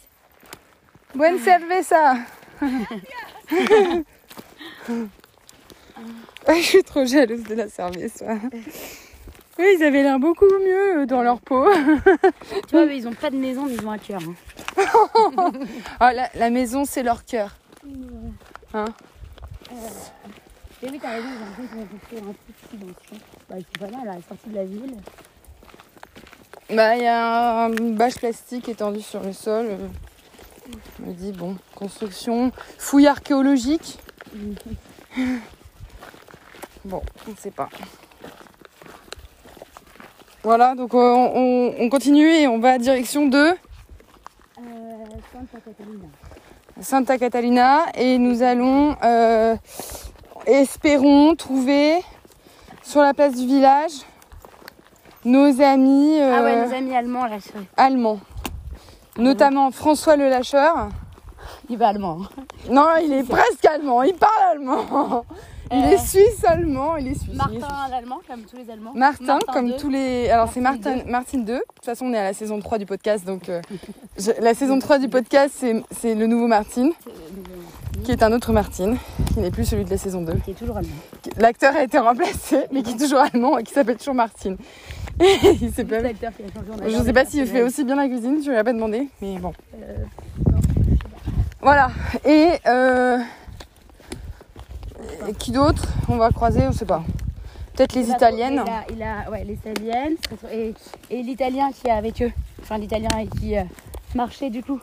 Buen 1.14 1.38
cerveza. 1.39 2.18
Je 6.47 6.62
suis 6.62 6.84
trop 6.84 7.06
jalouse 7.06 7.43
de 7.43 7.56
la 7.56 7.70
cerveza. 7.70 8.26
Oui, 9.60 9.76
ils 9.78 9.84
avaient 9.84 10.01
l'air 10.01 10.18
beaucoup 10.20 10.45
mieux 10.45 11.01
euh, 11.01 11.06
dans 11.06 11.22
leur 11.22 11.39
peau. 11.39 11.68
Tu 12.68 12.72
vois, 12.76 12.86
mais 12.88 12.97
ils 12.97 13.08
ont 13.08 13.14
pas 13.14 13.30
de 13.30 13.36
maison, 13.38 13.66
mais 13.68 13.76
ils 13.76 13.86
ont 13.86 13.91
un 13.91 13.99
cœur. 13.99 14.20
hein. 14.24 14.34
Ah, 15.99 16.12
la, 16.12 16.30
la 16.34 16.49
maison, 16.49 16.86
c'est 16.86 17.04
leur 17.04 17.24
cœur. 17.24 17.56
Et 20.82 20.89
oui, 20.89 20.99
t'as 20.99 21.12
raison, 21.12 21.28
j'ai 21.30 21.45
l'impression 21.45 21.68
qu'ils 21.70 21.78
vont 21.78 21.86
construire 21.86 22.24
un 22.24 22.34
truc 22.34 22.56
ici 22.66 22.78
dans 22.78 22.88
le 22.88 22.93
Bah, 23.50 23.56
pas 23.80 23.88
mal, 23.88 24.08
à 24.10 24.16
la 24.16 24.22
sortie 24.22 24.50
de 24.50 24.56
la 24.56 24.66
ville. 24.66 24.96
Bah, 26.70 26.96
il 26.96 27.04
y 27.04 27.08
a 27.08 27.66
une 27.68 27.96
bâche 27.96 28.16
plastique 28.16 28.70
étendue 28.70 29.02
sur 29.02 29.22
le 29.22 29.34
sol. 29.34 29.78
Je 31.00 31.06
me 31.06 31.14
dis, 31.14 31.32
bon, 31.34 31.58
construction, 31.76 32.52
fouille 32.78 33.08
archéologique. 33.08 34.00
Bon, 36.86 37.02
on 37.28 37.32
ne 37.32 37.36
sait 37.38 37.50
pas. 37.52 37.70
Voilà, 40.44 40.76
donc 40.76 40.94
euh, 40.94 40.98
on, 40.98 41.32
on- 41.34 41.76
on 41.80 41.89
continue 41.89 42.28
et 42.28 42.46
on 42.46 42.60
va 42.60 42.78
direction 42.78 43.28
de 43.30 43.38
Euh, 43.38 43.54
Santa 45.32 45.60
Catalina. 45.64 46.06
Santa 46.82 47.18
Catalina 47.18 47.86
et 47.96 48.18
nous 48.18 48.41
allons, 48.44 48.98
euh, 49.02 49.56
espérons, 50.46 51.36
trouver 51.38 52.00
sur 52.84 53.02
la 53.02 53.14
place 53.14 53.34
du 53.36 53.46
village 53.48 53.92
nos 55.26 55.62
amis 55.62 56.20
euh, 56.20 56.36
Ah 56.38 56.44
ouais, 56.44 56.68
nos 56.68 56.74
amis 56.74 56.96
allemands, 56.96 57.26
là, 57.26 57.38
allemands. 57.78 58.20
Notamment 59.18 59.72
François 59.72 60.16
le 60.18 60.28
lâcheur. 60.30 60.90
Il 61.70 61.78
va 61.78 61.90
allemand. 61.90 62.20
Non, 62.70 62.88
il 63.02 63.14
est 63.14 63.24
presque 63.24 63.64
allemand, 63.66 64.04
il 64.04 64.14
parle 64.16 64.34
allemand. 64.52 65.24
Il 65.72 65.84
Euh, 65.86 65.92
est 65.92 65.98
suisse 65.98 66.44
allemand, 66.46 66.98
il 66.98 67.08
est 67.08 67.14
suisse. 67.16 67.34
est 67.34 67.38
Martin 67.38 67.52
suisse. 67.54 67.90
l'allemand, 67.92 68.20
comme 68.28 68.42
tous 68.42 68.58
les 68.58 68.70
Allemands. 68.70 68.92
Martin, 68.94 69.40
comme 69.54 69.76
tous 69.78 69.90
les. 69.90 70.30
Alors, 70.30 70.50
c'est 70.54 70.60
Martin 70.62 70.96
Martin, 70.98 71.10
Martin 71.10 71.38
2. 71.40 71.54
De 71.54 71.60
toute 71.76 71.86
façon, 71.86 72.06
on 72.08 72.14
est 72.14 72.18
à 72.20 72.24
la 72.26 72.34
saison 72.34 72.60
3 72.60 72.78
du 72.78 72.86
podcast. 72.86 73.26
Donc, 73.26 73.50
euh, 73.50 73.62
je- 74.18 74.32
la 74.42 74.54
saison 74.54 74.78
3 74.80 75.00
du 75.00 75.08
podcast, 75.10 75.54
c'est 75.58 75.82
c'est 75.92 76.16
le 76.16 76.28
nouveau 76.28 76.48
Martin. 76.48 76.90
Qui 78.04 78.12
est 78.12 78.22
un 78.24 78.32
autre 78.34 78.52
Martin, 78.52 78.96
qui 79.34 79.39
n'est 79.39 79.52
plus 79.52 79.66
celui 79.66 79.86
de 79.86 79.89
la 79.89 79.98
saison 79.98 80.22
2. 80.24 80.34
Qui 80.44 80.52
est 80.52 80.56
toujours 80.56 80.76
allemand. 80.78 80.89
L'acteur 81.38 81.74
a 81.76 81.84
été 81.84 81.98
remplacé, 82.00 82.66
mais 82.72 82.84
qui 82.84 82.91
est 82.91 82.98
toujours 82.98 83.20
allemand 83.20 83.58
et 83.58 83.64
qui 83.64 83.74
s'appelle 83.74 83.98
toujours 83.98 84.14
Martin. 84.16 84.56
il 85.62 85.72
s'est 85.74 85.86
pas... 85.86 86.00
L'acteur 86.02 86.32
qui 86.36 86.44
a 86.44 86.48
changé, 86.48 86.68
on 86.72 86.80
a 86.82 86.88
Je 86.88 86.91
gardé 86.91 87.06
sais 87.06 87.14
pas 87.14 87.26
s'il 87.26 87.46
fait 87.48 87.62
aussi 87.62 87.84
bien 87.86 87.96
la 87.96 88.08
cuisine, 88.08 88.41
je 88.44 88.50
lui 88.50 88.58
ai 88.58 88.64
pas 88.64 88.74
demandé, 88.74 89.08
mais 89.22 89.38
bon. 89.38 89.54
Euh, 89.76 89.98
Voilà. 91.62 91.91
Et, 92.26 92.50
euh... 92.68 93.20
et 95.30 95.34
qui 95.36 95.52
d'autre 95.52 95.84
On 96.10 96.18
va 96.18 96.30
croiser, 96.32 96.68
on 96.68 96.74
sait 96.74 96.86
pas. 96.86 97.04
Peut-être 97.76 97.94
les 97.96 98.10
italiennes. 98.10 98.64
Il 98.66 98.72
a, 98.72 98.84
il 98.98 99.04
a- 99.04 99.32
ouais, 99.32 99.44
les 99.46 99.54
italiennes 99.54 100.16
et, 100.52 100.74
et 101.10 101.24
l'italien 101.24 101.72
qui 101.72 101.88
est 101.88 101.91
avec 101.91 102.22
eux. 102.22 102.32
Enfin, 102.62 102.78
l'italien 102.78 103.08
qui 103.39 103.58
euh, 103.58 103.64
marchait 104.14 104.50
du 104.50 104.62
coup. 104.62 104.80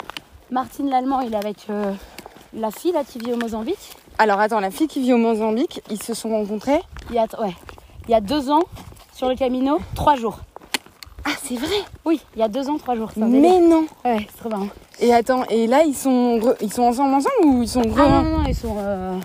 Martine 0.50 0.88
l'allemand, 0.90 1.20
il 1.20 1.32
est 1.34 1.36
avec 1.36 1.66
euh, 1.70 1.92
la 2.52 2.70
fille 2.70 2.92
là 2.92 3.02
qui 3.04 3.18
vit 3.18 3.32
au 3.32 3.36
Mozambique. 3.36 3.96
Alors 4.18 4.40
attends, 4.40 4.60
la 4.60 4.70
fille 4.70 4.88
qui 4.88 5.00
vit 5.00 5.12
au 5.12 5.18
Mozambique, 5.18 5.82
ils 5.90 6.02
se 6.02 6.14
sont 6.14 6.30
rencontrés. 6.30 6.80
Il 7.10 7.16
y 7.16 7.18
a, 7.18 7.26
ouais, 7.42 7.54
il 8.08 8.10
y 8.10 8.14
a 8.14 8.20
deux 8.20 8.50
ans 8.50 8.62
sur 9.14 9.28
le 9.28 9.34
Camino, 9.36 9.78
trois 9.94 10.16
jours. 10.16 10.38
Ah, 11.24 11.30
c'est 11.42 11.56
vrai 11.56 11.76
Oui, 12.04 12.20
il 12.34 12.40
y 12.40 12.42
a 12.42 12.48
deux 12.48 12.68
ans, 12.70 12.78
trois 12.78 12.96
jours. 12.96 13.10
Mais 13.16 13.58
non 13.60 13.84
Ouais, 14.04 14.26
c'est 14.30 14.38
trop 14.38 14.48
marrant. 14.48 14.68
Et 15.00 15.12
attends, 15.14 15.44
et 15.50 15.66
là 15.66 15.82
ils 15.84 15.94
sont 15.94 16.38
re- 16.38 16.56
ils 16.60 16.72
sont 16.72 16.82
ensemble 16.82 17.14
ensemble 17.14 17.44
ou 17.46 17.62
ils 17.62 17.68
sont 17.68 17.82
re- 17.82 17.94
Ah 17.98 18.08
non, 18.08 18.22
non, 18.22 18.38
non, 18.38 18.44
ils 18.46 18.54
sont, 18.54 18.74
euh, 18.78 19.18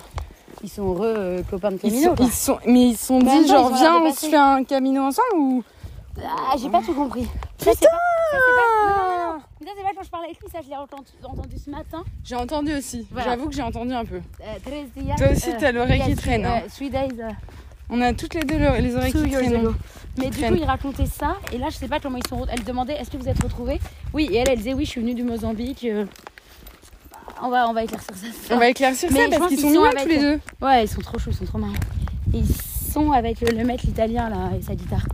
ils 0.62 0.68
sont 0.70 0.82
heureux 0.94 1.14
euh, 1.16 1.42
copains 1.50 1.70
de 1.70 1.76
ils 1.82 1.90
Camino. 1.90 2.10
sont, 2.10 2.14
quoi. 2.16 2.26
ils 2.26 2.32
sont- 2.32 2.58
mais 2.66 2.82
ils 2.88 2.96
se 2.96 3.06
sont 3.06 3.18
dit 3.18 3.26
temps, 3.26 3.46
genre 3.46 3.74
viens 3.74 3.96
on 4.02 4.12
se 4.12 4.26
fait 4.26 4.36
un 4.36 4.64
camino 4.64 5.02
ensemble 5.04 5.34
ou 5.36 5.64
Ah, 6.22 6.54
j'ai 6.58 6.68
pas 6.70 6.80
tout 6.82 6.94
compris. 6.94 7.26
Putain 7.58 7.72
Ça, 7.72 7.88
c'est 9.76 9.82
pas 9.82 9.90
quand 9.96 10.02
je 10.04 10.10
parlais 10.10 10.26
avec 10.28 10.40
lui, 10.40 10.48
ça, 10.50 10.58
je 10.62 10.68
l'ai 10.68 10.76
entendu, 10.76 11.08
entendu 11.24 11.56
ce 11.64 11.70
matin. 11.70 12.04
J'ai 12.24 12.34
entendu 12.36 12.74
aussi. 12.74 13.06
Voilà. 13.10 13.30
J'avoue 13.30 13.48
que 13.48 13.54
j'ai 13.54 13.62
entendu 13.62 13.92
un 13.92 14.04
peu. 14.04 14.16
Euh, 14.40 15.14
Toi 15.16 15.28
aussi 15.32 15.50
euh, 15.50 15.56
t'as 15.58 15.72
l'oreille 15.72 16.02
qui 16.02 16.14
traîne. 16.14 16.44
hein. 16.44 16.60
euh, 16.64 16.68
Three 16.68 16.90
days, 16.90 17.20
euh, 17.20 17.30
On 17.88 18.00
a 18.00 18.12
toutes 18.12 18.34
les 18.34 18.42
deux 18.44 18.58
le- 18.58 18.78
les 18.80 18.94
oreilles 18.96 19.12
qui 19.12 19.30
traînent. 19.30 19.74
Mais 20.18 20.30
du 20.30 20.38
coup, 20.42 20.54
il 20.54 20.64
racontait 20.64 21.06
ça, 21.06 21.36
et 21.52 21.58
là, 21.58 21.68
je 21.70 21.76
sais 21.76 21.88
pas 21.88 22.00
comment 22.00 22.18
ils 22.18 22.26
sont. 22.28 22.46
Elle 22.50 22.64
demandait 22.64 22.94
est-ce 22.94 23.10
que 23.10 23.16
vous 23.16 23.28
êtes 23.28 23.42
retrouvés? 23.42 23.78
Oui, 24.14 24.28
et 24.32 24.36
elle, 24.38 24.48
elle 24.50 24.56
disait 24.58 24.74
oui, 24.74 24.84
je 24.84 24.90
suis 24.90 25.00
venue 25.00 25.14
du 25.14 25.22
Mozambique. 25.24 25.86
On 27.42 27.50
va, 27.50 27.68
on 27.68 27.74
va 27.74 27.84
éclaircir 27.84 28.14
ça. 28.16 28.54
On 28.54 28.58
va 28.58 28.68
éclaircir 28.70 29.10
Mais 29.12 29.30
ça 29.30 29.38
parce 29.38 29.48
qu'ils 29.50 29.60
sont 29.60 29.74
sont 29.74 29.84
avec- 29.84 30.02
tous 30.04 30.08
les 30.08 30.18
deux. 30.20 30.40
Ouais, 30.62 30.84
ils 30.84 30.88
sont 30.88 31.02
trop 31.02 31.18
chauds, 31.18 31.30
ils 31.32 31.36
sont 31.36 31.44
trop 31.44 31.58
marrants. 31.58 31.74
Et 32.32 32.38
Ils 32.38 32.46
sont 32.92 33.12
avec 33.12 33.40
le, 33.42 33.48
le 33.56 33.62
mec 33.64 33.82
l'italien 33.82 34.30
là 34.30 34.50
et 34.58 34.62
sa 34.62 34.74
guitare. 34.74 35.04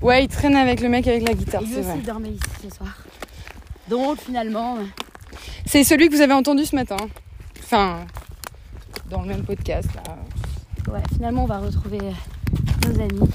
Ouais, 0.00 0.22
ils 0.24 0.28
traînent 0.28 0.54
avec 0.56 0.80
le 0.80 0.88
mec 0.88 1.06
avec 1.08 1.26
la 1.26 1.34
guitare, 1.34 1.62
Et 1.62 1.66
lui 1.66 1.74
aussi 1.78 1.82
vrai. 1.82 1.98
dormait 1.98 2.28
ici 2.30 2.40
ce 2.62 2.76
soir. 2.76 2.96
Donc 3.88 4.20
finalement, 4.20 4.76
euh, 4.76 4.84
C'est 5.66 5.84
celui 5.84 6.08
que 6.08 6.14
vous 6.14 6.20
avez 6.20 6.34
entendu 6.34 6.64
ce 6.64 6.74
matin. 6.76 6.96
Enfin, 7.62 8.00
dans 9.10 9.22
le 9.22 9.28
même 9.28 9.44
podcast 9.44 9.88
là. 9.94 10.92
ouais, 10.92 11.02
finalement 11.14 11.44
on 11.44 11.46
va 11.46 11.58
retrouver 11.58 11.98
euh, 12.02 12.88
nos 12.88 13.00
amis. 13.00 13.30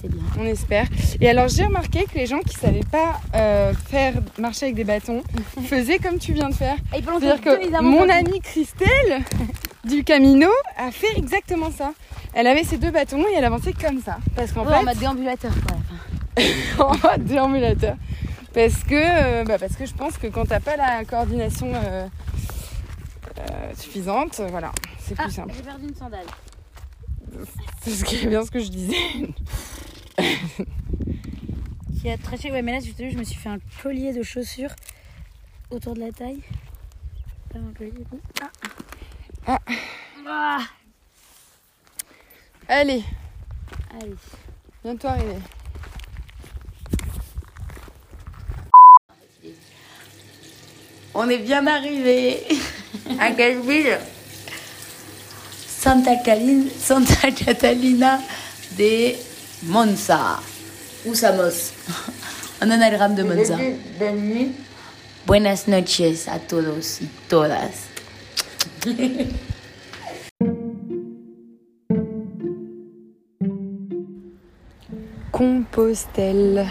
C'est 0.00 0.08
bien. 0.08 0.22
On 0.38 0.44
espère. 0.44 0.86
Et 1.20 1.28
alors 1.28 1.48
j'ai 1.48 1.64
remarqué 1.64 2.04
que 2.04 2.16
les 2.16 2.26
gens 2.26 2.38
qui 2.40 2.54
savaient 2.56 2.80
pas 2.90 3.20
euh, 3.34 3.72
faire 3.74 4.14
marcher 4.38 4.66
avec 4.66 4.76
des 4.76 4.84
bâtons 4.84 5.22
faisaient 5.66 5.98
comme 5.98 6.18
tu 6.18 6.32
viens 6.32 6.48
de 6.48 6.54
faire. 6.54 6.76
Et 6.96 7.02
C'est-à-dire 7.02 7.40
que 7.40 7.82
mon 7.82 8.08
amie 8.08 8.40
Christelle 8.40 9.22
du 9.84 10.02
Camino 10.04 10.48
a 10.76 10.90
fait 10.90 11.16
exactement 11.16 11.70
ça. 11.70 11.92
Elle 12.32 12.46
avait 12.46 12.64
ses 12.64 12.78
deux 12.78 12.90
bâtons 12.90 13.22
et 13.28 13.34
elle 13.36 13.44
avançait 13.44 13.72
comme 13.74 14.00
ça. 14.00 14.18
Parce 14.36 14.52
qu'en 14.52 14.64
Ouais, 14.64 14.74
en 14.74 14.78
fait, 14.78 14.84
mode 14.86 14.98
déambulateur 14.98 15.52
quoi. 15.66 15.76
en 16.86 16.92
mode 16.96 17.24
déambulateur. 17.24 17.96
Parce 18.52 18.82
que, 18.84 18.94
euh, 18.94 19.44
bah, 19.44 19.58
parce 19.58 19.76
que 19.76 19.86
je 19.86 19.94
pense 19.94 20.18
que 20.18 20.26
quand 20.26 20.44
t'as 20.46 20.60
pas 20.60 20.76
la 20.76 21.04
coordination 21.04 21.72
euh, 21.74 22.08
euh, 23.38 23.74
suffisante, 23.76 24.40
voilà, 24.50 24.72
c'est 24.98 25.14
Ah, 25.18 25.24
plus 25.24 25.32
simple. 25.32 25.52
j'ai 25.56 25.62
perdu 25.62 25.86
une 25.88 25.94
sandale. 25.94 26.26
C'est 27.82 27.90
ce 27.92 28.04
qui 28.04 28.16
est 28.16 28.26
bien 28.26 28.44
ce 28.44 28.50
que 28.50 28.58
je 28.60 28.68
disais. 28.70 28.96
Qui 32.00 32.08
a 32.10 32.16
traché. 32.18 32.50
Ouais, 32.50 32.62
mais 32.62 32.72
là, 32.72 32.78
je 32.80 32.90
je 33.10 33.16
me 33.18 33.24
suis 33.24 33.36
fait 33.36 33.50
un 33.50 33.58
collier 33.82 34.12
de 34.14 34.22
chaussures 34.22 34.74
autour 35.70 35.94
de 35.94 36.00
la 36.00 36.10
taille. 36.12 36.40
Pas 37.52 37.58
un 37.58 37.72
collier. 37.76 38.04
Ah. 38.42 38.50
Ah. 39.46 39.58
Ah. 40.26 40.58
Allez, 42.68 43.04
Allez. 44.00 44.14
bientôt 44.82 45.08
arrivé. 45.08 45.36
On 51.14 51.28
est 51.28 51.38
bien 51.38 51.66
arrivé. 51.66 52.42
À 53.18 53.30
quelle 53.30 53.60
ville 53.60 53.98
Santa, 55.66 56.10
Santa 56.78 57.30
Catalina 57.30 58.20
de 58.76 59.14
Monza. 59.64 60.40
Ou 61.06 61.14
Samos. 61.14 61.72
Un 62.60 62.70
anagramme 62.70 63.14
de 63.14 63.22
Monza. 63.22 63.56
Buenas 65.26 65.66
noches 65.68 66.28
a 66.28 66.38
todos 66.38 67.00
y 67.00 67.06
todas. 67.28 67.88
Compostelle. 75.30 76.66